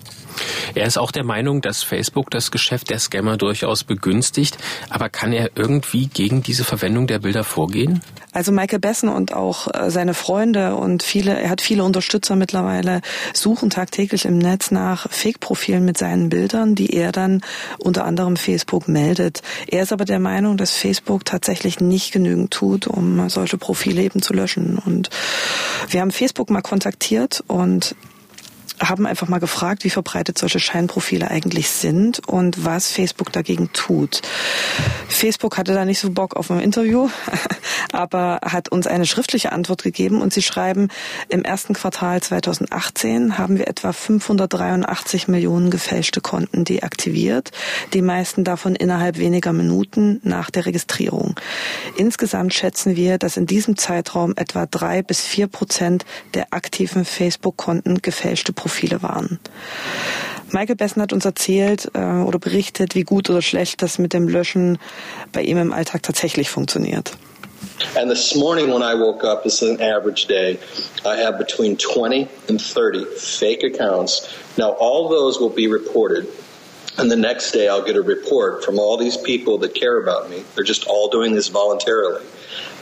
Er 0.75 0.85
ist 0.85 0.97
auch 0.97 1.11
der 1.11 1.23
Meinung, 1.23 1.61
dass 1.61 1.83
Facebook 1.83 2.29
das 2.31 2.51
Geschäft 2.51 2.89
der 2.89 2.99
Scammer 2.99 3.37
durchaus 3.37 3.83
begünstigt. 3.83 4.57
Aber 4.89 5.09
kann 5.09 5.33
er 5.33 5.51
irgendwie 5.55 6.07
gegen 6.07 6.43
diese 6.43 6.63
Verwendung 6.63 7.07
der 7.07 7.19
Bilder 7.19 7.43
vorgehen? 7.43 8.01
Also 8.31 8.51
Michael 8.51 8.79
Besson 8.79 9.09
und 9.09 9.33
auch 9.33 9.67
äh, 9.73 9.89
seine 9.89 10.13
Freunde 10.13 10.75
und 10.75 11.01
viele, 11.01 11.39
er 11.39 11.49
hat 11.49 11.61
viele 11.61 11.83
Unterstützer 11.83 12.35
mittlerweile, 12.35 13.01
suchen 13.33 13.69
tagtäglich 13.69 14.25
im 14.25 14.37
Netz 14.37 14.69
nach 14.69 15.09
Fake-Profilen 15.09 15.83
mit 15.83 15.97
seinen 15.97 16.29
Bildern, 16.29 16.75
die 16.75 16.93
er 16.93 17.11
dann 17.11 17.41
unter 17.79 18.05
anderem 18.05 18.37
Facebook 18.37 18.87
meldet. 18.87 19.41
Er 19.67 19.81
ist 19.83 19.91
aber 19.91 20.05
der 20.05 20.19
Meinung, 20.19 20.57
dass 20.57 20.73
Facebook 20.73 21.25
tatsächlich 21.25 21.79
nicht 21.79 22.11
genügend 22.11 22.51
tut, 22.51 22.85
um 22.85 23.27
solche 23.29 23.57
Profile 23.57 24.03
eben 24.03 24.21
zu 24.21 24.33
löschen. 24.33 24.77
Und 24.77 25.09
wir 25.89 26.01
haben 26.01 26.11
Facebook 26.11 26.49
mal 26.49 26.61
kontaktiert 26.61 27.43
und 27.47 27.95
haben 28.79 29.07
einfach 29.07 29.27
mal 29.27 29.39
gefragt, 29.39 29.83
wie 29.83 29.89
verbreitet 29.89 30.37
solche 30.37 30.59
Scheinprofile 30.59 31.29
eigentlich 31.31 31.69
sind 31.69 32.27
und 32.27 32.65
was 32.65 32.91
Facebook 32.91 33.31
dagegen 33.31 33.71
tut. 33.73 34.21
Facebook 35.07 35.57
hatte 35.57 35.73
da 35.73 35.85
nicht 35.85 35.99
so 35.99 36.11
Bock 36.11 36.35
auf 36.35 36.51
ein 36.51 36.59
Interview, 36.59 37.09
aber 37.91 38.39
hat 38.43 38.69
uns 38.69 38.85
eine 38.85 39.05
schriftliche 39.05 39.51
Antwort 39.51 39.83
gegeben 39.83 40.21
und 40.21 40.33
sie 40.33 40.41
schreiben, 40.41 40.89
im 41.29 41.43
ersten 41.43 41.73
Quartal 41.73 42.21
2018 42.21 43.37
haben 43.37 43.57
wir 43.57 43.67
etwa 43.67 43.93
583 43.93 45.27
Millionen 45.27 45.71
gefälschte 45.71 46.21
Konten 46.21 46.63
deaktiviert, 46.63 47.51
die 47.93 48.01
meisten 48.01 48.43
davon 48.43 48.75
innerhalb 48.75 49.17
weniger 49.17 49.53
Minuten 49.53 50.19
nach 50.23 50.51
der 50.51 50.65
Registrierung. 50.65 51.35
Insgesamt 51.95 52.53
schätzen 52.53 52.95
wir, 52.95 53.17
dass 53.17 53.37
in 53.37 53.47
diesem 53.47 53.77
Zeitraum 53.77 54.33
etwa 54.35 54.65
drei 54.65 55.01
bis 55.01 55.21
vier 55.21 55.47
Prozent 55.47 56.05
der 56.33 56.47
aktiven 56.51 57.05
Facebook-Konten 57.05 58.01
gefälschte 58.01 58.53
Profile 58.53 58.66
Profile 58.67 59.01
waren. 59.01 59.39
Michael 60.51 60.75
Bessen 60.75 61.01
hat 61.01 61.13
uns 61.13 61.25
erzählt 61.25 61.89
äh, 61.93 61.99
oder 61.99 62.39
berichtet, 62.39 62.95
wie 62.95 63.03
gut 63.03 63.29
oder 63.29 63.41
schlecht 63.41 63.81
das 63.81 63.97
mit 63.97 64.13
dem 64.13 64.27
Löschen 64.27 64.77
bei 65.31 65.41
ihm 65.41 65.57
im 65.57 65.73
Alltag 65.73 66.03
tatsächlich 66.03 66.49
funktioniert. 66.49 67.11
And 67.95 68.09
this 68.09 68.35
morning 68.35 68.71
when 68.71 68.81
I 68.81 68.93
woke 68.93 69.23
up, 69.23 69.43
this 69.43 69.61
is 69.61 69.69
an 69.69 69.81
average 69.81 70.27
day, 70.27 70.59
I 71.05 71.15
have 71.17 71.37
between 71.37 71.77
20 71.77 72.27
and 72.49 72.61
30 72.61 73.05
fake 73.17 73.63
accounts. 73.63 74.27
Now 74.57 74.75
all 74.79 75.09
those 75.09 75.39
will 75.39 75.53
be 75.53 75.67
reported. 75.67 76.27
And 76.97 77.11
the 77.11 77.15
next 77.15 77.51
day 77.51 77.67
I'll 77.67 77.85
get 77.85 77.95
a 77.95 78.01
report 78.01 78.63
from 78.63 78.79
all 78.79 78.97
these 78.97 79.17
people 79.17 79.57
that 79.59 79.75
care 79.75 80.01
about 80.01 80.29
me. 80.29 80.43
They're 80.55 80.63
just 80.63 80.87
all 80.87 81.09
doing 81.09 81.35
this 81.35 81.49
voluntarily. 81.49 82.25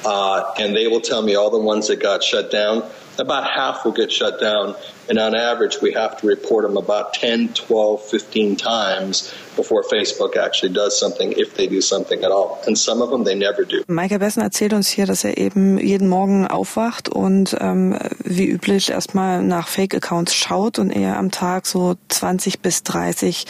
Uh, 0.06 0.54
and 0.60 0.76
they 0.76 0.88
will 0.88 1.02
tell 1.02 1.22
me 1.22 1.36
all 1.36 1.50
the 1.50 1.60
ones 1.60 1.88
that 1.88 2.00
got 2.00 2.24
shut 2.24 2.52
down. 2.52 2.84
About 3.20 3.46
half 3.50 3.86
will 3.86 3.94
get 3.94 4.12
shut 4.12 4.40
down 4.40 4.76
And 5.08 5.20
on 5.20 5.36
average, 5.36 5.82
we 5.82 5.94
have 5.94 6.18
to 6.22 6.28
report 6.28 6.66
them 6.66 6.78
about 6.78 7.14
10, 7.14 7.54
12, 7.54 8.02
15 8.02 8.56
times 8.56 9.32
before 9.56 9.84
Facebook 9.84 10.36
actually 10.36 10.74
does 10.74 11.00
something, 11.00 11.32
if 11.38 11.56
they 11.56 11.68
do 11.68 11.80
something 11.80 12.24
at 12.24 12.32
all. 12.32 12.60
And 12.66 12.78
some 12.78 13.02
of 13.02 13.12
them, 13.12 13.24
they 13.24 13.36
never 13.36 13.66
do. 13.66 13.84
Michael 13.88 14.20
Bessen 14.20 14.42
erzählt 14.42 14.74
uns 14.74 14.90
hier, 14.90 15.06
dass 15.06 15.24
er 15.24 15.38
eben 15.38 15.78
jeden 15.78 16.10
Morgen 16.10 16.48
aufwacht 16.48 17.08
und 17.08 17.56
ähm, 17.60 17.98
wie 18.24 18.48
üblich 18.48 18.90
erstmal 18.90 19.44
nach 19.44 19.68
Fake-Accounts 19.68 20.34
schaut 20.34 20.80
und 20.80 20.90
er 20.90 21.18
am 21.18 21.30
Tag 21.30 21.68
so 21.68 21.96
20 22.10 22.62
bis 22.62 22.84
30 22.84 23.46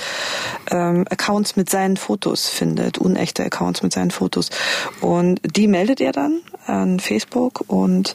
ähm, 0.72 1.06
Accounts 1.10 1.56
mit 1.56 1.70
seinen 1.70 1.96
Fotos 1.96 2.50
findet, 2.50 2.98
unechte 2.98 3.44
Accounts 3.44 3.82
mit 3.82 3.94
seinen 3.94 4.12
Fotos. 4.12 4.50
Und 5.00 5.40
die 5.44 5.68
meldet 5.68 6.02
er 6.02 6.12
dann 6.12 6.42
an 6.68 7.00
Facebook 7.00 7.64
und 7.68 8.14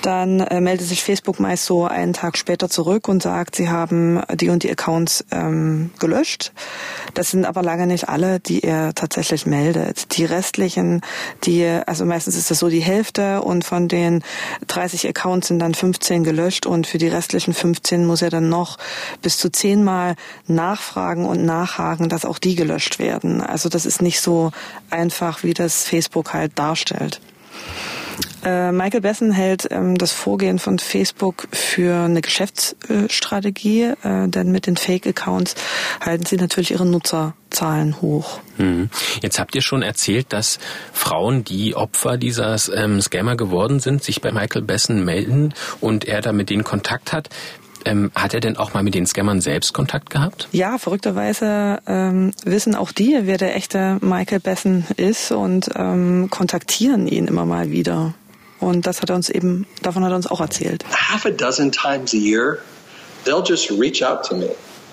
dann 0.00 0.40
äh, 0.40 0.60
meldet 0.60 0.86
sich 0.86 1.02
Facebook 1.02 1.38
meist 1.38 1.66
so 1.66 1.86
einen 1.86 2.12
Tag 2.12 2.38
später 2.38 2.68
zurück 2.68 3.08
und 3.08 3.22
sagt, 3.22 3.56
sie 3.56 3.68
haben 3.68 4.22
die 4.34 4.48
und 4.48 4.62
die 4.62 4.70
Accounts 4.70 5.24
ähm, 5.30 5.90
gelöscht. 5.98 6.52
Das 7.14 7.30
sind 7.30 7.44
aber 7.44 7.62
lange 7.62 7.86
nicht 7.86 8.08
alle, 8.08 8.40
die 8.40 8.62
er 8.62 8.94
tatsächlich 8.94 9.44
meldet. 9.44 10.16
Die 10.16 10.24
restlichen, 10.24 11.02
die, 11.44 11.66
also 11.86 12.04
meistens 12.04 12.36
ist 12.36 12.50
das 12.50 12.58
so 12.58 12.68
die 12.68 12.80
Hälfte 12.80 13.42
und 13.42 13.64
von 13.64 13.88
den 13.88 14.22
30 14.68 15.08
Accounts 15.08 15.48
sind 15.48 15.58
dann 15.58 15.74
15 15.74 16.24
gelöscht 16.24 16.66
und 16.66 16.86
für 16.86 16.98
die 16.98 17.08
restlichen 17.08 17.52
15 17.52 18.06
muss 18.06 18.22
er 18.22 18.30
dann 18.30 18.48
noch 18.48 18.78
bis 19.20 19.36
zu 19.36 19.50
zehnmal 19.50 20.16
nachfragen 20.46 21.26
und 21.26 21.44
nachhaken, 21.44 22.08
dass 22.08 22.24
auch 22.24 22.38
die 22.38 22.54
gelöscht 22.54 22.98
werden. 22.98 23.40
Also 23.40 23.68
das 23.68 23.86
ist 23.86 24.00
nicht 24.00 24.20
so 24.20 24.52
einfach, 24.90 25.42
wie 25.42 25.54
das 25.54 25.84
Facebook 25.84 26.32
halt 26.32 26.58
darstellt. 26.58 27.20
Äh, 28.44 28.72
Michael 28.72 29.00
Besson 29.00 29.30
hält 29.30 29.68
ähm, 29.70 29.96
das 29.96 30.12
Vorgehen 30.12 30.58
von 30.58 30.78
Facebook 30.78 31.46
für 31.52 32.04
eine 32.04 32.20
Geschäftsstrategie, 32.20 33.92
äh, 34.02 34.28
denn 34.28 34.50
mit 34.50 34.66
den 34.66 34.76
Fake-Accounts 34.76 35.54
halten 36.00 36.26
sie 36.26 36.36
natürlich 36.36 36.72
ihre 36.72 36.84
Nutzerzahlen 36.84 38.00
hoch. 38.00 38.40
Mhm. 38.58 38.90
Jetzt 39.20 39.38
habt 39.38 39.54
ihr 39.54 39.62
schon 39.62 39.82
erzählt, 39.82 40.32
dass 40.32 40.58
Frauen, 40.92 41.44
die 41.44 41.76
Opfer 41.76 42.16
dieser 42.16 42.56
ähm, 42.74 43.00
Scammer 43.00 43.36
geworden 43.36 43.78
sind, 43.78 44.02
sich 44.02 44.20
bei 44.20 44.32
Michael 44.32 44.62
Besson 44.62 45.04
melden 45.04 45.54
und 45.80 46.04
er 46.04 46.20
da 46.20 46.32
mit 46.32 46.50
denen 46.50 46.64
Kontakt 46.64 47.12
hat. 47.12 47.28
Ähm, 47.84 48.10
hat 48.14 48.34
er 48.34 48.40
denn 48.40 48.56
auch 48.56 48.74
mal 48.74 48.82
mit 48.82 48.94
den 48.94 49.06
Scammern 49.06 49.40
selbst 49.40 49.72
Kontakt 49.72 50.10
gehabt? 50.10 50.48
Ja, 50.52 50.78
verrückterweise 50.78 51.80
ähm, 51.86 52.32
wissen 52.44 52.74
auch 52.74 52.92
die, 52.92 53.18
wer 53.22 53.38
der 53.38 53.56
echte 53.56 53.98
Michael 54.00 54.40
Besson 54.40 54.84
ist 54.96 55.32
und 55.32 55.70
ähm, 55.74 56.28
kontaktieren 56.30 57.06
ihn 57.06 57.26
immer 57.26 57.46
mal 57.46 57.70
wieder. 57.70 58.14
Und 58.60 58.86
das 58.86 59.02
hat 59.02 59.10
er 59.10 59.16
uns 59.16 59.28
eben, 59.28 59.66
davon 59.82 60.04
hat 60.04 60.12
er 60.12 60.16
uns 60.16 60.28
auch 60.28 60.40
erzählt. 60.40 60.84
Half 60.92 61.26
a 61.26 61.30
dozen 61.30 61.72
times 61.72 62.14
a 62.14 62.16
year, 62.16 62.58
they'll 63.24 63.44
just 63.44 63.70
reach 63.72 64.04
out 64.04 64.24
to 64.24 64.36
me. 64.36 64.50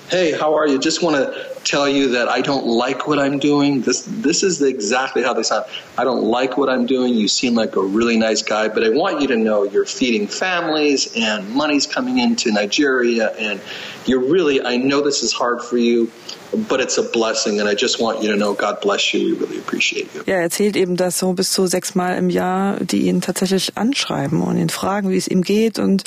Hey, 0.10 0.32
how 0.32 0.56
are 0.56 0.68
you? 0.68 0.80
Just 0.80 1.04
want 1.04 1.18
to 1.18 1.62
tell 1.64 1.88
you 1.88 2.10
that 2.14 2.28
I 2.30 2.42
don't 2.42 2.66
like 2.66 3.08
what 3.08 3.20
I'm 3.20 3.38
doing. 3.38 3.82
This 3.82 4.08
this 4.08 4.42
is 4.42 4.60
exactly 4.60 5.22
how 5.22 5.34
they 5.34 5.44
sound. 5.44 5.66
I 6.00 6.04
don't 6.04 6.24
like 6.24 6.58
what 6.58 6.68
I'm 6.68 6.88
doing. 6.88 7.14
You 7.14 7.28
seem 7.28 7.54
like 7.54 7.76
a 7.76 7.82
really 7.82 8.18
nice 8.18 8.42
guy, 8.42 8.70
but 8.70 8.84
I 8.84 8.90
want 8.90 9.22
you 9.22 9.28
to 9.28 9.38
know 9.38 9.66
you're 9.66 9.86
feeding 9.86 10.26
families 10.26 11.16
and 11.16 11.48
money's 11.52 11.86
coming 11.86 12.18
into 12.18 12.52
Nigeria 12.52 13.36
and 13.38 13.62
you're 14.08 14.20
really 14.20 14.66
I 14.66 14.78
know 14.78 15.02
this 15.02 15.22
is 15.22 15.32
hard 15.32 15.62
for 15.62 15.78
you. 15.78 16.12
But 16.52 16.82
it's 16.82 16.98
a 16.98 17.04
blessing 17.04 17.60
and 17.60 17.70
I 17.70 17.76
just 17.76 18.00
want 18.00 18.24
you 18.24 18.32
to 18.32 18.36
know 18.36 18.54
God 18.54 18.82
bless 18.82 19.14
you. 19.14 19.20
We 19.20 19.40
really 19.40 19.60
appreciate 19.60 20.08
you. 20.16 20.22
Ja, 20.26 20.36
er 20.36 20.42
erzählt 20.42 20.76
eben, 20.76 20.96
dass 20.96 21.20
so 21.20 21.34
bis 21.34 21.52
zu 21.52 21.68
sechsmal 21.68 22.18
im 22.18 22.30
Jahr 22.30 22.78
die 22.80 23.08
ihn 23.08 23.22
tatsächlich 23.22 23.78
anschreiben 23.78 24.42
und 24.42 24.58
ihn 24.58 24.70
fragen, 24.70 25.10
wie 25.10 25.18
es 25.18 25.28
ihm 25.28 25.42
geht 25.42 25.80
und 25.80 26.04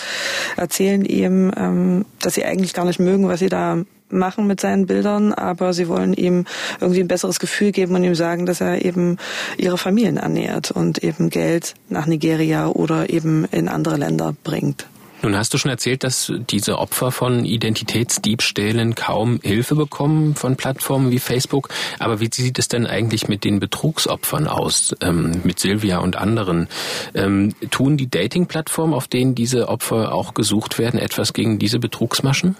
erzählen 0.56 1.04
ihm, 1.04 1.52
ähm, 1.56 2.04
dass 2.20 2.34
sie 2.34 2.44
eigentlich 2.44 2.74
gar 2.74 2.84
nicht 2.84 2.98
mögen, 2.98 3.28
was 3.28 3.40
sie 3.40 3.48
da 3.48 3.82
machen 4.12 4.46
mit 4.46 4.60
seinen 4.60 4.86
Bildern, 4.86 5.32
aber 5.32 5.72
sie 5.72 5.88
wollen 5.88 6.12
ihm 6.12 6.44
irgendwie 6.80 7.00
ein 7.00 7.08
besseres 7.08 7.40
Gefühl 7.40 7.72
geben 7.72 7.94
und 7.94 8.04
ihm 8.04 8.14
sagen, 8.14 8.46
dass 8.46 8.60
er 8.60 8.84
eben 8.84 9.16
ihre 9.56 9.78
Familien 9.78 10.18
ernährt 10.18 10.70
und 10.70 11.02
eben 11.02 11.30
Geld 11.30 11.74
nach 11.88 12.06
Nigeria 12.06 12.68
oder 12.68 13.10
eben 13.10 13.46
in 13.46 13.68
andere 13.68 13.96
Länder 13.96 14.34
bringt. 14.44 14.86
Nun 15.22 15.36
hast 15.36 15.54
du 15.54 15.58
schon 15.58 15.70
erzählt, 15.70 16.02
dass 16.02 16.32
diese 16.50 16.78
Opfer 16.78 17.12
von 17.12 17.44
Identitätsdiebstählen 17.44 18.96
kaum 18.96 19.38
Hilfe 19.42 19.76
bekommen 19.76 20.34
von 20.34 20.56
Plattformen 20.56 21.12
wie 21.12 21.20
Facebook. 21.20 21.68
Aber 22.00 22.18
wie 22.18 22.28
sieht 22.32 22.58
es 22.58 22.66
denn 22.66 22.88
eigentlich 22.88 23.28
mit 23.28 23.44
den 23.44 23.60
Betrugsopfern 23.60 24.48
aus, 24.48 24.96
ähm, 25.00 25.42
mit 25.44 25.60
Silvia 25.60 25.98
und 25.98 26.16
anderen? 26.16 26.68
Ähm, 27.14 27.54
tun 27.70 27.96
die 27.96 28.10
Dating-Plattformen, 28.10 28.94
auf 28.94 29.06
denen 29.06 29.36
diese 29.36 29.68
Opfer 29.68 30.12
auch 30.12 30.34
gesucht 30.34 30.80
werden, 30.80 30.98
etwas 30.98 31.32
gegen 31.32 31.60
diese 31.60 31.78
Betrugsmaschen? 31.78 32.56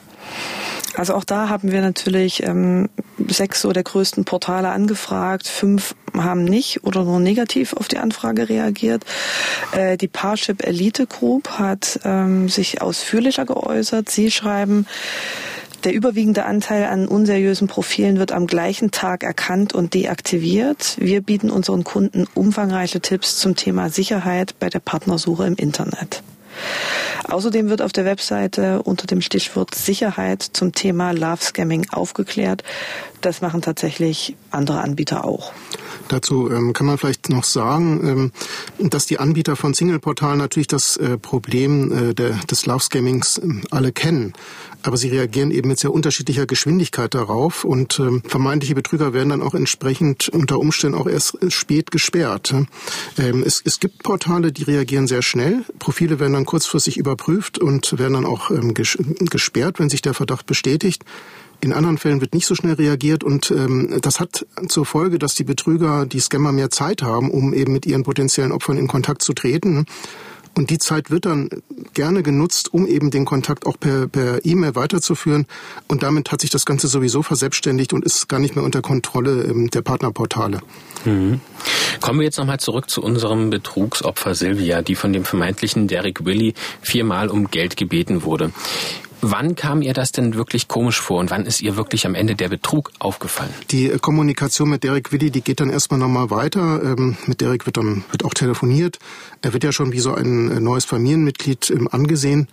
Also 0.95 1.15
auch 1.15 1.25
da 1.25 1.49
haben 1.49 1.73
wir 1.73 1.81
natürlich 1.81 2.43
ähm, 2.43 2.89
sechs 3.29 3.63
so 3.63 3.73
der 3.73 3.83
größten 3.83 4.25
Portale 4.25 4.69
angefragt. 4.71 5.49
Fünf 5.49 5.95
haben 6.15 6.45
nicht 6.45 6.85
oder 6.85 7.05
nur 7.05 7.19
negativ 7.19 7.73
auf 7.73 7.89
die 7.89 7.99
Anfrage 7.99 8.49
reagiert. 8.49 9.05
Äh, 9.73 9.97
die 9.97 10.09
Parship 10.09 10.67
Elite 10.67 11.07
Group 11.07 11.59
hat 11.59 12.01
ähm, 12.05 12.49
sich 12.49 12.83
ausführlicher 12.83 13.47
geäußert. 13.47 14.11
Sie 14.11 14.31
schreiben, 14.31 14.87
der 15.85 15.95
überwiegende 15.95 16.45
Anteil 16.45 16.85
an 16.85 17.09
unseriösen 17.09 17.67
Profilen 17.67 18.19
wird 18.19 18.31
am 18.31 18.47
gleichen 18.47 18.91
Tag 18.93 19.25
erkannt 19.25 19.73
und 19.73 19.95
deaktiviert. 19.95 20.97
Wir 21.01 21.23
bieten 21.23 21.51
unseren 21.51 21.83
Kunden 21.83 22.29
umfangreiche 22.35 23.01
Tipps 23.01 23.39
zum 23.39 23.57
Thema 23.57 23.89
Sicherheit 23.89 24.55
bei 24.61 24.69
der 24.69 24.79
Partnersuche 24.79 25.47
im 25.47 25.57
Internet. 25.57 26.23
Außerdem 27.25 27.69
wird 27.69 27.83
auf 27.83 27.93
der 27.93 28.05
Webseite 28.05 28.83
unter 28.83 29.07
dem 29.07 29.21
Stichwort 29.21 29.75
Sicherheit 29.75 30.43
zum 30.43 30.73
Thema 30.73 31.13
Love 31.13 31.43
Scamming 31.43 31.87
aufgeklärt. 31.91 32.63
Das 33.23 33.41
machen 33.41 33.63
tatsächlich 33.63 34.37
andere 34.51 34.81
Anbieter 34.81 35.25
auch. 35.25 35.53
Dazu 36.09 36.51
ähm, 36.51 36.73
kann 36.73 36.87
man 36.87 36.99
vielleicht 36.99 37.31
noch 37.31 37.45
sagen, 37.45 38.33
ähm, 38.81 38.91
dass 38.91 39.07
die 39.07 39.19
Anbieter 39.19 39.55
von 39.55 39.75
Single-Portalen 39.75 40.39
natürlich 40.39 40.67
das 40.67 40.97
äh, 40.97 41.17
Problem 41.19 42.11
äh, 42.11 42.15
der, 42.15 42.31
des 42.51 42.67
Love-Scammings 42.67 43.39
äh, 43.39 43.49
alle 43.71 43.93
kennen. 43.93 44.33
Aber 44.83 44.97
sie 44.97 45.09
reagieren 45.09 45.53
eben 45.53 45.69
mit 45.69 45.79
sehr 45.79 45.93
unterschiedlicher 45.93 46.47
Geschwindigkeit 46.47 47.15
darauf 47.15 47.65
und 47.65 48.01
ähm, 48.01 48.23
vermeintliche 48.27 48.75
Betrüger 48.75 49.13
werden 49.13 49.29
dann 49.29 49.43
auch 49.43 49.55
entsprechend 49.55 50.29
unter 50.29 50.59
Umständen 50.59 50.99
auch 50.99 51.07
erst 51.07 51.41
äh, 51.41 51.51
spät 51.51 51.93
gesperrt. 51.93 52.53
Ähm, 53.19 53.45
es, 53.47 53.63
es 53.65 53.79
gibt 53.79 54.03
Portale, 54.03 54.51
die 54.51 54.65
reagieren 54.65 55.07
sehr 55.07 55.23
schnell. 55.23 55.65
Profile 55.79 56.19
werden 56.19 56.33
dann 56.33 56.45
kurzfristig 56.45 56.97
überprüft 56.97 57.61
und 57.61 57.97
werden 57.99 58.15
dann 58.15 58.27
auch 58.27 58.51
ähm, 58.51 58.75
gesperrt, 58.75 59.79
wenn 59.79 59.89
sich 59.89 60.03
der 60.03 60.15
Verdacht 60.15 60.47
bestätigt. 60.47 61.05
In 61.63 61.73
anderen 61.73 61.97
Fällen 61.97 62.21
wird 62.21 62.35
nicht 62.35 62.47
so 62.47 62.57
schnell 62.57 62.75
reagiert 62.75 63.23
und 63.23 63.53
ähm, 63.53 64.01
das 64.03 64.19
hat 64.19 64.45
zur 64.67 64.85
Folge, 64.85 65.21
dass 65.21 65.37
die 65.37 65.45
Betrüger, 65.45 66.07
die 66.07 66.19
Scammer 66.19 66.51
mehr 66.51 66.71
Zeit 66.71 67.03
haben, 67.03 67.31
um 67.31 67.55
eben 67.55 67.73
mit 67.73 67.87
ihren 67.87 68.03
potenziellen 68.03 68.51
Opfern 68.51 68.77
in 68.77 68.89
Kontakt 68.89 69.23
zu 69.23 69.33
treten. 69.33 69.87
Und 70.55 70.71
die 70.71 70.79
Zeit 70.79 71.13
wird 71.13 71.25
dann 71.25 71.49
gerne 71.95 72.25
genutzt, 72.25 72.75
um 72.75 72.85
eben 72.87 73.13
den 73.13 73.25
Kontakt 73.25 73.65
auch 73.65 73.79
per, 73.79 74.09
per 74.09 74.45
E-Mail 74.45 74.75
weiterzuführen. 74.75 75.47
Und 75.87 76.03
damit 76.03 76.33
hat 76.33 76.41
sich 76.41 76.51
das 76.51 76.67
Ganze 76.67 76.89
sowieso 76.89 77.23
verselbstständigt 77.23 77.93
und 77.93 78.05
ist 78.05 78.29
gar 78.29 78.41
nicht 78.41 78.57
mehr 78.57 78.65
unter 78.65 78.83
Kontrolle 78.83 79.45
ähm, 79.45 79.71
der 79.71 79.83
Partnerportale. 79.83 80.61
Mhm. 81.05 81.41
Kommen 82.01 82.19
wir 82.19 82.25
jetzt 82.25 82.39
nochmal 82.39 82.59
zurück 82.59 82.91
zu 82.91 83.03
unserem 83.03 83.51
Betrugsopfer 83.51 84.35
Silvia, 84.35 84.83
die 84.83 84.97
von 84.97 85.13
dem 85.13 85.25
vermeintlichen 85.25 85.87
Derek 85.87 86.25
Willy 86.25 86.55
viermal 86.81 87.29
um 87.29 87.53
Geld 87.53 87.77
gebeten 87.77 88.25
wurde. 88.25 88.51
Wann 89.25 89.55
kam 89.55 89.83
ihr 89.83 89.93
das 89.93 90.11
denn 90.11 90.35
wirklich 90.35 90.67
komisch 90.67 91.01
vor 91.01 91.21
und 91.21 91.31
wann 91.31 91.47
ist 91.47 91.63
ihr 91.63 91.77
wirklich 91.77 92.07
am 92.07 92.17
Ende 92.17 92.35
der 92.35 92.49
Betrug 92.49 92.91
aufgefallen? 92.99 93.55
Die 93.71 93.89
äh, 93.89 93.99
Kommunikation 93.99 94.69
mit 94.69 94.83
Derek 94.83 95.13
Willi, 95.13 95.31
die 95.31 95.43
geht 95.43 95.61
dann 95.61 95.71
erstmal 95.71 96.01
nochmal 96.01 96.31
weiter. 96.31 96.83
Ähm, 96.83 97.17
mit 97.27 97.41
Derek 97.41 97.65
wird 97.65 97.77
dann 97.77 98.03
wird 98.11 98.25
auch 98.25 98.35
telefoniert. 98.35 98.99
Er 99.41 99.53
wird 99.53 99.63
ja 99.63 99.71
schon 99.71 99.93
wie 99.93 100.01
so 100.01 100.13
ein 100.13 100.51
äh, 100.51 100.59
neues 100.59 100.85
Familienmitglied 100.87 101.71
ähm, 101.71 101.87
angesehen. 101.93 102.49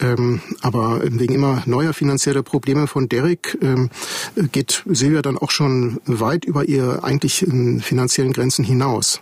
Ähm, 0.00 0.40
aber 0.62 1.02
wegen 1.04 1.34
immer 1.34 1.62
neuer 1.66 1.92
finanzieller 1.92 2.42
Probleme 2.42 2.86
von 2.86 3.08
Derek 3.08 3.58
geht 4.52 4.82
Silvia 4.86 5.20
dann 5.20 5.36
auch 5.36 5.50
schon 5.50 6.00
weit 6.06 6.46
über 6.46 6.64
ihre 6.64 7.04
eigentlichen 7.04 7.80
finanziellen 7.80 8.32
Grenzen 8.32 8.64
hinaus. 8.64 9.20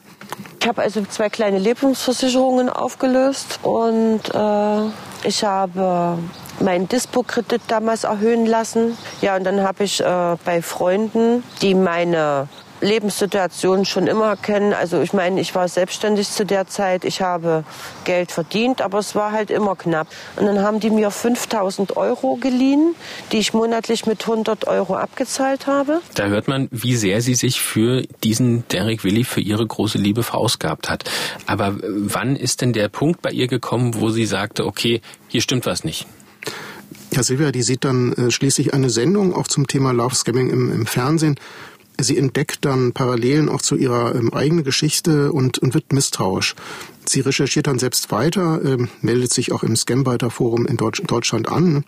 Ich 0.60 0.68
habe 0.68 0.82
also 0.82 1.02
zwei 1.04 1.28
kleine 1.28 1.58
Lebensversicherungen 1.58 2.68
aufgelöst 2.68 3.58
und 3.62 4.20
äh, 4.32 5.28
ich 5.28 5.44
habe 5.44 6.18
meinen 6.60 6.88
Dispo-Kredit 6.88 7.62
damals 7.68 8.04
erhöhen 8.04 8.46
lassen. 8.46 8.96
Ja, 9.20 9.36
und 9.36 9.44
dann 9.44 9.62
habe 9.62 9.84
ich 9.84 10.00
äh, 10.00 10.36
bei 10.44 10.62
Freunden, 10.62 11.42
die 11.60 11.74
meine 11.74 12.48
Lebenssituation 12.82 13.84
schon 13.84 14.06
immer 14.06 14.36
kennen. 14.36 14.74
Also 14.74 15.00
ich 15.00 15.12
meine, 15.12 15.40
ich 15.40 15.54
war 15.54 15.68
selbstständig 15.68 16.28
zu 16.28 16.44
der 16.44 16.66
Zeit, 16.66 17.04
ich 17.04 17.22
habe 17.22 17.64
Geld 18.04 18.32
verdient, 18.32 18.82
aber 18.82 18.98
es 18.98 19.14
war 19.14 19.32
halt 19.32 19.50
immer 19.50 19.76
knapp. 19.76 20.08
Und 20.36 20.46
dann 20.46 20.60
haben 20.60 20.80
die 20.80 20.90
mir 20.90 21.10
5000 21.10 21.96
Euro 21.96 22.36
geliehen, 22.36 22.94
die 23.30 23.38
ich 23.38 23.54
monatlich 23.54 24.06
mit 24.06 24.22
100 24.22 24.66
Euro 24.66 24.96
abgezahlt 24.96 25.66
habe. 25.66 26.00
Da 26.14 26.26
hört 26.26 26.48
man, 26.48 26.68
wie 26.70 26.96
sehr 26.96 27.20
sie 27.22 27.34
sich 27.34 27.60
für 27.60 28.02
diesen 28.24 28.66
Derek 28.68 29.04
Willi, 29.04 29.24
für 29.24 29.40
ihre 29.40 29.66
große 29.66 29.98
Liebe 29.98 30.22
verausgabt 30.22 30.90
hat. 30.90 31.04
Aber 31.46 31.76
wann 31.80 32.36
ist 32.36 32.60
denn 32.60 32.72
der 32.72 32.88
Punkt 32.88 33.22
bei 33.22 33.30
ihr 33.30 33.46
gekommen, 33.46 34.00
wo 34.00 34.10
sie 34.10 34.26
sagte, 34.26 34.66
okay, 34.66 35.00
hier 35.28 35.40
stimmt 35.40 35.66
was 35.66 35.84
nicht? 35.84 36.06
Ja, 37.14 37.22
Silvia, 37.22 37.52
die 37.52 37.62
sieht 37.62 37.84
dann 37.84 38.14
äh, 38.14 38.30
schließlich 38.30 38.72
eine 38.72 38.88
Sendung 38.88 39.34
auch 39.34 39.46
zum 39.46 39.66
Thema 39.66 39.92
Love 39.92 40.14
Scamming 40.14 40.48
im, 40.48 40.72
im 40.72 40.86
Fernsehen. 40.86 41.38
Sie 41.98 42.16
entdeckt 42.16 42.64
dann 42.64 42.92
Parallelen 42.92 43.48
auch 43.48 43.62
zu 43.62 43.76
ihrer 43.76 44.14
ähm, 44.14 44.32
eigenen 44.32 44.64
Geschichte 44.64 45.32
und, 45.32 45.58
und 45.58 45.74
wird 45.74 45.92
misstrauisch. 45.92 46.54
Sie 47.04 47.20
recherchiert 47.20 47.66
dann 47.66 47.78
selbst 47.78 48.10
weiter, 48.10 48.60
ähm, 48.64 48.88
meldet 49.00 49.32
sich 49.32 49.52
auch 49.52 49.62
im 49.62 49.76
Scambiter-Forum 49.76 50.66
in 50.66 50.76
Deutsch, 50.76 51.02
Deutschland 51.06 51.48
an. 51.48 51.84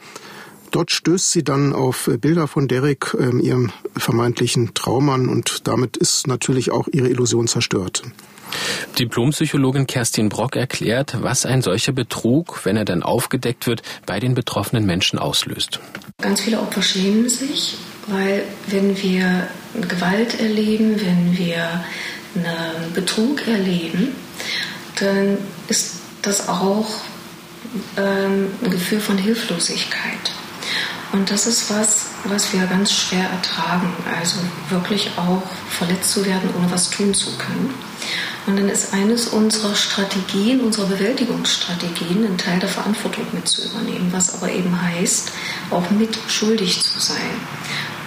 Dort 0.70 0.90
stößt 0.90 1.30
sie 1.30 1.44
dann 1.44 1.72
auf 1.72 2.08
äh, 2.08 2.16
Bilder 2.16 2.48
von 2.48 2.68
Derek, 2.68 3.14
ähm, 3.18 3.40
ihrem 3.40 3.72
vermeintlichen 3.96 4.74
Traummann, 4.74 5.28
und 5.28 5.66
damit 5.66 5.96
ist 5.96 6.26
natürlich 6.26 6.70
auch 6.70 6.88
ihre 6.92 7.08
Illusion 7.08 7.48
zerstört. 7.48 8.02
Diplompsychologin 8.98 9.86
Kerstin 9.86 10.28
Brock 10.28 10.54
erklärt, 10.54 11.16
was 11.22 11.46
ein 11.46 11.62
solcher 11.62 11.92
Betrug, 11.92 12.64
wenn 12.64 12.76
er 12.76 12.84
dann 12.84 13.02
aufgedeckt 13.02 13.66
wird, 13.66 13.82
bei 14.06 14.20
den 14.20 14.34
betroffenen 14.34 14.86
Menschen 14.86 15.18
auslöst. 15.18 15.80
Ganz 16.20 16.40
viele 16.40 16.60
Opfer 16.60 16.82
schämen 16.82 17.28
sich 17.28 17.78
weil 18.06 18.42
wenn 18.66 19.00
wir 19.02 19.48
Gewalt 19.80 20.38
erleben, 20.40 21.00
wenn 21.00 21.36
wir 21.36 21.84
einen 22.34 22.92
Betrug 22.92 23.46
erleben, 23.46 24.14
dann 24.96 25.38
ist 25.68 25.96
das 26.22 26.48
auch 26.48 26.86
ähm, 27.96 28.48
ein 28.62 28.70
Gefühl 28.70 29.00
von 29.00 29.18
Hilflosigkeit. 29.18 30.32
Und 31.12 31.30
das 31.30 31.46
ist 31.46 31.70
was, 31.70 32.06
was 32.24 32.52
wir 32.52 32.66
ganz 32.66 32.92
schwer 32.92 33.28
ertragen. 33.30 33.92
Also 34.18 34.36
wirklich 34.68 35.10
auch 35.16 35.42
verletzt 35.70 36.10
zu 36.10 36.26
werden, 36.26 36.50
ohne 36.58 36.70
was 36.72 36.90
tun 36.90 37.14
zu 37.14 37.36
können. 37.38 37.72
Und 38.46 38.56
dann 38.58 38.68
ist 38.68 38.92
eines 38.92 39.28
unserer 39.28 39.74
Strategien, 39.74 40.60
unserer 40.60 40.86
Bewältigungsstrategien, 40.86 42.24
einen 42.24 42.36
Teil 42.36 42.58
der 42.58 42.68
Verantwortung 42.68 43.26
mit 43.32 43.48
zu 43.48 43.64
übernehmen, 43.64 44.08
was 44.12 44.34
aber 44.34 44.50
eben 44.50 44.82
heißt, 44.82 45.30
auch 45.70 45.88
mit 45.90 46.18
schuldig 46.28 46.82
zu 46.82 46.98
sein. 46.98 47.40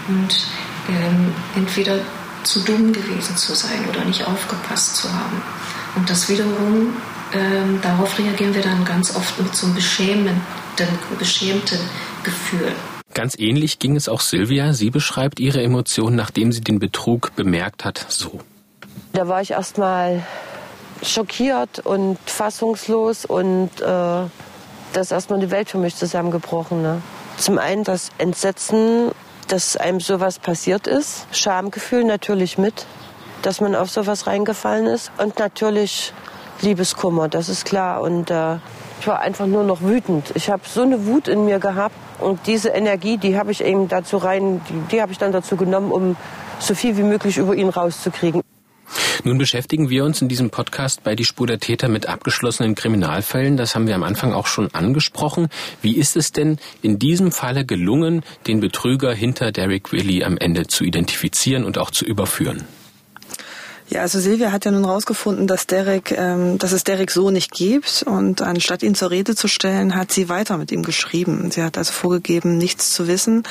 Und 0.10 0.46
ähm, 0.90 1.34
entweder 1.56 2.00
zu 2.44 2.62
dumm 2.62 2.94
gewesen 2.94 3.36
zu 3.36 3.54
sein 3.54 3.86
oder 3.90 4.06
nicht 4.06 4.26
aufgepasst 4.26 4.96
zu 4.96 5.12
haben. 5.12 5.42
Und 5.96 6.10
das 6.10 6.30
wiederum, 6.30 6.94
ähm, 7.34 7.80
darauf 7.82 8.18
reagieren 8.18 8.54
wir 8.54 8.62
dann 8.62 8.86
ganz 8.86 9.16
oft 9.16 9.40
mit 9.42 9.54
so 9.56 9.66
einem 9.66 9.76
beschämenden, 9.76 10.42
beschämten 11.20 11.80
Gefühl. 12.24 12.72
Ganz 13.14 13.38
ähnlich 13.38 13.80
ging 13.80 13.96
es 13.96 14.08
auch 14.10 14.22
Silvia. 14.22 14.74
Sie 14.74 14.92
beschreibt 14.92 15.40
ihre 15.40 15.62
Emotionen, 15.64 16.16
nachdem 16.16 16.52
sie 16.52 16.62
den 16.62 16.80
Betrug 16.80 17.36
bemerkt 17.36 17.84
hat, 17.84 18.06
so. 18.10 18.40
Da 19.14 19.28
war 19.28 19.42
ich 19.42 19.52
erstmal 19.52 20.24
schockiert 21.02 21.80
und 21.80 22.18
fassungslos 22.26 23.26
und 23.26 23.70
äh, 23.80 23.84
da 23.84 24.30
ist 24.94 25.12
erstmal 25.12 25.40
die 25.40 25.52
Welt 25.52 25.70
für 25.70 25.78
mich 25.78 25.96
zusammengebrochen. 25.96 26.82
Ne? 26.82 27.02
Zum 27.38 27.58
einen 27.58 27.84
das 27.84 28.10
Entsetzen, 28.18 29.12
dass 29.48 29.78
einem 29.78 30.00
sowas 30.00 30.40
passiert 30.40 30.88
ist, 30.88 31.28
Schamgefühl 31.32 32.04
natürlich 32.04 32.58
mit, 32.58 32.86
dass 33.42 33.62
man 33.62 33.76
auf 33.76 33.90
sowas 33.90 34.28
reingefallen 34.28 34.88
ist 34.88 35.12
und 35.18 35.40
natürlich 35.40 36.14
Liebeskummer, 36.62 37.28
das 37.28 37.50
ist 37.50 37.66
klar. 37.66 38.02
Und 38.02 38.32
äh, 38.32 38.56
ich 39.00 39.08
war 39.08 39.20
einfach 39.20 39.46
nur 39.46 39.64
noch 39.64 39.82
wütend. 39.82 40.32
Ich 40.36 40.50
habe 40.50 40.64
so 40.66 40.82
eine 40.82 41.06
Wut 41.06 41.28
in 41.28 41.46
mir 41.46 41.60
gehabt 41.60 41.96
und 42.20 42.40
diese 42.48 42.70
Energie, 42.70 43.18
die 43.18 43.38
habe 43.38 43.52
ich 43.52 43.64
eben 43.64 43.88
dazu 43.88 44.18
rein, 44.18 44.62
die, 44.70 44.96
die 44.96 45.02
habe 45.02 45.12
ich 45.12 45.18
dann 45.18 45.32
dazu 45.32 45.56
genommen, 45.56 45.92
um 45.92 46.16
so 46.60 46.74
viel 46.74 46.98
wie 46.98 47.04
möglich 47.04 47.38
über 47.38 47.56
ihn 47.56 47.70
rauszukriegen. 47.70 48.42
Nun 49.24 49.38
beschäftigen 49.38 49.90
wir 49.90 50.06
uns 50.06 50.22
in 50.22 50.28
diesem 50.28 50.50
Podcast 50.50 51.04
bei 51.04 51.16
Die 51.16 51.26
Spur 51.26 51.48
der 51.48 51.60
Täter 51.60 51.88
mit 51.88 52.08
abgeschlossenen 52.08 52.76
Kriminalfällen. 52.76 53.58
Das 53.58 53.76
haben 53.76 53.88
wir 53.88 53.96
am 53.96 54.04
Anfang 54.04 54.34
auch 54.34 54.48
schon 54.48 54.74
angesprochen. 54.74 55.50
Wie 55.82 55.98
ist 55.98 56.16
es 56.16 56.32
denn 56.32 56.58
in 56.82 57.00
diesem 57.00 57.32
Falle 57.32 57.66
gelungen, 57.66 58.24
den 58.46 58.60
Betrüger 58.60 59.14
hinter 59.14 59.52
Derek 59.52 59.92
Willy 59.92 60.24
am 60.24 60.38
Ende 60.38 60.68
zu 60.68 60.84
identifizieren 60.84 61.64
und 61.64 61.78
auch 61.78 61.92
zu 61.92 62.06
überführen? 62.06 62.66
Ja, 63.90 64.02
also 64.02 64.20
Silvia 64.20 64.52
hat 64.52 64.66
ja 64.66 64.72
nun 64.72 64.84
rausgefunden, 64.84 65.48
dass 65.48 65.66
ähm, 65.72 66.58
dass 66.58 66.74
es 66.74 66.84
Derek 66.84 67.10
so 67.10 67.32
nicht 67.32 67.52
gibt 67.52 68.04
und 68.06 68.42
anstatt 68.42 68.84
ihn 68.84 68.96
zur 68.96 69.12
Rede 69.12 69.34
zu 69.34 69.48
stellen, 69.48 69.96
hat 69.96 70.12
sie 70.12 70.28
weiter 70.28 70.58
mit 70.58 70.74
ihm 70.74 70.84
geschrieben. 70.84 71.52
Sie 71.52 71.64
hat 71.64 71.78
also 71.78 71.94
vorgegeben, 71.94 72.58
nichts 72.58 72.94
zu 72.94 73.08
wissen, 73.08 73.44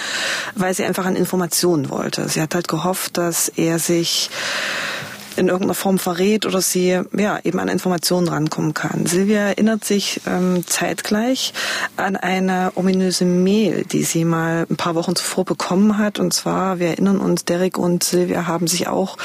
weil 0.55 0.75
sie 0.75 0.85
einfach 0.85 1.07
an 1.07 1.17
Informationen 1.17 1.89
wollte. 1.89 2.29
Sie 2.29 2.43
hat 2.43 2.55
halt 2.55 2.69
gehofft, 2.69 3.17
dass 3.17 3.49
er 3.49 3.79
sich 3.79 4.29
in 5.37 5.49
irgendeiner 5.49 5.75
Form 5.75 5.99
verrät 5.99 6.47
oder 6.47 6.61
sie 6.61 7.01
ja 7.17 7.39
eben 7.45 7.59
an 7.59 7.69
Informationen 7.69 8.29
rankommen 8.29 8.75
kann. 8.75 9.07
Silvia 9.07 9.41
erinnert 9.41 9.85
sich 9.85 10.21
ähm, 10.27 10.67
zeitgleich 10.67 11.53
an 11.97 12.17
eine 12.17 12.73
ominöse 12.75 13.25
Mail, 13.25 13.85
die 13.85 14.03
sie 14.03 14.25
mal 14.25 14.67
ein 14.69 14.77
paar 14.77 14.95
Wochen 14.95 15.15
zuvor 15.17 15.45
bekommen 15.45 15.99
hat. 15.99 16.19
Und 16.19 16.33
zwar, 16.33 16.79
wir 16.79 16.89
erinnern 16.89 17.19
uns, 17.19 17.45
Derek 17.45 17.79
und 17.79 18.05
Silvia 18.05 18.47
haben 18.47 18.67
sich 18.67 18.89
auch 18.89 19.17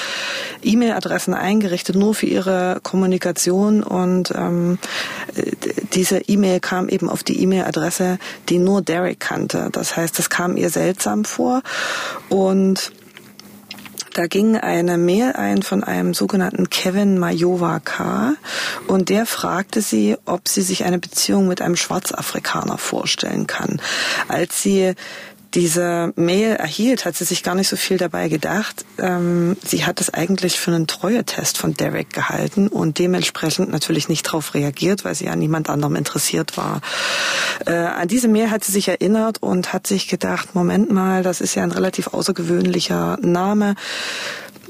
E-Mail-Adressen 0.64 1.34
eingerichtet, 1.34 1.96
nur 1.96 2.14
für 2.14 2.26
ihre 2.26 2.80
Kommunikation. 2.84 3.84
Und 3.84 4.32
ähm, 4.36 4.78
diese 5.94 6.20
E-Mail 6.20 6.60
kam 6.60 6.90
eben 6.90 7.10
auf 7.10 7.24
die 7.24 7.42
E-Mail-Adresse, 7.42 8.20
die 8.50 8.60
nur 8.60 8.82
Derek 8.82 9.20
kannte. 9.20 9.70
Das 9.72 9.96
heißt, 9.96 10.18
das 10.20 10.30
kam 10.30 10.58
ihr 10.58 10.70
seltsam 10.70 11.26
vor. 11.26 11.62
Und 12.30 12.92
da 14.14 14.28
ging 14.28 14.58
eine 14.58 14.98
Mail 14.98 15.34
ein 15.34 15.64
von 15.64 15.84
einem 15.84 16.14
sogenannten 16.14 16.70
Kevin 16.70 17.20
K. 17.84 18.34
Und 18.88 19.10
der 19.10 19.26
fragte 19.26 19.82
sie, 19.82 20.18
ob 20.26 20.48
sie 20.48 20.62
sich 20.62 20.84
eine 20.84 21.00
Beziehung 21.00 21.48
mit 21.48 21.62
einem 21.62 21.76
Schwarzafrikaner 21.76 22.78
vorstellen 22.78 23.48
kann. 23.48 23.82
Als 24.28 24.62
sie 24.62 24.94
diese 25.54 26.14
Mail 26.16 26.56
erhielt, 26.56 27.06
hat 27.06 27.16
sie 27.16 27.26
sich 27.26 27.44
gar 27.44 27.56
nicht 27.56 27.68
so 27.68 27.76
viel 27.76 27.98
dabei 27.98 28.30
gedacht. 28.30 28.86
Ähm, 28.98 29.58
sie 29.66 29.86
hat 29.86 30.00
es 30.02 30.14
eigentlich 30.14 30.60
für 30.60 30.72
einen 30.72 30.88
Treuetest 30.88 31.58
von 31.58 31.74
Derek 31.74 32.12
gehalten 32.14 32.68
und 32.68 33.00
dementsprechend 33.00 33.70
natürlich 33.70 34.10
nicht 34.10 34.28
darauf 34.28 34.54
reagiert, 34.54 35.04
weil 35.04 35.16
sie 35.16 35.30
an 35.30 35.40
niemand 35.40 35.70
anderem 35.70 35.96
interessiert 35.96 36.58
war. 36.58 36.82
Äh, 37.66 37.74
an 37.74 38.08
diese 38.08 38.28
Mail 38.28 38.50
hat 38.50 38.64
sie 38.64 38.72
sich 38.72 38.88
erinnert 38.88 39.42
und 39.42 39.74
hat 39.74 39.88
sich 39.88 40.08
gedacht, 40.08 40.56
Moment 40.56 40.92
mal, 40.92 41.24
das 41.24 41.42
ist 41.42 41.56
ja 41.56 41.64
ein 41.64 41.72
relativ 41.72 42.08
außergewöhnlicher 42.08 43.18
Name 43.22 43.76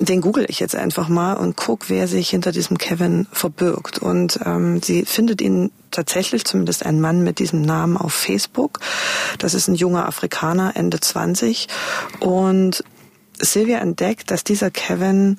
den 0.05 0.21
google 0.21 0.45
ich 0.49 0.59
jetzt 0.59 0.75
einfach 0.75 1.07
mal 1.07 1.33
und 1.33 1.55
guck, 1.55 1.89
wer 1.89 2.07
sich 2.07 2.29
hinter 2.29 2.51
diesem 2.51 2.77
Kevin 2.77 3.27
verbirgt. 3.31 3.99
Und 3.99 4.39
ähm, 4.45 4.81
sie 4.81 5.05
findet 5.05 5.41
ihn 5.41 5.71
tatsächlich, 5.91 6.43
zumindest 6.45 6.85
ein 6.85 6.99
Mann 6.99 7.23
mit 7.23 7.39
diesem 7.39 7.61
Namen 7.61 7.97
auf 7.97 8.13
Facebook. 8.13 8.79
Das 9.37 9.53
ist 9.53 9.67
ein 9.67 9.75
junger 9.75 10.07
Afrikaner, 10.07 10.75
Ende 10.75 10.99
20. 10.99 11.67
Und 12.19 12.83
Sylvia 13.37 13.79
entdeckt, 13.79 14.31
dass 14.31 14.43
dieser 14.43 14.71
Kevin 14.71 15.37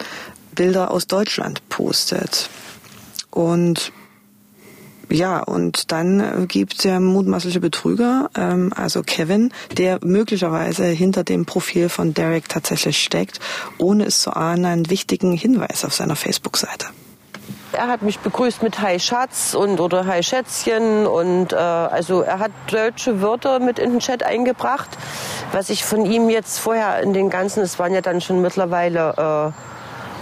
Bilder 0.54 0.90
aus 0.90 1.06
Deutschland 1.06 1.68
postet. 1.68 2.48
Und 3.30 3.92
ja, 5.11 5.40
und 5.40 5.92
dann 5.92 6.20
äh, 6.20 6.46
gibt 6.46 6.84
der 6.84 7.00
mutmaßliche 7.00 7.61
Betrüger, 7.61 8.30
ähm, 8.36 8.72
also 8.74 9.03
Kevin, 9.03 9.53
der 9.76 9.98
möglicherweise 10.03 10.84
hinter 10.86 11.24
dem 11.24 11.44
Profil 11.44 11.88
von 11.88 12.14
Derek 12.14 12.48
tatsächlich 12.48 13.03
steckt, 13.03 13.40
ohne 13.78 14.05
es 14.05 14.20
zu 14.20 14.34
ahnen, 14.34 14.64
einen 14.64 14.90
wichtigen 14.90 15.32
Hinweis 15.32 15.84
auf 15.84 15.94
seiner 15.94 16.16
Facebook-Seite. 16.16 16.86
Er 17.72 17.88
hat 17.88 18.03
mich 18.03 18.18
begrüßt 18.18 18.62
mit 18.62 18.80
Hi 18.82 19.00
Schatz 19.00 19.55
und 19.55 19.80
oder 19.80 20.07
Hi 20.07 20.22
Schätzchen 20.22 21.07
und 21.07 21.55
äh, 21.55 21.57
also 21.57 22.20
er 22.20 22.38
hat 22.38 22.53
deutsche 22.70 23.22
Wörter 23.22 23.61
mit 23.61 23.78
in 23.78 23.92
den 23.92 24.00
Chat 24.00 24.22
eingebracht, 24.22 24.90
was 25.53 25.70
ich 25.70 25.82
von 25.82 26.05
ihm 26.05 26.28
jetzt 26.28 26.59
vorher 26.59 27.00
in 27.00 27.14
den 27.14 27.30
ganzen, 27.30 27.62
es 27.62 27.78
waren 27.78 27.94
ja 27.94 28.03
dann 28.03 28.20
schon 28.20 28.42
mittlerweile 28.42 29.55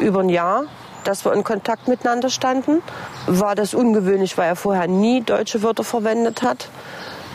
äh, 0.01 0.05
über 0.05 0.21
ein 0.21 0.29
Jahr, 0.29 0.65
dass 1.05 1.25
wir 1.25 1.33
in 1.33 1.45
Kontakt 1.45 1.89
miteinander 1.89 2.31
standen. 2.31 2.83
War 3.27 3.55
das 3.55 3.75
ungewöhnlich, 3.75 4.37
weil 4.39 4.49
er 4.49 4.57
vorher 4.57 4.87
nie 4.87 5.23
deutsche 5.23 5.63
Wörter 5.63 5.85
verwendet 5.85 6.43
hat. 6.43 6.69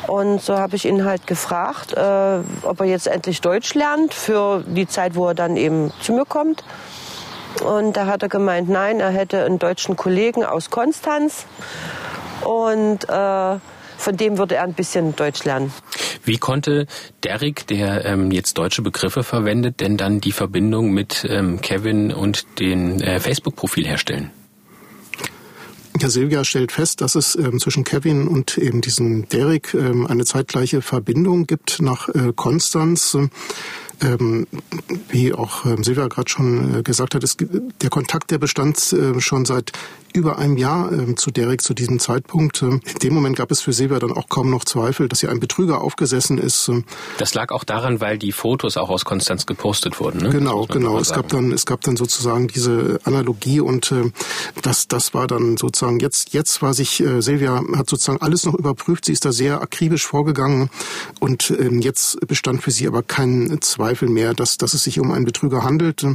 Und 0.08 0.42
so 0.42 0.58
habe 0.58 0.76
ich 0.76 0.86
ihn 0.86 1.04
halt 1.04 1.26
gefragt, 1.26 1.94
äh, 1.94 2.40
ob 2.64 2.80
er 2.80 2.86
jetzt 2.86 3.08
endlich 3.08 3.42
Deutsch 3.42 3.74
lernt 3.74 4.14
für 4.14 4.64
die 4.68 4.88
Zeit, 4.88 5.16
wo 5.16 5.28
er 5.28 5.34
dann 5.34 5.58
eben 5.58 5.92
zu 6.02 6.14
mir 6.14 6.26
kommt. 6.26 6.64
Und 7.64 7.98
da 7.98 8.06
hat 8.06 8.22
er 8.22 8.30
gemeint, 8.30 8.70
nein, 8.70 9.00
er 9.00 9.10
hätte 9.10 9.44
einen 9.46 9.60
deutschen 9.60 9.96
Kollegen 9.96 10.44
aus 10.44 10.70
Konstanz 10.70 11.46
und 12.44 13.10
äh, 13.10 13.60
von 13.98 14.18
dem 14.18 14.38
würde 14.38 14.56
er 14.56 14.64
ein 14.64 14.74
bisschen 14.74 15.16
Deutsch 15.16 15.46
lernen. 15.46 15.74
Wie 16.26 16.38
konnte 16.38 16.88
Derek, 17.24 17.68
der 17.68 18.06
ähm, 18.06 18.32
jetzt 18.32 18.58
deutsche 18.58 18.82
Begriffe 18.82 19.24
verwendet, 19.24 19.80
denn 19.80 19.98
dann 19.98 20.20
die 20.20 20.32
Verbindung 20.32 20.92
mit 20.92 21.26
ähm, 21.30 21.62
Kevin 21.62 22.12
und 22.12 22.60
dem 22.60 23.00
äh, 23.00 23.20
Facebook-Profil 23.20 23.86
herstellen? 23.86 24.32
Ja, 26.02 26.10
Silvia 26.10 26.44
stellt 26.44 26.74
fest, 26.74 27.00
dass 27.00 27.16
es 27.16 27.36
ähm, 27.36 27.60
zwischen 27.60 27.86
Kevin 27.86 28.28
und 28.28 28.58
eben 28.58 28.82
diesem 28.82 29.30
Derek 29.30 29.74
ähm, 29.74 30.06
eine 30.06 30.26
zeitgleiche 30.26 30.82
Verbindung 30.82 31.48
gibt 31.48 31.82
nach 31.82 32.10
äh, 32.10 32.34
Konstanz. 32.36 33.18
Ähm, 34.02 34.48
wie 35.10 35.34
auch 35.34 35.66
ähm, 35.66 35.84
Silvia 35.84 36.08
gerade 36.08 36.30
schon 36.30 36.80
äh, 36.80 36.84
gesagt 36.84 37.16
hat, 37.16 37.24
es, 37.24 37.38
der 37.38 37.90
Kontakt, 37.90 38.32
der 38.32 38.38
bestand 38.38 38.94
äh, 38.94 39.20
schon 39.20 39.46
seit 39.46 39.72
über 40.16 40.40
einem 40.40 40.58
Jahr 40.58 40.92
äh, 40.92 41.16
zu 41.16 41.30
Derek 41.30 41.62
zu 41.62 41.74
diesem 41.74 42.00
Zeitpunkt. 42.00 42.62
Ähm, 42.62 42.82
in 42.86 43.00
dem 43.00 43.14
Moment 43.14 43.36
gab 43.36 43.52
es 43.52 43.62
für 43.62 43.74
Silvia 43.74 44.00
dann 44.00 44.14
auch 44.14 44.30
kaum 44.30 44.50
noch 44.50 44.64
Zweifel, 44.64 45.10
dass 45.10 45.20
sie 45.20 45.28
ein 45.28 45.40
Betrüger 45.40 45.82
aufgesessen 45.82 46.38
ist. 46.38 46.70
Ähm. 46.70 46.86
Das 47.18 47.34
lag 47.34 47.52
auch 47.52 47.64
daran, 47.64 48.00
weil 48.00 48.18
die 48.18 48.32
Fotos 48.32 48.78
auch 48.78 48.90
aus 48.90 49.06
Konstanz 49.06 49.46
gepostet 49.46 50.00
wurden. 50.00 50.22
Ne? 50.22 50.30
Genau, 50.30 50.66
genau. 50.66 50.98
Es 50.98 51.12
gab 51.12 51.28
dann, 51.28 51.52
es 51.52 51.66
gab 51.66 51.82
dann 51.82 51.98
sozusagen 51.98 52.48
diese 52.48 53.00
Analogie 53.04 53.60
und 53.60 53.92
äh, 53.92 54.12
das, 54.62 54.88
das 54.88 55.14
war 55.14 55.28
dann 55.28 55.58
sozusagen 55.58 56.00
jetzt, 56.00 56.34
jetzt 56.34 56.62
war 56.62 56.74
sich 56.74 57.02
äh, 57.02 57.22
Silvia 57.22 57.62
hat 57.76 57.90
sozusagen 57.90 58.22
alles 58.22 58.46
noch 58.46 58.54
überprüft. 58.54 59.06
Sie 59.06 59.12
ist 59.12 59.26
da 59.26 59.32
sehr 59.32 59.62
akribisch 59.62 60.06
vorgegangen 60.06 60.70
und 61.20 61.54
jetzt 61.80 62.20
bestand 62.28 62.64
für 62.64 62.72
sie 62.72 62.88
aber 62.88 63.04
kein 63.04 63.58
Zweifel 63.62 63.85
mehr, 64.10 64.34
dass, 64.34 64.58
dass 64.58 64.74
es 64.74 64.84
sich 64.84 65.00
um 65.00 65.12
einen 65.12 65.26
Betrüger 65.26 65.64
handelt. 65.64 66.06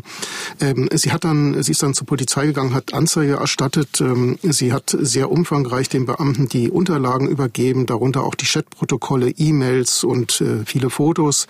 Ähm, 0.60 0.88
sie 0.92 1.12
hat 1.12 1.24
dann, 1.24 1.62
sie 1.62 1.72
ist 1.72 1.82
dann 1.82 1.94
zur 1.94 2.06
Polizei 2.06 2.46
gegangen, 2.46 2.74
hat 2.74 2.94
Anzeige 2.94 3.34
erstattet 3.34 4.00
ähm, 4.00 4.38
sie 4.42 4.72
hat 4.72 4.96
sehr 4.98 5.30
umfangreich 5.30 5.88
den 5.88 6.06
Beamten 6.06 6.48
die 6.48 6.70
Unterlagen 6.70 7.28
übergeben, 7.28 7.86
darunter 7.86 8.24
auch 8.24 8.34
die 8.34 8.46
Chatprotokolle, 8.46 9.30
E-Mails 9.30 10.04
und 10.04 10.40
äh, 10.40 10.64
viele 10.64 10.90
Fotos. 10.90 11.46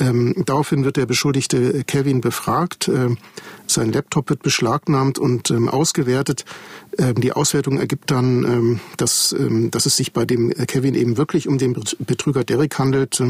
Ähm, 0.00 0.34
daraufhin 0.46 0.84
wird 0.84 0.96
der 0.96 1.06
Beschuldigte 1.06 1.84
Kevin 1.84 2.20
befragt. 2.20 2.88
Ähm, 2.88 3.18
sein 3.66 3.92
Laptop 3.92 4.30
wird 4.30 4.42
beschlagnahmt 4.42 5.18
und 5.18 5.50
ähm, 5.50 5.68
ausgewertet. 5.68 6.44
Ähm, 6.98 7.20
die 7.20 7.32
Auswertung 7.32 7.78
ergibt 7.78 8.10
dann, 8.10 8.44
ähm, 8.44 8.80
dass, 8.96 9.34
ähm, 9.38 9.70
dass 9.70 9.86
es 9.86 9.96
sich 9.96 10.12
bei 10.12 10.24
dem 10.24 10.50
Kevin 10.66 10.94
eben 10.94 11.16
wirklich 11.16 11.48
um 11.48 11.58
den 11.58 11.74
Betrüger 11.98 12.44
Derek 12.44 12.78
handelt. 12.78 13.22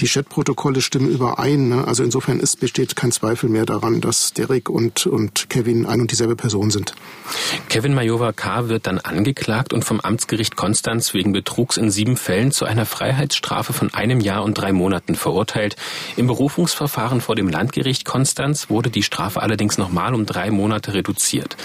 Die 0.00 0.06
Chatprotokolle 0.06 0.80
stimmen 0.80 1.10
überein. 1.10 1.68
Ne? 1.68 1.86
Also 1.86 2.02
insofern 2.02 2.40
ist, 2.40 2.60
besteht 2.60 2.96
kein 2.96 3.12
Zweifel 3.12 3.48
mehr 3.48 3.66
daran, 3.66 4.00
dass 4.00 4.32
Derek 4.32 4.68
und, 4.68 5.06
und 5.06 5.48
Kevin 5.50 5.86
ein 5.86 6.00
und 6.00 6.10
dieselbe 6.10 6.36
Person 6.36 6.70
sind. 6.70 6.94
Kevin 7.68 7.94
Majova 7.94 8.32
K. 8.32 8.68
wird 8.68 8.86
dann 8.86 8.98
angeklagt 8.98 9.72
und 9.72 9.84
vom 9.84 10.00
Amtsgericht 10.00 10.56
Konstanz 10.56 11.14
wegen 11.14 11.32
Betrugs 11.32 11.76
in 11.76 11.90
sieben 11.90 12.16
Fällen 12.16 12.52
zu 12.52 12.64
einer 12.64 12.86
Freiheitsstrafe 12.86 13.72
von 13.72 13.92
einem 13.94 14.20
Jahr 14.20 14.44
und 14.44 14.54
drei 14.54 14.72
Monaten 14.72 15.14
verurteilt. 15.14 15.76
Im 16.16 16.26
Berufungsverfahren 16.26 17.20
vor 17.20 17.36
dem 17.36 17.48
Landgericht 17.48 18.04
Konstanz 18.04 18.70
wurde 18.70 18.90
die 18.90 19.02
Strafe 19.02 19.42
allerdings 19.42 19.73
nochmal 19.78 20.14
um 20.14 20.26
drei 20.26 20.50
Monate 20.50 20.94
reduziert. 20.94 21.56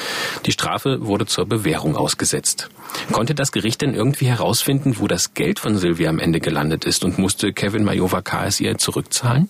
Die 0.45 0.51
Strafe 0.51 1.05
wurde 1.05 1.25
zur 1.25 1.45
Bewährung 1.45 1.95
ausgesetzt. 1.95 2.69
Konnte 3.11 3.35
das 3.35 3.51
Gericht 3.51 3.81
denn 3.81 3.93
irgendwie 3.93 4.25
herausfinden, 4.25 4.95
wo 4.99 5.07
das 5.07 5.33
Geld 5.33 5.59
von 5.59 5.77
Silvia 5.77 6.09
am 6.09 6.19
Ende 6.19 6.39
gelandet 6.39 6.85
ist 6.85 7.03
und 7.03 7.17
musste 7.17 7.53
Kevin 7.53 7.83
Majova 7.83 8.21
K. 8.21 8.45
es 8.45 8.59
ihr 8.59 8.77
zurückzahlen? 8.77 9.49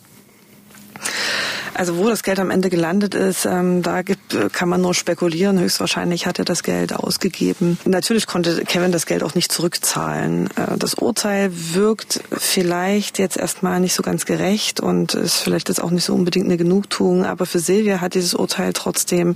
Also 1.74 1.98
wo 1.98 2.10
das 2.10 2.24
Geld 2.24 2.40
am 2.40 2.50
Ende 2.50 2.70
gelandet 2.70 3.16
ist, 3.16 3.46
ähm, 3.46 3.82
da 3.82 4.02
gibt, 4.02 4.36
kann 4.52 4.68
man 4.68 4.82
nur 4.82 4.94
spekulieren. 4.94 5.60
Höchstwahrscheinlich 5.60 6.26
hat 6.26 6.38
er 6.38 6.44
das 6.44 6.64
Geld 6.64 6.94
ausgegeben. 6.94 7.78
Natürlich 7.86 8.28
konnte 8.28 8.66
Kevin 8.66 8.92
das 8.92 9.06
Geld 9.06 9.24
auch 9.24 9.34
nicht 9.34 9.52
zurückzahlen. 9.52 10.50
Äh, 10.58 10.78
das 10.78 10.96
Urteil 10.96 11.52
wirkt 11.54 12.22
vielleicht 12.32 13.18
jetzt 13.18 13.38
erstmal 13.38 13.80
nicht 13.80 13.94
so 13.94 14.04
ganz 14.04 14.26
gerecht 14.26 14.80
und 14.82 15.14
ist 15.14 15.38
vielleicht 15.38 15.70
jetzt 15.70 15.82
auch 15.82 15.92
nicht 15.92 16.04
so 16.04 16.14
unbedingt 16.14 16.48
eine 16.48 16.58
Genugtuung. 16.58 17.26
Aber 17.26 17.46
für 17.46 17.60
Silvia 17.60 18.02
hat 18.02 18.14
dieses 18.14 18.34
Urteil 18.34 18.74
trotzdem 18.74 19.36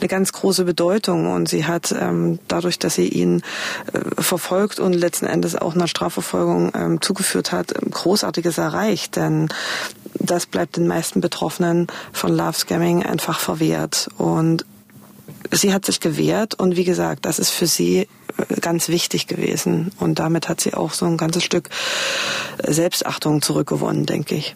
eine 0.00 0.08
ganz 0.08 0.32
große 0.32 0.64
Bedeutung 0.64 1.30
und 1.30 1.48
sie 1.48 1.66
hat 1.66 1.94
ähm, 1.96 2.40
dadurch, 2.48 2.78
dass 2.80 2.96
sie 2.96 3.08
ihn 3.08 3.42
äh, 3.92 4.20
verfolgt 4.20 4.80
und 4.80 4.94
letzten 4.94 5.26
Endes 5.26 5.54
auch 5.54 5.74
einer 5.74 5.86
Strafverfolgung 5.86 6.72
ähm, 6.74 7.00
zugeführt 7.00 7.52
hat, 7.52 7.74
Großartiges 7.74 8.58
erreicht. 8.58 9.16
Denn 9.16 9.48
das 10.14 10.46
bleibt 10.46 10.76
den 10.76 10.86
meisten 10.86 11.20
Betroffenen 11.20 11.86
von 12.12 12.36
Love 12.36 12.54
Scamming 12.54 13.04
einfach 13.04 13.40
verwehrt. 13.40 14.08
Und 14.18 14.64
sie 15.50 15.72
hat 15.72 15.84
sich 15.84 16.00
gewehrt 16.00 16.54
und 16.54 16.76
wie 16.76 16.84
gesagt, 16.84 17.24
das 17.26 17.38
ist 17.38 17.50
für 17.50 17.66
sie 17.66 18.08
äh, 18.36 18.60
ganz 18.60 18.88
wichtig 18.88 19.26
gewesen. 19.26 19.92
Und 19.98 20.18
damit 20.18 20.48
hat 20.48 20.60
sie 20.60 20.74
auch 20.74 20.92
so 20.92 21.06
ein 21.06 21.16
ganzes 21.16 21.44
Stück 21.44 21.70
Selbstachtung 22.62 23.42
zurückgewonnen, 23.42 24.06
denke 24.06 24.34
ich. 24.34 24.54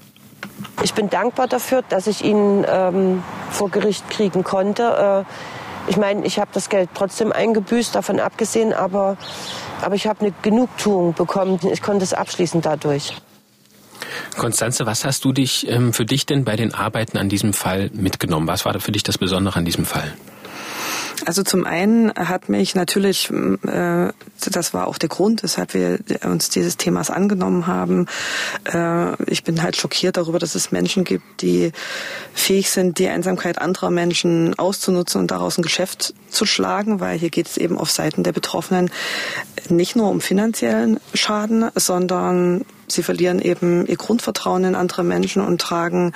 Ich 0.82 0.94
bin 0.94 1.08
dankbar 1.08 1.48
dafür, 1.48 1.82
dass 1.88 2.06
ich 2.06 2.24
ihn 2.24 2.64
ähm, 2.68 3.22
vor 3.50 3.70
Gericht 3.70 4.08
kriegen 4.10 4.44
konnte. 4.44 5.24
Äh, 5.26 5.90
ich 5.90 5.96
meine, 5.96 6.24
ich 6.24 6.38
habe 6.38 6.50
das 6.52 6.68
Geld 6.68 6.90
trotzdem 6.94 7.32
eingebüßt, 7.32 7.94
davon 7.94 8.20
abgesehen, 8.20 8.72
aber, 8.72 9.16
aber 9.80 9.96
ich 9.96 10.06
habe 10.06 10.20
eine 10.20 10.32
Genugtuung 10.42 11.14
bekommen. 11.14 11.58
Ich 11.72 11.82
konnte 11.82 12.04
es 12.04 12.14
abschließen 12.14 12.60
dadurch. 12.60 13.14
Konstanze, 14.36 14.86
was 14.86 15.04
hast 15.04 15.24
du 15.24 15.32
dich 15.32 15.68
ähm, 15.68 15.92
für 15.92 16.04
dich 16.04 16.26
denn 16.26 16.44
bei 16.44 16.56
den 16.56 16.74
Arbeiten 16.74 17.18
an 17.18 17.28
diesem 17.28 17.52
Fall 17.52 17.90
mitgenommen? 17.92 18.46
Was 18.46 18.64
war 18.64 18.78
für 18.80 18.92
dich 18.92 19.02
das 19.02 19.18
Besondere 19.18 19.56
an 19.56 19.64
diesem 19.64 19.84
Fall? 19.84 20.12
Also 21.26 21.42
zum 21.42 21.64
einen 21.64 22.12
hat 22.14 22.48
mich 22.48 22.74
natürlich, 22.74 23.30
äh, 23.30 24.08
das 24.50 24.74
war 24.74 24.88
auch 24.88 24.98
der 24.98 25.08
Grund, 25.08 25.42
weshalb 25.42 25.74
wir 25.74 26.00
uns 26.24 26.48
dieses 26.48 26.76
Themas 26.76 27.10
angenommen 27.10 27.66
haben. 27.66 28.06
Äh, 28.64 29.22
ich 29.30 29.44
bin 29.44 29.62
halt 29.62 29.76
schockiert 29.76 30.16
darüber, 30.16 30.38
dass 30.38 30.54
es 30.54 30.72
Menschen 30.72 31.04
gibt, 31.04 31.42
die 31.42 31.72
fähig 32.34 32.70
sind, 32.70 32.98
die 32.98 33.08
Einsamkeit 33.08 33.60
anderer 33.60 33.90
Menschen 33.90 34.58
auszunutzen 34.58 35.20
und 35.20 35.30
daraus 35.30 35.58
ein 35.58 35.62
Geschäft 35.62 36.14
zu 36.28 36.44
schlagen, 36.44 37.00
weil 37.00 37.18
hier 37.18 37.30
geht 37.30 37.46
es 37.46 37.56
eben 37.56 37.78
auf 37.78 37.90
Seiten 37.90 38.24
der 38.24 38.32
Betroffenen 38.32 38.90
nicht 39.68 39.94
nur 39.94 40.10
um 40.10 40.20
finanziellen 40.20 40.98
Schaden, 41.14 41.70
sondern 41.74 42.64
sie 42.92 43.02
verlieren 43.02 43.40
eben 43.40 43.86
ihr 43.86 43.96
Grundvertrauen 43.96 44.64
in 44.64 44.74
andere 44.74 45.04
Menschen 45.04 45.42
und 45.42 45.60
tragen 45.60 46.12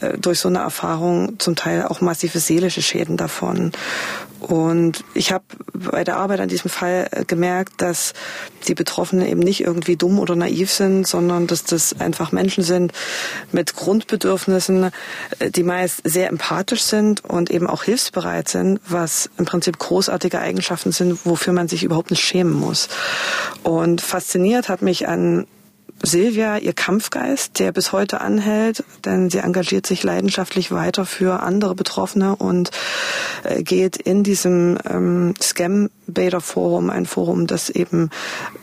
äh, 0.00 0.18
durch 0.18 0.40
so 0.40 0.48
eine 0.48 0.58
Erfahrung 0.58 1.38
zum 1.38 1.56
Teil 1.56 1.84
auch 1.84 2.00
massive 2.00 2.38
seelische 2.38 2.82
Schäden 2.82 3.16
davon. 3.16 3.72
Und 4.40 5.04
ich 5.12 5.32
habe 5.32 5.44
bei 5.74 6.02
der 6.02 6.16
Arbeit 6.16 6.40
an 6.40 6.48
diesem 6.48 6.70
Fall 6.70 7.08
äh, 7.10 7.24
gemerkt, 7.24 7.74
dass 7.82 8.14
die 8.68 8.74
Betroffenen 8.74 9.26
eben 9.26 9.40
nicht 9.40 9.62
irgendwie 9.62 9.96
dumm 9.96 10.18
oder 10.18 10.34
naiv 10.34 10.72
sind, 10.72 11.06
sondern 11.06 11.46
dass 11.46 11.64
das 11.64 12.00
einfach 12.00 12.32
Menschen 12.32 12.64
sind 12.64 12.92
mit 13.52 13.76
Grundbedürfnissen, 13.76 14.90
äh, 15.38 15.50
die 15.50 15.62
meist 15.62 16.00
sehr 16.04 16.28
empathisch 16.28 16.82
sind 16.82 17.22
und 17.24 17.50
eben 17.50 17.66
auch 17.66 17.84
hilfsbereit 17.84 18.48
sind, 18.48 18.80
was 18.88 19.30
im 19.36 19.44
Prinzip 19.44 19.78
großartige 19.78 20.40
Eigenschaften 20.40 20.92
sind, 20.92 21.24
wofür 21.26 21.52
man 21.52 21.68
sich 21.68 21.84
überhaupt 21.84 22.10
nicht 22.10 22.24
schämen 22.24 22.54
muss. 22.54 22.88
Und 23.62 24.00
fasziniert 24.00 24.70
hat 24.70 24.80
mich 24.80 25.06
an 25.06 25.46
Silvia 26.02 26.56
ihr 26.56 26.72
Kampfgeist, 26.72 27.58
der 27.58 27.72
bis 27.72 27.92
heute 27.92 28.20
anhält, 28.20 28.84
denn 29.04 29.28
sie 29.28 29.38
engagiert 29.38 29.86
sich 29.86 30.02
leidenschaftlich 30.02 30.72
weiter 30.72 31.04
für 31.04 31.40
andere 31.40 31.74
Betroffene 31.74 32.36
und 32.36 32.70
äh, 33.44 33.62
geht 33.62 33.96
in 33.96 34.22
diesem 34.22 34.78
ähm, 34.88 35.34
Scam 35.40 35.90
Bader 36.06 36.40
Forum, 36.40 36.90
ein 36.90 37.06
Forum, 37.06 37.46
das 37.46 37.70
eben 37.70 38.10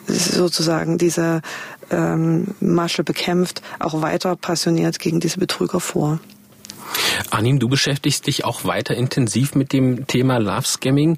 sozusagen 0.07 0.97
diese 0.97 1.41
ähm, 1.91 2.55
Masche 2.59 3.03
bekämpft, 3.03 3.61
auch 3.79 4.01
weiter 4.01 4.35
passioniert 4.35 4.99
gegen 4.99 5.19
diese 5.19 5.39
Betrüger 5.39 5.79
vor. 5.79 6.19
Arnim, 7.29 7.59
du 7.59 7.67
beschäftigst 7.67 8.27
dich 8.27 8.45
auch 8.45 8.65
weiter 8.65 8.95
intensiv 8.95 9.55
mit 9.55 9.73
dem 9.73 10.07
Thema 10.07 10.37
Love 10.37 10.65
Scamming. 10.65 11.17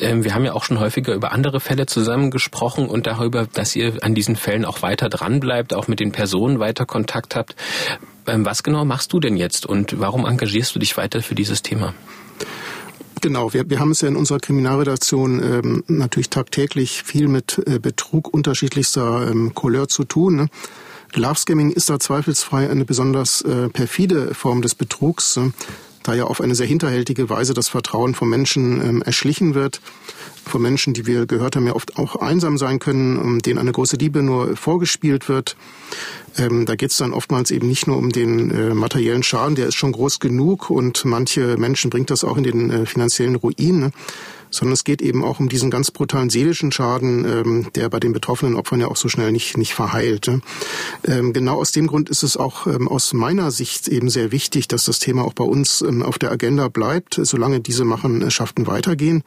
Ähm, 0.00 0.24
wir 0.24 0.34
haben 0.34 0.44
ja 0.44 0.52
auch 0.52 0.64
schon 0.64 0.80
häufiger 0.80 1.14
über 1.14 1.32
andere 1.32 1.60
Fälle 1.60 1.86
zusammen 1.86 2.30
gesprochen 2.30 2.86
und 2.86 3.06
darüber, 3.06 3.46
dass 3.46 3.76
ihr 3.76 4.02
an 4.02 4.14
diesen 4.14 4.36
Fällen 4.36 4.64
auch 4.64 4.82
weiter 4.82 5.08
dran 5.08 5.40
bleibt, 5.40 5.74
auch 5.74 5.88
mit 5.88 6.00
den 6.00 6.12
Personen 6.12 6.58
weiter 6.58 6.86
Kontakt 6.86 7.36
habt. 7.36 7.56
Ähm, 8.26 8.44
was 8.44 8.62
genau 8.62 8.84
machst 8.84 9.12
du 9.12 9.20
denn 9.20 9.36
jetzt 9.36 9.66
und 9.66 9.98
warum 10.00 10.26
engagierst 10.26 10.74
du 10.74 10.78
dich 10.78 10.96
weiter 10.96 11.22
für 11.22 11.34
dieses 11.34 11.62
Thema? 11.62 11.94
Genau, 13.20 13.52
wir, 13.52 13.70
wir 13.70 13.78
haben 13.78 13.92
es 13.92 14.00
ja 14.00 14.08
in 14.08 14.16
unserer 14.16 14.40
Kriminalredaktion 14.40 15.40
ähm, 15.40 15.84
natürlich 15.86 16.28
tagtäglich 16.28 17.04
viel 17.04 17.28
mit 17.28 17.62
äh, 17.66 17.78
Betrug 17.78 18.32
unterschiedlichster 18.34 19.28
ähm, 19.30 19.54
Couleur 19.54 19.86
zu 19.86 20.02
tun. 20.02 20.34
Ne? 20.34 20.48
Love 21.14 21.38
Scamming 21.38 21.70
ist 21.70 21.90
da 21.90 22.00
zweifelsfrei 22.00 22.70
eine 22.70 22.84
besonders 22.84 23.42
äh, 23.42 23.68
perfide 23.68 24.34
Form 24.34 24.62
des 24.62 24.74
Betrugs, 24.74 25.36
äh, 25.36 25.50
da 26.02 26.14
ja 26.14 26.24
auf 26.24 26.40
eine 26.40 26.54
sehr 26.54 26.66
hinterhältige 26.66 27.28
Weise 27.30 27.54
das 27.54 27.68
Vertrauen 27.68 28.14
von 28.14 28.28
Menschen 28.28 28.80
ähm, 28.80 29.02
erschlichen 29.02 29.54
wird. 29.54 29.80
Von 30.44 30.62
Menschen, 30.62 30.92
die 30.92 31.06
wir 31.06 31.26
gehört 31.26 31.54
haben, 31.54 31.66
ja 31.66 31.74
oft 31.74 31.96
auch 31.98 32.16
einsam 32.16 32.58
sein 32.58 32.80
können, 32.80 33.16
um 33.16 33.38
denen 33.40 33.58
eine 33.58 33.70
große 33.70 33.96
Liebe 33.96 34.22
nur 34.22 34.56
vorgespielt 34.56 35.28
wird. 35.28 35.56
Ähm, 36.36 36.66
da 36.66 36.74
geht 36.74 36.90
es 36.90 36.96
dann 36.96 37.12
oftmals 37.12 37.50
eben 37.50 37.68
nicht 37.68 37.86
nur 37.86 37.98
um 37.98 38.10
den 38.10 38.50
äh, 38.50 38.74
materiellen 38.74 39.22
Schaden, 39.22 39.54
der 39.54 39.68
ist 39.68 39.76
schon 39.76 39.92
groß 39.92 40.18
genug 40.18 40.70
und 40.70 41.04
manche 41.04 41.56
Menschen 41.58 41.90
bringt 41.90 42.10
das 42.10 42.24
auch 42.24 42.36
in 42.36 42.44
den 42.44 42.70
äh, 42.70 42.86
finanziellen 42.86 43.36
Ruin. 43.36 43.92
Sondern 44.52 44.74
es 44.74 44.84
geht 44.84 45.02
eben 45.02 45.24
auch 45.24 45.40
um 45.40 45.48
diesen 45.48 45.70
ganz 45.70 45.90
brutalen 45.90 46.30
seelischen 46.30 46.70
Schaden, 46.70 47.24
ähm, 47.24 47.66
der 47.74 47.88
bei 47.88 47.98
den 47.98 48.12
betroffenen 48.12 48.54
Opfern 48.54 48.80
ja 48.80 48.86
auch 48.86 48.96
so 48.96 49.08
schnell 49.08 49.32
nicht, 49.32 49.56
nicht 49.56 49.74
verheilt. 49.74 50.30
Ähm, 51.04 51.32
genau 51.32 51.56
aus 51.58 51.72
dem 51.72 51.88
Grund 51.88 52.08
ist 52.08 52.22
es 52.22 52.36
auch 52.36 52.66
ähm, 52.66 52.86
aus 52.86 53.12
meiner 53.12 53.50
Sicht 53.50 53.88
eben 53.88 54.08
sehr 54.10 54.30
wichtig, 54.30 54.68
dass 54.68 54.84
das 54.84 55.00
Thema 55.00 55.24
auch 55.24 55.32
bei 55.32 55.44
uns 55.44 55.82
ähm, 55.82 56.02
auf 56.02 56.18
der 56.18 56.30
Agenda 56.30 56.68
bleibt, 56.68 57.18
solange 57.20 57.60
diese 57.60 57.84
Machenschaften 57.84 58.66
weitergehen. 58.66 59.24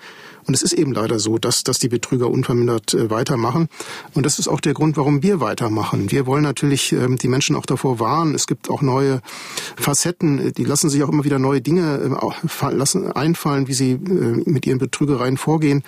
Und 0.48 0.54
es 0.54 0.62
ist 0.62 0.74
eben 0.74 0.94
leider 0.94 1.18
so, 1.20 1.38
dass, 1.38 1.64
dass 1.64 1.80
die 1.80 1.90
Betrüger 1.90 2.30
unvermindert 2.30 2.94
äh, 2.94 3.10
weitermachen. 3.10 3.68
Und 4.14 4.26
das 4.26 4.38
ist 4.38 4.48
auch 4.48 4.60
der 4.60 4.74
Grund, 4.74 4.96
warum 4.96 5.24
wir 5.24 5.40
weitermachen. 5.40 6.12
Wir 6.12 6.28
wollen 6.28 6.44
natürlich 6.44 6.92
ähm, 6.92 7.18
die 7.18 7.28
Menschen 7.28 7.56
auch 7.56 7.66
davor 7.66 8.00
warnen. 8.00 8.36
Es 8.36 8.46
gibt 8.46 8.70
auch 8.70 8.82
neue 8.82 9.22
Facetten, 9.76 10.54
die 10.54 10.64
lassen 10.64 10.90
sich 10.90 11.04
auch 11.04 11.10
immer 11.10 11.24
wieder 11.24 11.40
neue 11.40 11.62
Dinge 11.62 12.18
äh, 12.22 12.72
lassen 12.72 13.12
einfallen, 13.12 13.68
wie 13.68 13.74
sie 13.74 13.92
äh, 13.94 13.98
mit 14.46 14.68
ihren 14.68 14.78
Betrügereien 15.16 15.38
vorgehen. 15.38 15.84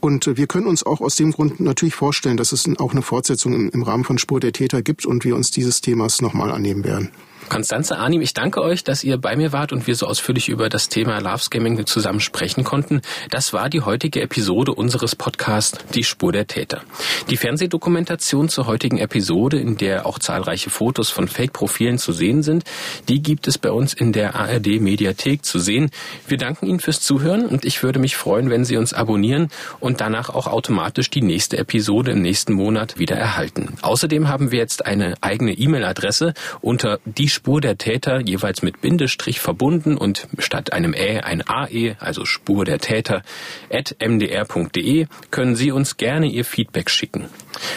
Und 0.00 0.26
wir 0.38 0.46
können 0.46 0.66
uns 0.66 0.84
auch 0.84 1.02
aus 1.02 1.16
dem 1.16 1.32
Grund 1.32 1.60
natürlich 1.60 1.94
vorstellen, 1.94 2.38
dass 2.38 2.52
es 2.52 2.66
auch 2.78 2.92
eine 2.92 3.02
Fortsetzung 3.02 3.68
im 3.68 3.82
Rahmen 3.82 4.04
von 4.04 4.16
Spur 4.16 4.40
der 4.40 4.52
Täter 4.52 4.80
gibt 4.80 5.04
und 5.04 5.24
wir 5.24 5.36
uns 5.36 5.50
dieses 5.50 5.82
Themas 5.82 6.22
nochmal 6.22 6.50
annehmen 6.50 6.84
werden. 6.84 7.10
Konstanze 7.50 7.98
Arnim, 7.98 8.22
ich 8.22 8.32
danke 8.32 8.62
euch, 8.62 8.84
dass 8.84 9.02
ihr 9.02 9.18
bei 9.18 9.34
mir 9.34 9.52
wart 9.52 9.72
und 9.72 9.88
wir 9.88 9.96
so 9.96 10.06
ausführlich 10.06 10.48
über 10.48 10.68
das 10.68 10.88
Thema 10.88 11.18
Love 11.18 11.38
Scamming 11.38 11.84
zusammen 11.84 12.20
sprechen 12.20 12.62
konnten. 12.62 13.02
Das 13.28 13.52
war 13.52 13.68
die 13.68 13.80
heutige 13.80 14.22
Episode 14.22 14.72
unseres 14.72 15.16
Podcasts 15.16 15.76
Die 15.92 16.04
Spur 16.04 16.30
der 16.30 16.46
Täter. 16.46 16.82
Die 17.28 17.36
Fernsehdokumentation 17.36 18.48
zur 18.48 18.68
heutigen 18.68 18.98
Episode, 18.98 19.58
in 19.58 19.76
der 19.76 20.06
auch 20.06 20.20
zahlreiche 20.20 20.70
Fotos 20.70 21.10
von 21.10 21.26
Fake-Profilen 21.26 21.98
zu 21.98 22.12
sehen 22.12 22.44
sind, 22.44 22.62
die 23.08 23.20
gibt 23.20 23.48
es 23.48 23.58
bei 23.58 23.72
uns 23.72 23.94
in 23.94 24.12
der 24.12 24.36
ARD 24.36 24.80
Mediathek 24.80 25.44
zu 25.44 25.58
sehen. 25.58 25.90
Wir 26.28 26.38
danken 26.38 26.66
Ihnen 26.66 26.78
fürs 26.78 27.00
Zuhören 27.00 27.46
und 27.46 27.64
ich 27.64 27.82
würde 27.82 27.98
mich 27.98 28.16
freuen, 28.16 28.48
wenn 28.48 28.64
Sie 28.64 28.76
uns 28.76 28.94
abonnieren 28.94 29.48
und 29.80 30.00
danach 30.00 30.28
auch 30.28 30.46
automatisch 30.46 31.10
die 31.10 31.22
nächste 31.22 31.58
Episode 31.58 32.12
im 32.12 32.22
nächsten 32.22 32.52
Monat 32.52 33.00
wieder 33.00 33.16
erhalten. 33.16 33.76
Außerdem 33.82 34.28
haben 34.28 34.52
wir 34.52 34.60
jetzt 34.60 34.86
eine 34.86 35.14
eigene 35.20 35.52
E-Mail-Adresse 35.52 36.34
unter 36.60 37.00
die 37.04 37.28
Spur 37.40 37.62
der 37.62 37.78
Täter 37.78 38.20
jeweils 38.20 38.60
mit 38.60 38.82
Bindestrich 38.82 39.40
verbunden 39.40 39.96
und 39.96 40.28
statt 40.36 40.74
einem 40.74 40.92
Ä 40.92 41.20
ein 41.20 41.40
AE, 41.40 41.96
also 41.98 42.26
Spur 42.26 42.66
der 42.66 42.80
Täter, 42.80 43.22
at 43.70 43.96
mdr.de 43.98 45.06
können 45.30 45.56
Sie 45.56 45.72
uns 45.72 45.96
gerne 45.96 46.26
Ihr 46.26 46.44
Feedback 46.44 46.90
schicken. 46.90 47.30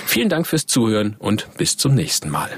Vielen 0.05 0.27
Dank 0.27 0.47
fürs 0.47 0.65
Zuhören 0.65 1.15
und 1.17 1.47
bis 1.57 1.77
zum 1.77 1.95
nächsten 1.95 2.29
Mal. 2.29 2.49